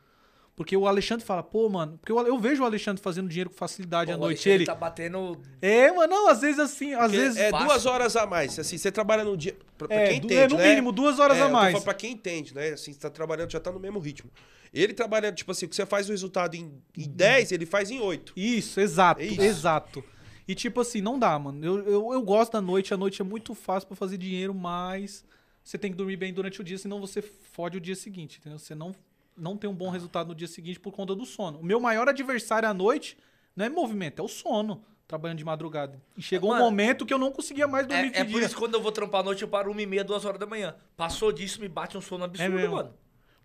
[0.62, 3.56] Porque o Alexandre fala, pô, mano, porque eu, eu vejo o Alexandre fazendo dinheiro com
[3.56, 4.48] facilidade Pô, à noite.
[4.48, 4.64] Ele.
[4.64, 5.42] tá batendo...
[5.60, 7.38] É, mano, não, às vezes assim, às Porque vezes.
[7.38, 7.68] é fácil.
[7.68, 8.60] duas horas a mais.
[8.60, 9.58] Assim, você trabalha no dia.
[9.78, 10.34] Pra, pra É, quem entende.
[10.36, 10.70] é, no né?
[10.70, 11.84] mínimo, duas horas É, a mais.
[11.84, 12.70] Pra quem entende, né?
[12.70, 14.30] Assim, você tá trabalhando, já tá no mesmo ritmo.
[14.72, 17.90] Ele trabalhando, tipo assim, o que você faz o resultado em, em 10, ele faz
[17.90, 18.34] em 8.
[18.36, 19.42] Isso, exato, É isso.
[19.42, 20.04] exato.
[20.48, 21.66] E tipo assim, não dá, mano.
[21.66, 25.26] Eu, eu, eu gosto da noite, a noite é muito fácil pra fazer dinheiro, mas
[25.64, 28.60] você tem que dormir bem durante o dia, senão você fode o dia seguinte, entendeu?
[28.60, 28.94] Você não,
[29.42, 31.60] não tem um bom resultado no dia seguinte por conta do sono.
[31.60, 33.18] O meu maior adversário à noite
[33.56, 36.02] não é movimento, é o sono, trabalhando de madrugada.
[36.16, 38.46] E chegou um Mano, momento que eu não conseguia mais dormir É, é por dia.
[38.46, 40.40] isso que quando eu vou trampar à noite, eu paro 1 e meia, 2 horas
[40.40, 40.76] da manhã.
[40.96, 42.76] Passou disso, me bate um sono absurdo, mesmo?
[42.76, 42.94] mano.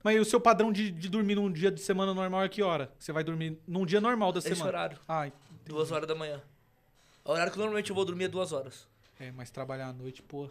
[0.04, 2.62] Mas e o seu padrão de, de dormir num dia de semana normal é que
[2.62, 2.92] hora?
[2.98, 4.68] Você vai dormir num dia normal da Esse semana?
[4.68, 4.98] horário.
[5.08, 5.28] Ah,
[5.66, 6.40] 2 horas da manhã.
[7.24, 8.86] O horário que normalmente eu vou dormir é 2 horas.
[9.18, 10.48] é, mas trabalhar à noite, pô.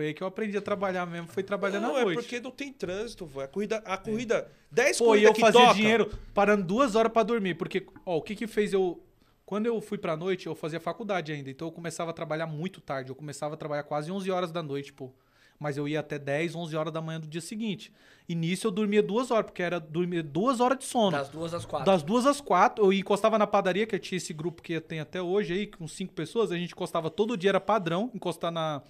[0.00, 2.22] Foi aí que eu aprendi a trabalhar mesmo, foi trabalhando Não, à é noite.
[2.22, 3.40] porque não tem trânsito, vô.
[3.40, 5.74] A corrida, a corrida 10 Pô, e corridas eu que fazia toca.
[5.74, 7.54] dinheiro parando duas horas pra dormir.
[7.56, 8.98] Porque, ó, o que que fez eu.
[9.44, 11.50] Quando eu fui pra noite, eu fazia faculdade ainda.
[11.50, 13.10] Então eu começava a trabalhar muito tarde.
[13.10, 15.12] Eu começava a trabalhar quase 11 horas da noite, pô.
[15.58, 17.92] Mas eu ia até 10, 11 horas da manhã do dia seguinte.
[18.26, 21.10] E nisso eu dormia duas horas, porque era dormir duas horas de sono.
[21.10, 21.84] Das 2 às 4.
[21.84, 25.20] Das duas às quatro, eu encostava na padaria, que tinha esse grupo que tem até
[25.20, 28.80] hoje aí, com cinco pessoas, a gente encostava todo dia, era padrão, encostar na,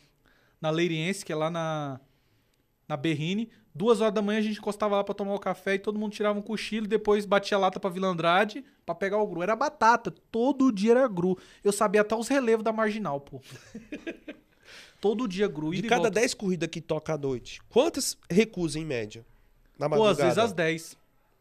[0.61, 2.01] na Leiriense, que é lá na,
[2.89, 3.51] na Berrine.
[3.75, 6.13] Duas horas da manhã a gente encostava lá pra tomar o café e todo mundo
[6.13, 6.87] tirava um cochilo.
[6.87, 9.43] Depois batia a lata pra Vila Andrade pra pegar o gru.
[9.43, 10.13] Era batata.
[10.31, 11.39] Todo dia era gru.
[11.63, 13.41] Eu sabia até os relevos da marginal, pô.
[15.01, 15.71] todo dia gru.
[15.73, 16.21] De cada volta.
[16.21, 19.25] 10 corridas que toca à noite, quantas recusa em média?
[19.79, 20.11] Na Pô, madrugada?
[20.11, 20.97] às vezes às 10.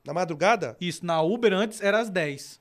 [0.05, 0.77] Na madrugada?
[0.79, 2.58] Isso, na Uber antes era às 10.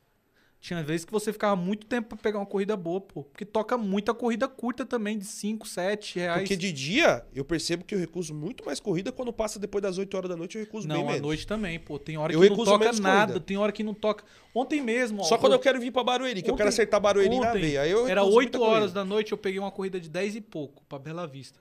[0.60, 3.22] Tinha vezes que você ficava muito tempo pra pegar uma corrida boa, pô.
[3.22, 6.40] Porque toca muita corrida curta também, de 5, 7 reais.
[6.40, 9.12] Porque de dia eu percebo que eu recuso muito mais corrida.
[9.12, 11.20] Quando passa depois das 8 horas da noite, eu recuso bem Não, à menos.
[11.22, 11.96] noite também, pô.
[11.96, 13.40] Tem hora Eu que não toca menos nada, corrida.
[13.46, 14.24] tem hora que não toca.
[14.52, 15.24] Ontem mesmo, ó.
[15.24, 17.60] Só quando eu quero vir pra Barueri, que eu quero Ontem- acertar Barueri na ontem,
[17.60, 17.82] veia.
[17.82, 18.76] Aí eu Era recuso 8 muita corrida.
[18.76, 21.60] horas da noite, eu peguei uma corrida de 10 e pouco, pra Bela Vista.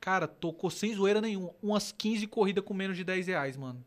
[0.00, 1.50] Cara, tocou sem zoeira nenhuma.
[1.62, 3.84] Umas 15 corridas com menos de 10 reais, mano.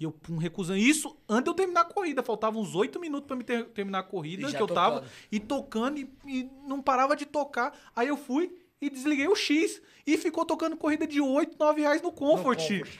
[0.00, 0.78] E eu pum, recusando.
[0.78, 2.22] Isso antes de eu terminar a corrida.
[2.22, 5.00] Faltavam uns 8 minutos pra me ter- terminar a corrida, que eu tava.
[5.00, 5.12] tocando.
[5.30, 7.78] E tocando e, e não parava de tocar.
[7.94, 9.82] Aí eu fui e desliguei o X.
[10.06, 12.58] E ficou tocando corrida de 8, 9 reais no Comfort.
[12.58, 12.98] Comfort.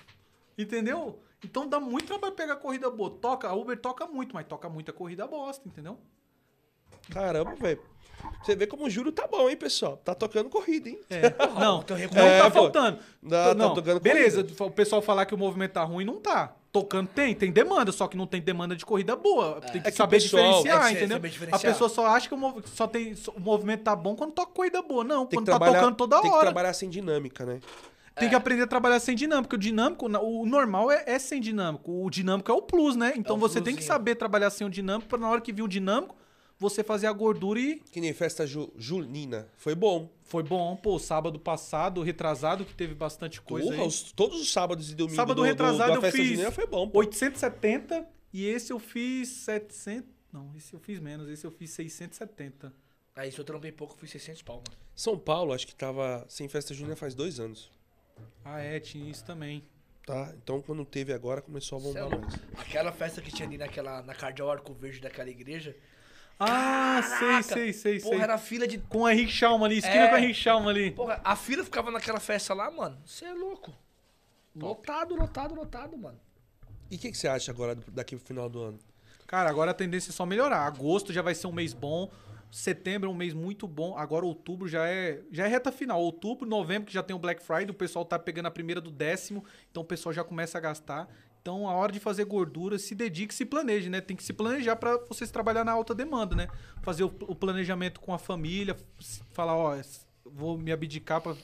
[0.59, 1.19] Entendeu?
[1.43, 3.11] Então dá muito trabalho pegar corrida boa.
[3.11, 5.99] Toca, a Uber toca muito, mas toca muita corrida bosta, entendeu?
[7.11, 7.81] Caramba, velho.
[8.43, 9.97] Você vê como o juro tá bom, hein, pessoal?
[9.99, 10.99] Tá tocando corrida, hein?
[11.11, 11.23] É.
[11.59, 12.59] Não, então não recua- É, tá pô.
[12.61, 12.99] faltando.
[13.23, 16.55] Dá- tá não, tocando beleza, o pessoal falar que o movimento tá ruim, não tá.
[16.73, 19.61] Tocando tem, tem demanda, só que não tem demanda de corrida boa.
[19.61, 21.17] Tem que, É que saber pessoal- diferenciar, é que entendeu?
[21.17, 21.61] saber diferenciar.
[21.71, 24.53] A pessoa só acha que o, mov- só tem, o movimento tá bom quando toca
[24.53, 25.03] corrida boa.
[25.03, 26.47] Não, Tem quando tá tocando toda tem que hora.
[26.47, 27.61] trabalhar sem dinâmica, né?
[28.15, 29.57] Tem que aprender a trabalhar sem dinâmica.
[29.57, 32.05] O dinâmico, o normal é, é sem dinâmico.
[32.05, 33.15] O dinâmico é o plus, né?
[33.17, 35.63] Então É você tem que saber trabalhar sem o dinâmico pra na hora que vir
[35.63, 36.15] o dinâmico,
[36.61, 39.49] você fazer a gordura e Que nem festa ju- junina.
[39.57, 40.09] Foi bom.
[40.23, 40.77] foi bom.
[40.77, 43.89] Pô, sábado passado, retrasado, que teve bastante coisa Porra, aí.
[43.89, 46.51] os- todos os sábados e domingos Sábado do, do- retrasado da eu festa fiz junina
[46.53, 46.99] foi bom, pô.
[47.01, 50.09] 870 e esse eu fiz 700.
[50.33, 52.73] Não, esse eu fiz menos, esse eu fiz 670.
[53.17, 54.79] Aí se eu trampei pouco, eu fui 600 pau, mano.
[54.95, 57.71] São Paulo, acho que tava sem festa junina faz dois anos.
[58.45, 59.65] Ah, é, tinha isso também.
[60.07, 60.33] Tá?
[60.43, 62.21] Então quando teve agora começou a bombar louco.
[62.21, 62.35] mais.
[62.59, 65.75] Aquela festa que tinha ali naquela, na Cardeal Arco Verde daquela igreja.
[66.41, 67.43] Ah, Caraca!
[67.43, 68.23] sei, sei, sei, Porra, sei.
[68.23, 68.79] era fila de.
[68.79, 70.09] Com o Henrique Schalman ali, esquina É.
[70.09, 70.91] com o Henrique Schalman ali.
[70.93, 72.97] Porra, a fila ficava naquela festa lá, mano.
[73.05, 73.73] Você é louco.
[74.57, 76.19] Lotado, lotado, lotado, mano.
[76.91, 78.79] E o que, que você acha agora daqui pro final do ano?
[79.27, 80.67] Cara, agora a tendência é só melhorar.
[80.67, 82.11] Agosto já vai ser um mês bom.
[82.51, 83.97] Setembro é um mês muito bom.
[83.97, 86.01] Agora outubro já é já é reta final.
[86.01, 88.91] Outubro, novembro, que já tem o Black Friday, o pessoal tá pegando a primeira do
[88.91, 91.09] décimo, então o pessoal já começa a gastar.
[91.41, 94.01] Então, a hora de fazer gordura, se dedique, se planeje, né?
[94.01, 96.49] Tem que se planejar para vocês trabalhar na alta demanda, né?
[96.83, 98.77] Fazer o, o planejamento com a família,
[99.33, 99.75] falar, ó,
[100.25, 101.35] vou me abdicar para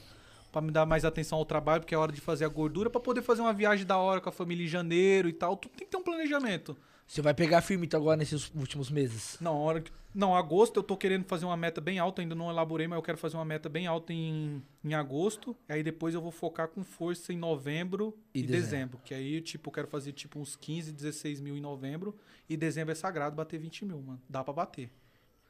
[0.57, 2.99] para me dar mais atenção ao trabalho, porque é hora de fazer a gordura, para
[2.99, 5.55] poder fazer uma viagem da hora com a família em janeiro e tal.
[5.55, 6.75] Tudo tem que ter um planejamento.
[7.07, 9.37] Você vai pegar firme então agora nesses últimos meses.
[9.41, 9.93] Não, hora que...
[10.13, 13.03] não, agosto eu tô querendo fazer uma meta bem alta, ainda não elaborei, mas eu
[13.03, 15.57] quero fazer uma meta bem alta em, em agosto.
[15.69, 18.61] Aí depois eu vou focar com força em novembro E e, dezembro.
[18.71, 19.01] dezembro.
[19.05, 22.17] Que aí, tipo, eu quero fazer tipo uns 15, 16 mil em novembro.
[22.49, 24.21] E dezembro é sagrado bater 20 mil, mano.
[24.29, 24.91] Dá pra bater.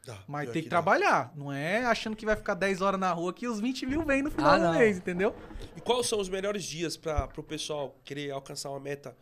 [0.05, 0.77] Dá, Mas tem que dá.
[0.77, 1.33] trabalhar.
[1.35, 4.23] Não é achando que vai ficar 10 horas na rua que os 20 mil vem
[4.23, 5.35] no final Ah, do mês, entendeu?
[5.77, 9.17] E quais são os melhores dias para pro pessoal querer alcançar uma meta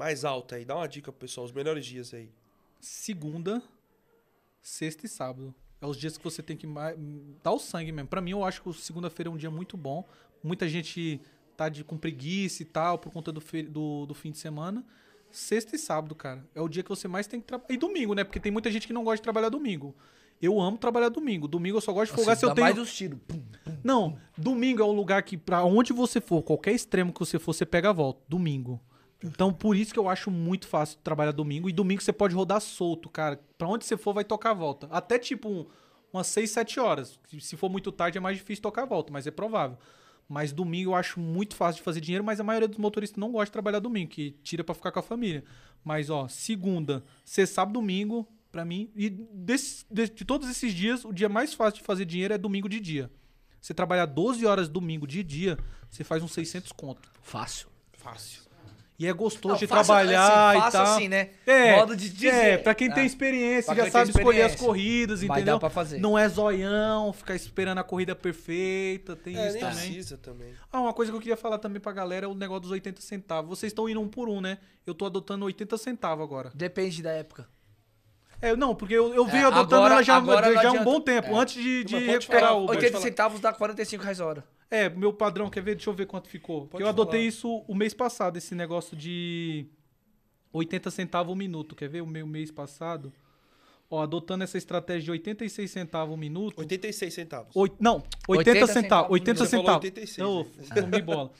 [0.00, 0.64] mais alta aí?
[0.64, 2.30] Dá uma dica pro pessoal, os melhores dias aí.
[2.80, 3.62] segunda,
[4.62, 5.54] sexta e sábado.
[5.78, 6.96] É os dias que você tem que mais,
[7.42, 8.08] dar o sangue mesmo.
[8.08, 10.08] Pra mim, eu acho que segunda-feira é um dia muito bom.
[10.42, 11.20] Muita gente
[11.54, 14.82] tá de, com preguiça e tal, por conta do, do, do fim de semana.
[15.30, 16.46] Sexta e sábado, cara.
[16.54, 17.72] É o dia que você mais tem que trabalhar.
[17.72, 18.24] E domingo, né?
[18.24, 19.94] Porque tem muita gente que não gosta de trabalhar domingo.
[20.40, 21.46] Eu amo trabalhar domingo.
[21.46, 22.66] Domingo eu só gosto de folgar se eu tenho.
[22.66, 23.18] mais os tiros.
[23.28, 23.42] Pum.
[23.84, 27.52] Não, domingo é um lugar que, pra onde você for, qualquer extremo que você for,
[27.52, 28.22] você pega a volta.
[28.26, 28.80] Domingo.
[29.22, 31.68] Então, por isso que eu acho muito fácil trabalhar domingo.
[31.68, 33.38] E domingo você pode rodar solto, cara.
[33.58, 34.86] Pra onde você for, vai tocar a volta.
[34.90, 35.66] Até tipo um-
[36.12, 37.18] umas 6, 7 horas.
[37.38, 39.76] Se- for muito tarde, é mais difícil tocar a volta, mas é provável.
[40.28, 43.30] Mas domingo eu acho muito fácil de fazer dinheiro, mas a maioria dos motoristas não
[43.32, 45.44] gosta de trabalhar domingo, que tira pra ficar com a família.
[45.84, 48.90] Mas, ó, segunda, sexta, sábado, domingo, pra mim.
[48.96, 52.38] E desse- de, de todos esses dias, o dia mais fácil de fazer dinheiro é
[52.38, 53.10] domingo de dia.
[53.60, 55.58] Você trabalhar 12 horas domingo de dia,
[55.90, 57.10] você faz uns 600 conto.
[57.22, 57.68] Fácil.
[57.92, 58.42] Fácil.
[59.00, 60.82] E é gostoso Não, de fácil, trabalhar assim, e tal.
[60.94, 61.30] assim, né?
[61.46, 62.28] É, Modo de dizer.
[62.28, 64.58] É, pra quem tem Ah, experiência, já sabe tem escolher as experiência.
[64.66, 65.54] corridas, Mas entendeu?
[65.54, 65.98] dá pra fazer.
[65.98, 69.76] Não é zoião, ficar esperando a corrida perfeita, tem É, isso nem também.
[69.92, 70.52] precisa também.
[70.70, 73.00] Ah, uma coisa que eu queria falar também pra galera é o negócio dos 80
[73.00, 73.58] centavos.
[73.58, 74.58] Vocês estão indo um por um, né?
[74.86, 76.50] Eu tô adotando 80 centavos agora.
[76.54, 77.48] Depende da época.
[78.42, 80.20] É, não, porque eu, eu venho É, adotando agora- ela já,
[80.62, 81.38] já há um bom tempo, É.
[81.38, 82.76] antes de, de recuperar falar, o Uber.
[82.76, 83.02] 80 falar.
[83.04, 84.44] centavos dá 45 reais a hora.
[84.70, 85.74] É, meu padrão, quer ver?
[85.74, 86.66] Deixa eu ver quanto ficou.
[86.68, 89.66] Porque eu adotei isso o mês passado, esse negócio de
[90.52, 91.74] 80 centavos o minuto.
[91.74, 93.12] Quer ver o meu mês passado?
[93.90, 96.60] Ó, adotando essa estratégia de 86 centavos o minuto.
[96.60, 97.54] 86 centavos.
[97.56, 97.96] Oit- não,
[98.28, 98.72] 80, 80 centavos.
[98.82, 99.10] centavos.
[99.10, 99.84] 80 Você falou centavos.
[99.84, 100.46] 86, Eu
[100.76, 100.82] né?
[100.82, 101.30] comi bola.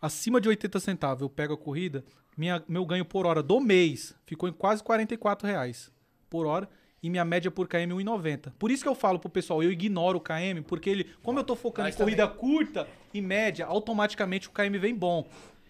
[0.00, 2.02] acima de 80 centavos eu pego a corrida,
[2.36, 5.92] minha, meu ganho por hora do mês ficou em quase 44 reais
[6.32, 6.66] por hora.
[7.02, 8.52] E minha média por KM é 1,90.
[8.58, 11.44] Por isso que eu falo pro pessoal, eu ignoro o KM, porque ele, como eu
[11.44, 15.26] tô focando Mas em corrida curta e média, automaticamente o KM vem bom.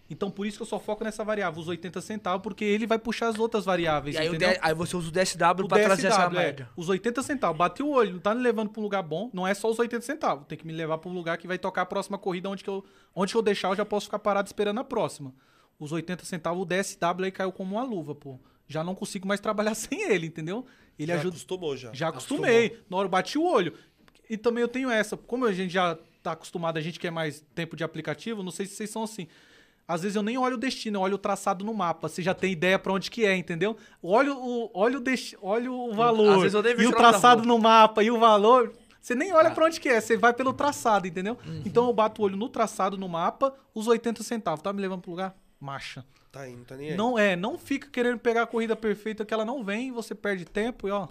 [0.09, 2.99] Então por isso que eu só foco nessa variável, os 80 centavos, porque ele vai
[2.99, 4.29] puxar as outras variáveis, E aí,
[4.61, 6.69] aí você usa o DSW O pra trazer essa é, média.
[6.77, 7.57] os 80 centavos.
[7.57, 9.31] Bati o olho, não tá me levando pra um lugar bom.
[9.33, 10.45] Não é só os 80 centavos.
[10.45, 12.47] Tem que me levar pra um lugar que vai tocar a próxima corrida.
[12.47, 12.85] Onde que eu,
[13.15, 15.33] onde que eu deixar, eu já posso ficar parado esperando a próxima.
[15.79, 18.39] Os 80 centavos, o DSW aí caiu como uma luva, pô.
[18.73, 20.65] Já não consigo mais trabalhar sem ele, entendeu?
[20.99, 21.29] Ele já ajuda.
[21.29, 21.93] acostumou já.
[21.93, 22.79] Já acostumei.
[22.89, 23.73] Na hora eu bati o olho.
[24.29, 25.15] E também eu tenho essa.
[25.17, 28.65] Como a gente já tá acostumado, a gente quer mais tempo de aplicativo, não sei
[28.65, 29.27] se vocês são assim.
[29.85, 32.07] Às vezes eu nem olho o destino, eu olho o traçado no mapa.
[32.07, 33.75] Você já tem ideia pra onde que é, entendeu?
[34.01, 36.39] Olha o, olha o, desti- olha o valor.
[36.39, 38.73] vezes eu e o traçado no mapa e o valor.
[39.01, 39.35] Você nem Ah.
[39.35, 41.37] olha pra onde que é, você vai pelo traçado, entendeu?
[41.45, 41.63] Uhum.
[41.65, 44.61] Então eu bato o olho no traçado, no mapa, os 80 centavos.
[44.61, 45.35] Tá me levando pro lugar?
[45.59, 46.05] Marcha.
[46.33, 46.97] Tá aí, não tá nem aí.
[46.97, 50.45] Não é, não fica querendo pegar a corrida perfeita que ela não vem, você perde
[50.45, 51.07] tempo e ó.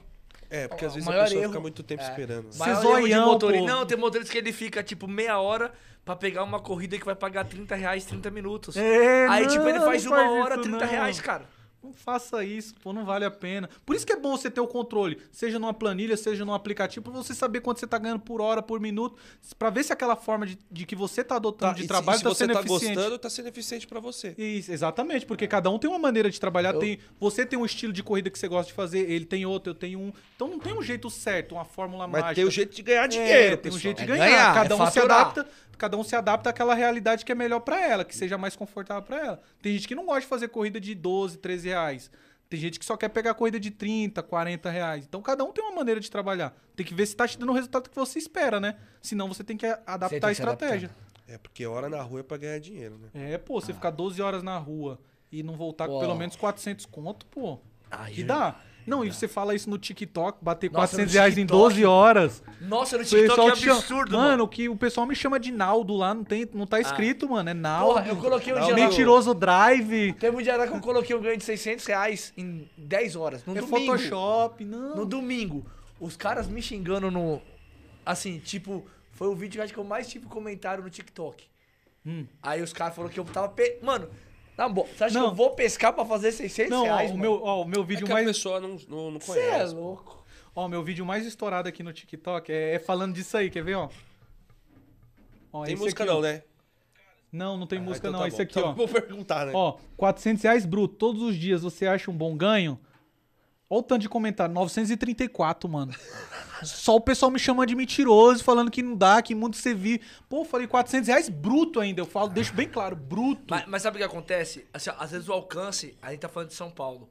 [0.50, 2.08] É, porque às O vezes a pessoa erro- fica muito tempo é.
[2.08, 2.44] esperando.
[2.46, 2.50] né?
[2.58, 3.64] Maior motorista.
[3.66, 3.72] pô.
[3.72, 5.72] Não, tem motorista que ele fica, tipo, meia hora
[6.04, 8.76] pra pegar uma corrida que vai pagar 30 reais 30 minutos.
[8.76, 10.86] É, Aí, não, tipo, ele faz não uma faz hora, isso, 30 não.
[10.92, 11.44] reais, cara.
[11.82, 13.68] Não faça isso, pô, não vale a pena.
[13.84, 17.02] Por isso que é bom você ter o controle, seja numa planilha, seja num aplicativo,
[17.10, 19.16] pra você saber quanto você tá ganhando por hora, por minuto,
[19.58, 21.88] pra ver se aquela forma de, de que você tá adotando Tá, de e se-
[21.88, 22.94] trabalho e se tá você sendo tá eficiente.
[22.94, 24.34] gostando, tá sendo eficiente pra você.
[24.38, 26.72] Isso, exatamente, porque cada um tem uma maneira de trabalhar.
[26.74, 29.70] Tem, você tem um estilo de corrida que você gosta de fazer, ele tem outro,
[29.70, 30.12] eu tenho um.
[30.36, 32.34] Então não tem um jeito certo, uma fórmula Mas mágica.
[32.36, 34.24] tem o jeito de ganhar É, dinheiro, tem um jeito de É ganhar.
[34.26, 35.48] ganhar, cada é um se adapta,
[35.78, 39.02] cada um se adapta àquela realidade que é melhor pra ela, que seja mais confortável
[39.02, 39.42] pra ela.
[39.60, 42.10] Tem gente que não gosta de fazer corrida de 12, 13 reais.
[42.48, 45.04] Tem gente que só quer pegar corrida de 30, 40 reais.
[45.06, 46.54] Então cada um tem uma maneira de trabalhar.
[46.76, 48.76] Tem que ver se tá te dando o resultado que você espera, né?
[49.00, 50.32] Senão você tem que adaptar tem a que adaptar.
[50.32, 50.90] estratégia.
[51.26, 53.08] É, porque hora na rua é pra ganhar dinheiro, né?
[53.14, 55.00] É, pô, você ficar 12 horas na rua
[55.30, 56.00] e não voltar com Pô.
[56.00, 57.58] pelo menos 400 conto, pô.
[57.90, 58.60] Ai, Que dá.
[58.86, 61.62] Não, e você fala isso no TikTok, bater Nossa, 400 no reais em TikTok.
[61.62, 62.42] 12 horas.
[62.60, 64.28] Nossa, no TikTok é te chama- absurdo, mano.
[64.28, 64.44] mano.
[64.44, 67.48] o que o pessoal me chama de Naldo lá, não, tem, não tá escrito, mano.
[67.48, 67.94] É Naldo.
[67.94, 68.74] Porra, eu coloquei um dia lá.
[68.74, 70.12] Mentiroso Drive.
[70.14, 73.44] Teve um dia lá que eu coloquei um ganho de 600 reais em 10 horas.
[73.44, 73.92] No é domingo.
[73.92, 74.96] Photoshop, não.
[74.96, 75.64] No domingo.
[76.00, 77.40] Os caras me xingando no.
[78.04, 81.44] Assim, tipo, foi o vídeo que eu acho que eu mais tive comentário no TikTok.
[82.04, 82.26] Hum.
[82.42, 83.48] Aí os caras falaram que eu tava.
[83.48, 83.78] Pe...
[83.80, 84.08] Mano,
[84.56, 85.26] na boa, você acha Não.
[85.26, 87.10] que eu vou pescar pra fazer 600 Não, reais?
[87.10, 87.22] o, mano?
[87.22, 88.26] meu, ó, o meu É vídeo que a mais.
[88.26, 89.74] pessoa não, não, não Você é conhece.
[89.74, 90.24] louco.
[90.54, 93.64] Ó, o meu vídeo mais estourado aqui no TikTok é, é falando disso aí, quer
[93.64, 93.88] ver, ó?
[95.52, 96.14] Ó, Tem esse música aqui, ó.
[96.16, 96.42] não, né?
[97.30, 98.20] Não, não tem Ah, música então não.
[98.20, 98.42] tá esse bom.
[98.42, 98.74] aqui, Então ó.
[98.74, 99.52] Vou perguntar, né?
[99.54, 102.78] Ó, 400 reais bruto todos os dias, você acha um bom ganho?
[103.72, 105.94] Olha o tanto de comentário, 934, mano.
[106.62, 110.02] Só o pessoal me chamando de mentiroso, falando que não dá, que mundo você vive.
[110.28, 113.42] Pô, falei 400 reais bruto ainda, eu falo, deixo bem claro, bruto.
[113.48, 114.66] Mas, mas sabe o que acontece?
[114.74, 117.08] Assim, ó, às vezes o alcance, a gente tá falando de São Paulo.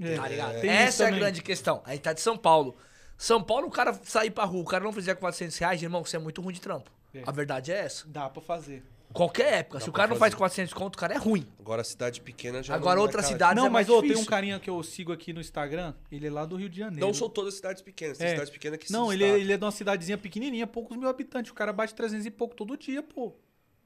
[0.00, 0.56] É, Tá ligado?
[0.56, 1.20] isso Essa é a também.
[1.20, 1.82] grande questão.
[1.84, 2.74] A gente tá de São Paulo.
[3.18, 6.16] São Paulo, o cara sair pra rua, o cara não fizer 400 reais, irmão, você
[6.16, 6.90] é muito ruim de trampo.
[7.12, 7.22] É.
[7.26, 8.06] A verdade é essa.
[8.08, 8.82] Dá pra fazer.
[9.12, 9.80] Qualquer época.
[9.80, 10.38] Se o pra cara não faz fazer.
[10.38, 11.46] 400 conto, o cara é ruim.
[11.58, 14.00] Agora cidade pequena já Agora não outra é cara- cidade Não, é mais mas ô,
[14.00, 14.30] tem um difícil.
[14.30, 17.04] carinha que eu sigo aqui no Instagram, ele é lá do Rio de Janeiro.
[17.06, 18.30] Não são todas cidades pequenas, tem É.
[18.30, 19.44] cidades pequenas que se Não, ele, é- destacam.
[19.44, 21.50] ele é de uma cidadezinha pequenininha, poucos mil habitantes.
[21.50, 23.32] O cara bate 300 e pouco todo dia, pô.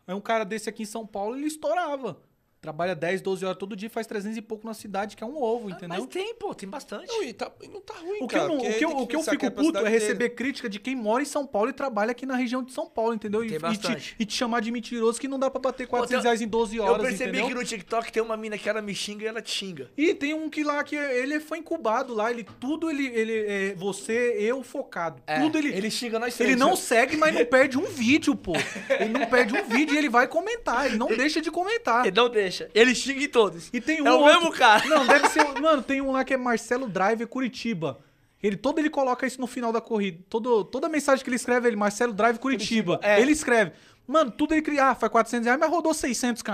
[0.06, 2.18] Aí um cara desse aqui em São Paulo, ele estourava.
[2.62, 5.36] Trabalha 10, 12 horas todo dia, faz 300 e pouco na cidade, que é um
[5.42, 5.98] ovo, Ah, entendeu?
[5.98, 7.08] Mas tem, pô, tem bastante.
[7.08, 8.46] Não, e tá, não tá ruim, O que, eu, cara.
[8.46, 10.34] não- porque o que eu, o que eu fico é puto é receber inteira.
[10.36, 13.14] crítica de quem mora em São Paulo e trabalha aqui na região de São Paulo,
[13.14, 13.44] entendeu?
[13.44, 14.14] E, Tem e te, bastante.
[14.16, 16.46] e te chamar de mentiroso que não dá pra bater Pô, 400 tem- reais em
[16.46, 17.48] 12 Eu horas, percebi entendeu?
[17.48, 19.90] que no TikTok tem uma mina que ela me xinga e ela te xinga.
[19.96, 23.74] E tem um que lá que ele foi incubado lá, ele tudo ele ele é
[23.74, 25.20] você, eu focado.
[25.40, 26.60] tudo ele Ele xinga nós Ele três.
[26.60, 28.52] não segue, mas não perde um vídeo, pô.
[29.00, 30.86] Ele não perde um vídeo e ele vai comentar.
[30.86, 32.06] Ele não deixa de comentar.
[32.06, 32.51] Ele não deixa.
[32.74, 33.68] Ele xinga em todos.
[33.72, 34.84] E tem um É o outro- mesmo cara.
[34.86, 35.44] Não, deve ser.
[35.60, 37.98] Mano, tem um lá que é Marcelo Driver Curitiba.
[38.42, 40.18] Ele todo ele coloca isso no final da corrida.
[40.28, 42.98] Todo, toda mensagem que ele escreve, ele Marcelo Drive Curitiba.
[43.02, 43.20] É.
[43.20, 43.72] Ele escreve.
[44.06, 44.86] Mano, tudo ele cria.
[44.88, 46.52] Ah, faz 400 reais, mas rodou 600 km.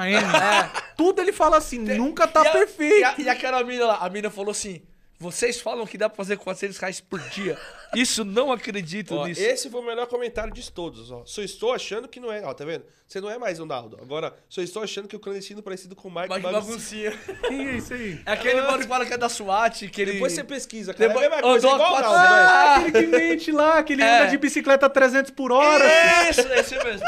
[0.96, 2.44] Tudo ele fala assim, nunca tá É.
[2.44, 2.98] E a- perfeito.
[3.00, 4.82] E, a, e aquela mina lá, a mina falou assim:
[5.18, 7.58] vocês falam que dá pra fazer 400 reais por dia.
[7.94, 9.40] Isso não acredito Ó, nisso.
[9.40, 11.22] esse foi o melhor comentário de todos, ó.
[11.26, 12.84] Só estou achando que não é, ó, tá vendo?
[13.06, 13.98] Você não é mais um Naldo.
[14.00, 17.10] Agora, só estou achando que o clandestino parecido com o Mike Mas que baguncinha.
[17.26, 17.48] baguncinha.
[17.48, 18.20] Quem é isso aí?
[18.26, 20.12] É aquele mano que fala que é da SWAT, que ele...
[20.12, 21.08] Depois você pesquisa, cara.
[21.08, 22.28] Depois- É a coisa, igual quatro- Naldo, né?
[22.28, 24.18] Ah, aquele que mente lá, que ele É.
[24.20, 25.84] anda de bicicleta a 300 por hora.
[26.30, 27.06] Isso, esse mesmo.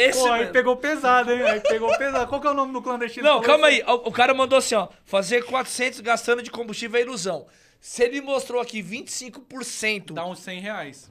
[0.00, 0.52] Esse Pô, aí mesmo.
[0.52, 1.42] pegou pesado, hein?
[1.42, 2.26] Aí pegou pesado.
[2.28, 3.26] Qual que é o nome do clandestino?
[3.26, 3.76] Não, calma assim.
[3.76, 3.84] aí.
[3.86, 4.88] O, o cara mandou assim, ó.
[5.04, 7.46] Fazer 400 gastando de combustível é ilusão.
[7.80, 11.10] Se ele mostrou aqui 25%, Dá uns 100 reais.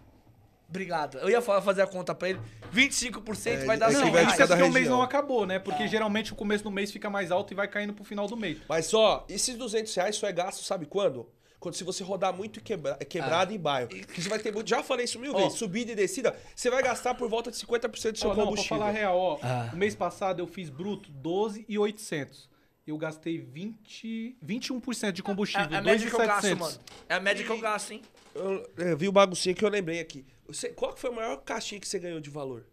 [0.69, 1.17] Obrigado.
[1.19, 2.39] Eu ia fa- fazer a conta pra ele.
[2.73, 4.51] 25% vai dar é que 100 Não, vai de isso reais.
[4.51, 5.59] é porque o mês não acabou, né?
[5.59, 8.35] Porque geralmente o começo do mês fica mais alto e vai caindo pro final do
[8.35, 8.57] mês.
[8.67, 11.29] Mas ó, esses 200 reais só é gasto, sabe quando?
[11.59, 13.89] Quando se você rodar muito quebra, quebrado em bairro.
[13.89, 14.69] Que você vai ter muito.
[14.69, 15.53] Já falei isso mil vezes.
[15.57, 18.45] Subida e descida, você vai gastar por volta de 50% do seu Ó, não, pra
[18.45, 18.77] combustível.
[18.77, 19.39] falar a real, ó.
[19.41, 19.69] Ah.
[19.73, 22.47] O mês passado eu fiz bruto 12,800.
[22.85, 26.59] Eu gastei 20, 21% de combustível, É, é a média que eu gasto, 2,700.
[26.77, 26.79] mano.
[27.09, 28.01] É a média que eu gasto, hein?
[28.33, 30.25] Eu, eu vi o baguncinho que eu lembrei aqui.
[30.47, 32.65] Você, qual que foi a maior caixinha que você ganhou de valor?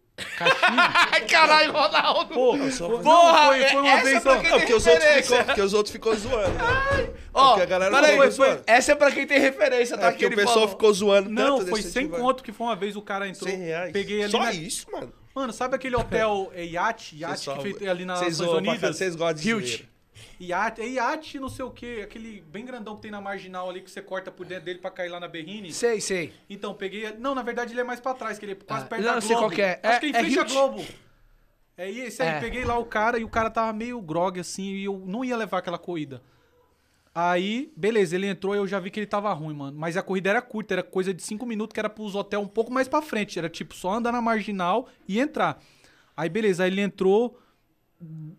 [1.11, 2.33] Ai, caralho, Ronaldo.
[2.33, 4.39] Pô, só- não, Porra, foi, foi uma essa vez é pra só.
[4.41, 6.53] quem Não, porque os, outros ficou, porque os outros ficou zoando.
[6.53, 7.09] Né?
[7.33, 8.63] Ó, porque a galera peraí, foi- zoando.
[8.65, 10.07] essa é pra quem tem referência, tá?
[10.07, 10.69] É, porque Que o pessoal falou.
[10.69, 12.23] ficou zoando Não, tanto foi desse 100 incentivo.
[12.23, 13.49] conto que foi uma vez o cara entrou.
[13.49, 13.91] 100 reais.
[13.91, 14.51] Peguei ali Só na...
[14.53, 15.13] isso, mano.
[15.35, 17.15] Mano, sabe aquele hotel é, Yacht?
[17.19, 18.95] Yacht que feito ali nas Nações Unidas?
[18.97, 19.81] Vocês gostam de Hilt.
[20.41, 23.81] Yacht, é Yacht não sei o que, aquele bem grandão que tem na marginal ali
[23.81, 25.71] que você corta por dentro dele pra cair lá na Berrine.
[25.71, 26.33] Sei, sei.
[26.49, 27.11] Então, peguei.
[27.17, 29.07] Não, na verdade ele é mais pra trás, que ele é quase Ah, perto não,
[29.07, 29.27] da Globo.
[29.27, 29.79] sei qual que é.
[29.83, 30.51] Acho É- que ele é frente a Hilt.
[30.51, 30.85] Globo.
[31.77, 32.39] É esse aí, É.
[32.39, 35.35] peguei lá o cara e o cara tava meio grog assim e eu não ia
[35.35, 36.21] levar aquela corrida.
[37.13, 39.77] Aí, beleza, ele entrou e eu já vi que ele tava ruim, mano.
[39.77, 42.47] Mas a corrida era curta, era coisa de 5 minutos, que era pros hotel um
[42.47, 43.39] pouco mais pra frente.
[43.39, 45.61] Era tipo só andar na marginal e entrar.
[46.15, 47.39] Aí, beleza, aí ele entrou.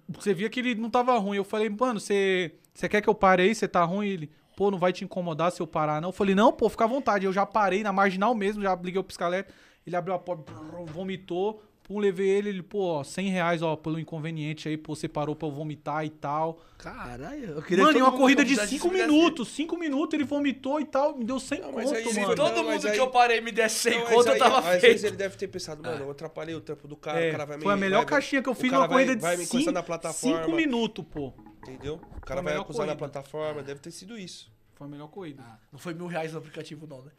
[0.09, 1.37] Você via que ele não tava ruim.
[1.37, 3.55] Eu falei, mano, você, você quer que eu pare aí?
[3.55, 4.09] Você tá ruim?
[4.09, 6.11] Ele, pô, não vai te incomodar se eu parar, não?
[6.11, 7.27] Eu falei, não, pô, fica à vontade.
[7.27, 9.53] Eu já parei na marginal mesmo, já liguei o piscalete.
[9.87, 10.53] Ele abriu a porta,
[10.87, 11.63] vomitou.
[11.89, 15.37] Pum, levei ele, ele, pô, ó, 100 reais, ó, pelo inconveniente aí, pô, você parou
[15.37, 16.59] pra eu vomitar e tal.
[16.77, 20.15] Caralho, eu queria Mano, e uma corrida de fizesse 5 isso, fizesse minutos, 5 minutos,
[20.15, 22.15] ele vomitou e tal, me deu 100 Não, conto, aí mano.
[22.15, 24.33] Se todo Não, mundo mas que aí- eu parei me desse 100 Não, conto, eu
[24.33, 25.07] aí, tava Às vezes feito.
[25.07, 27.57] ele deve ter pensado, mano, eu atrapalhei o trampo do cara, É, o cara vai
[27.57, 27.63] me...
[27.63, 29.73] foi a melhor vai- caixinha que eu fiz numa vai- corrida Vai de me encostar
[29.73, 31.33] na 5 plataforma, minutos, pô.
[31.63, 32.01] entendeu?
[32.17, 33.13] O cara vai acusar na corrida.
[33.13, 34.51] plataforma, deve ter sido isso.
[34.75, 35.43] Foi a melhor corrida.
[35.73, 37.13] Não foi mil reais no aplicativo, não, né?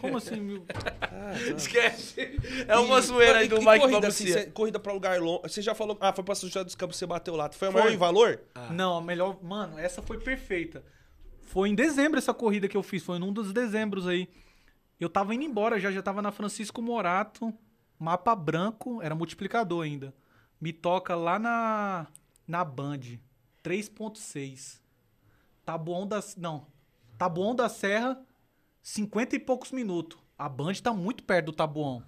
[0.00, 0.64] Como assim, meu?
[1.56, 2.36] Esquece.
[2.68, 5.42] É uma E- zoeira aí do e Mike corrida, assim, cê- corrida pra lugar longe.
[5.44, 5.96] Você já falou.
[6.00, 7.50] Ah, foi pra São José dos Campos, você bateu lá.
[7.50, 7.80] Foi a Foi.
[7.80, 8.40] maior em valor?
[8.70, 9.42] Não, a melhor.
[9.42, 10.84] Mano, essa foi perfeita.
[11.42, 14.28] Foi em dezembro essa corrida que eu fiz, foi num dos dezembros aí.
[14.98, 17.52] Eu tava indo embora já, já tava na Francisco Morato,
[17.98, 20.14] mapa branco, era multiplicador ainda.
[20.60, 22.06] Me toca lá na
[22.46, 23.00] na Band,
[23.62, 24.80] 3.6.
[25.64, 26.66] Tabuão das, não.
[27.18, 28.20] Tabuão da Serra,
[28.82, 30.18] 50 e poucos minutos.
[30.38, 32.02] A Band tá muito perto do Tabuão.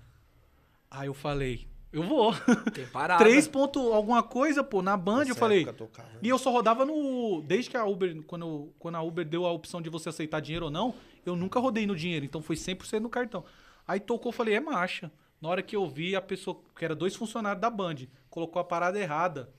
[0.91, 2.33] Aí eu falei, eu vou.
[2.73, 3.23] Tem parada.
[3.25, 5.65] 3 ponto alguma coisa, pô, na Band, eu falei.
[5.65, 6.09] tocava.
[6.23, 7.43] E eu só rodava no.
[7.47, 8.23] Desde que a Uber.
[8.25, 10.95] Quando, eu- quando a Uber deu a opção de você aceitar dinheiro ou não,
[11.25, 12.25] eu nunca rodei no dinheiro.
[12.25, 13.45] Então foi 100% no cartão.
[13.87, 15.13] Aí tocou, eu falei, é marcha.
[15.41, 17.97] Na hora que eu vi, a pessoa, que era dois funcionários da Band,
[18.31, 19.53] colocou a parada errada.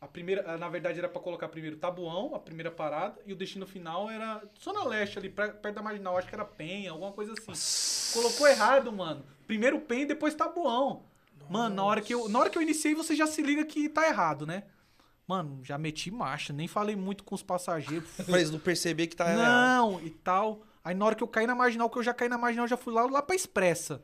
[0.00, 3.66] A primeira, na verdade, era pra colocar primeiro Tabuão, a primeira parada, e o destino
[3.66, 8.12] final era Zona Leste, ali, perto da Marginal, acho que era Penha, alguma coisa assim.
[8.12, 9.24] Colocou errado, mano.
[9.46, 11.02] Primeiro Penha e depois Tabuão.
[11.48, 13.88] Mano, na hora, que eu, na hora que eu iniciei, você já se liga que
[13.88, 14.64] tá errado, né?
[15.26, 18.08] Mano, já meti marcha, nem falei muito com os passageiros.
[18.26, 19.46] Pra eles não perceber que tá errado.
[19.46, 20.62] Não, e tal.
[20.84, 22.68] Aí na hora que eu caí na marginal, que eu já caí na marginal, eu
[22.70, 24.02] já fui lá, lá pra expressa.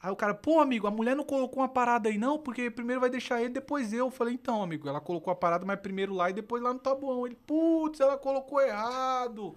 [0.00, 3.00] Aí o cara, pô, amigo, a mulher não colocou uma parada aí, não, porque primeiro
[3.00, 4.10] vai deixar ele, depois eu.
[4.10, 7.26] Falei, então, amigo, ela colocou a parada, mas primeiro lá e depois lá no Tabuão.
[7.26, 9.56] Ele, putz, ela colocou errado.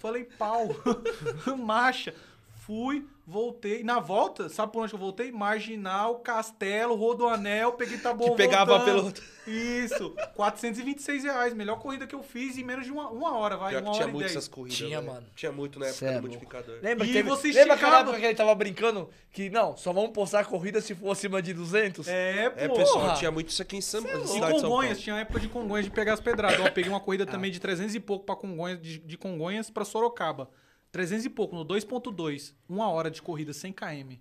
[0.00, 0.68] Falei, pau,
[1.58, 2.14] marcha.
[2.54, 3.82] Fui, voltei.
[3.84, 5.30] Na volta, sabe por onde eu voltei?
[5.30, 9.12] Marginal, Castelo, Rodoanel, peguei Tabuão Que pegava voltando.
[9.12, 11.52] pelo- Isso, 426 reais.
[11.54, 13.70] Melhor corrida que eu fiz em menos de uma, uma hora, vai.
[13.70, 14.78] Pior que uma tinha hora e muito essas corridas.
[14.78, 15.06] Tinha, né?
[15.12, 15.26] mano.
[15.34, 16.28] Tinha muito na época Cê é do louco.
[16.28, 16.78] multiplicador.
[16.82, 19.92] Lembra, E que teve, você lembra aquela época que ele tava brincando que, não, só
[19.92, 22.06] vamos postar a corrida se for acima de 200?
[22.06, 22.60] É, pô.
[22.60, 24.60] É, pessoal, tinha muito isso aqui em São E de São Paulo.
[24.60, 26.58] Congonhas, tinha época de Congonhas de pegar as pedradas.
[26.58, 27.26] Eu peguei uma corrida Ah.
[27.26, 30.48] também de 300 e pouco pra Congonhas, de, de Congonhas pra Sorocaba.
[30.92, 32.52] 300 e pouco, no 2.2.
[32.68, 34.12] Uma hora de corrida, 100 km.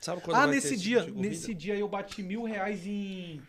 [0.00, 2.86] Sabe quando Ah, vai ter nesse esse dia, tipo nesse dia eu bati mil reais
[2.86, 3.42] em...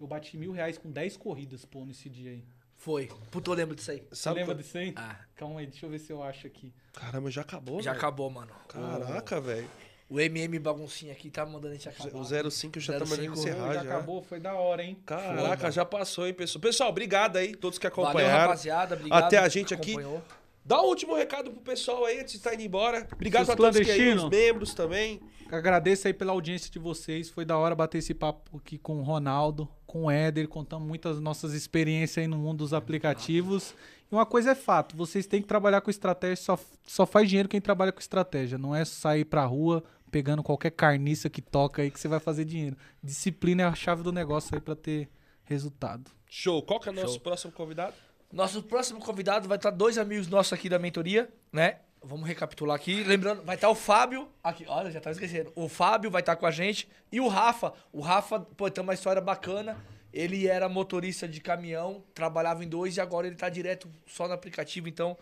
[0.00, 2.44] Eu bati mil reais com 10 corridas, pô, nesse dia aí.
[2.76, 3.08] Foi.
[3.30, 4.02] Puta, eu lembro disso aí.
[4.10, 4.92] Você Sabe lembra disso aí?
[4.96, 5.16] Ah.
[5.36, 6.72] Calma aí, deixa eu ver se eu acho aqui.
[6.92, 8.00] Caramba, já acabou, Já velho?
[8.02, 8.50] acabou, mano.
[8.68, 9.70] Caraca, velho.
[10.10, 12.14] O MM baguncinha aqui tá mandando a gente acabar.
[12.18, 13.94] O 05 já tá 05 mandando encerrar já já.
[13.94, 14.98] acabou, foi da hora, hein?
[15.06, 16.60] Caraca, já passou, hein, pessoal.
[16.60, 18.42] Pessoal, obrigado aí, todos que Valeu, acompanharam.
[18.42, 18.96] rapaziada.
[18.96, 19.22] Obrigado.
[19.24, 19.92] Até a gente aqui.
[19.92, 20.22] acompanhou.
[20.64, 23.06] Dá um último recado pro pessoal aí antes de estar indo embora.
[23.12, 25.20] Obrigado Seus a todos que aí, os membros também.
[25.50, 27.28] Agradeço aí pela audiência de vocês.
[27.28, 31.20] Foi da hora bater esse papo aqui com o Ronaldo, com o Éder, contando muitas
[31.20, 33.74] nossas experiências aí no mundo dos aplicativos.
[34.10, 37.48] E uma coisa é fato, vocês têm que trabalhar com estratégia, só, só faz dinheiro
[37.48, 38.56] quem trabalha com estratégia.
[38.56, 42.44] Não é sair pra rua pegando qualquer carniça que toca aí que você vai fazer
[42.44, 42.76] dinheiro.
[43.02, 45.10] Disciplina é a chave do negócio aí pra ter
[45.44, 46.10] resultado.
[46.30, 46.62] Show.
[46.62, 47.20] Qual que é o nosso Show.
[47.20, 47.94] próximo convidado?
[48.34, 51.76] Nosso próximo convidado vai estar dois amigos nossos aqui da mentoria, né?
[52.02, 53.02] Vamos recapitular aqui.
[53.04, 54.28] Lembrando, vai estar o Fábio.
[54.42, 55.52] Aqui, olha, já tava esquecendo.
[55.54, 56.88] O Fábio vai estar com a gente.
[57.10, 57.72] E o Rafa.
[57.92, 59.76] O Rafa, pô, tem uma história bacana.
[60.12, 64.34] Ele era motorista de caminhão, trabalhava em dois e agora ele tá direto só no
[64.34, 64.86] aplicativo.
[64.88, 65.16] Então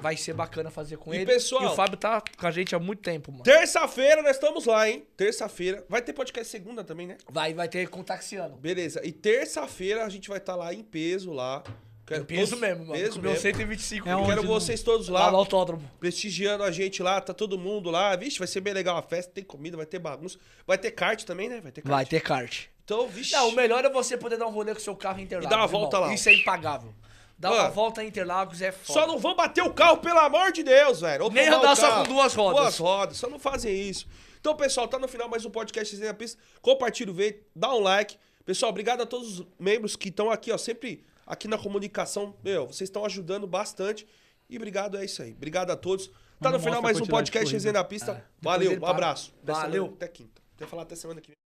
[0.00, 1.26] vai ser bacana fazer com E, ele.
[1.26, 3.42] pessoal- e o Fábio tá com a gente há muito tempo, mano.
[3.44, 5.04] Terça-feira nós estamos lá, hein?
[5.16, 5.84] Terça-feira.
[5.88, 7.16] Vai ter podcast segunda também, né?
[7.28, 8.56] Vai, vai ter com o Taxiano.
[8.56, 9.00] Beleza.
[9.04, 11.62] E terça-feira a gente vai estar lá em peso lá.
[12.06, 12.92] Quero Peso todos- mesmo, mano.
[13.00, 13.42] Peso Comeu mesmo.
[13.42, 15.90] 125 É quero no- vocês todos lá lá, no autódromo.
[15.98, 18.14] prestigiando a gente lá, tá todo mundo lá.
[18.14, 20.38] Vixe, vai ser bem legal a festa, tem comida, vai ter bagunça.
[20.66, 21.60] Vai ter kart também, né?
[21.62, 21.90] Vai ter kart.
[21.94, 22.66] Vai ter kart.
[22.84, 23.32] Então, vixe.
[23.32, 25.46] Não, o melhor é você poder dar um rolê com o seu carro em Interlagos.
[25.46, 25.80] E dar uma irmão.
[25.80, 26.12] volta lá.
[26.12, 26.92] Isso é impagável.
[27.38, 29.00] Dar uma Mano, volta em Interlagos é foda.
[29.00, 31.24] Só não vão bater o carro, pelo amor de Deus, velho.
[31.24, 32.60] Ou Nem andar só com duas rodas.
[32.60, 34.06] Duas rodas, só não fazem isso.
[34.40, 36.40] Então, pessoal, tá no final mais um podcast na Pista.
[36.60, 38.16] Compartilha o vídeo, dá um like.
[38.44, 42.34] Pessoal, obrigado a todos os membros que estão aqui, ó, sempre aqui na comunicação.
[42.42, 44.06] Meu, vocês estão ajudando bastante.
[44.48, 45.32] E obrigado, é isso aí.
[45.32, 46.10] Obrigado a todos.
[46.40, 47.52] Tá no final mais um podcast.
[47.52, 48.12] Resenha na Pista.
[48.14, 49.32] Depois Valeu, um abraço.
[49.42, 49.72] Até Valeu.
[49.84, 50.42] semana- Até quinta.
[50.56, 51.43] Até falar até semana que vem.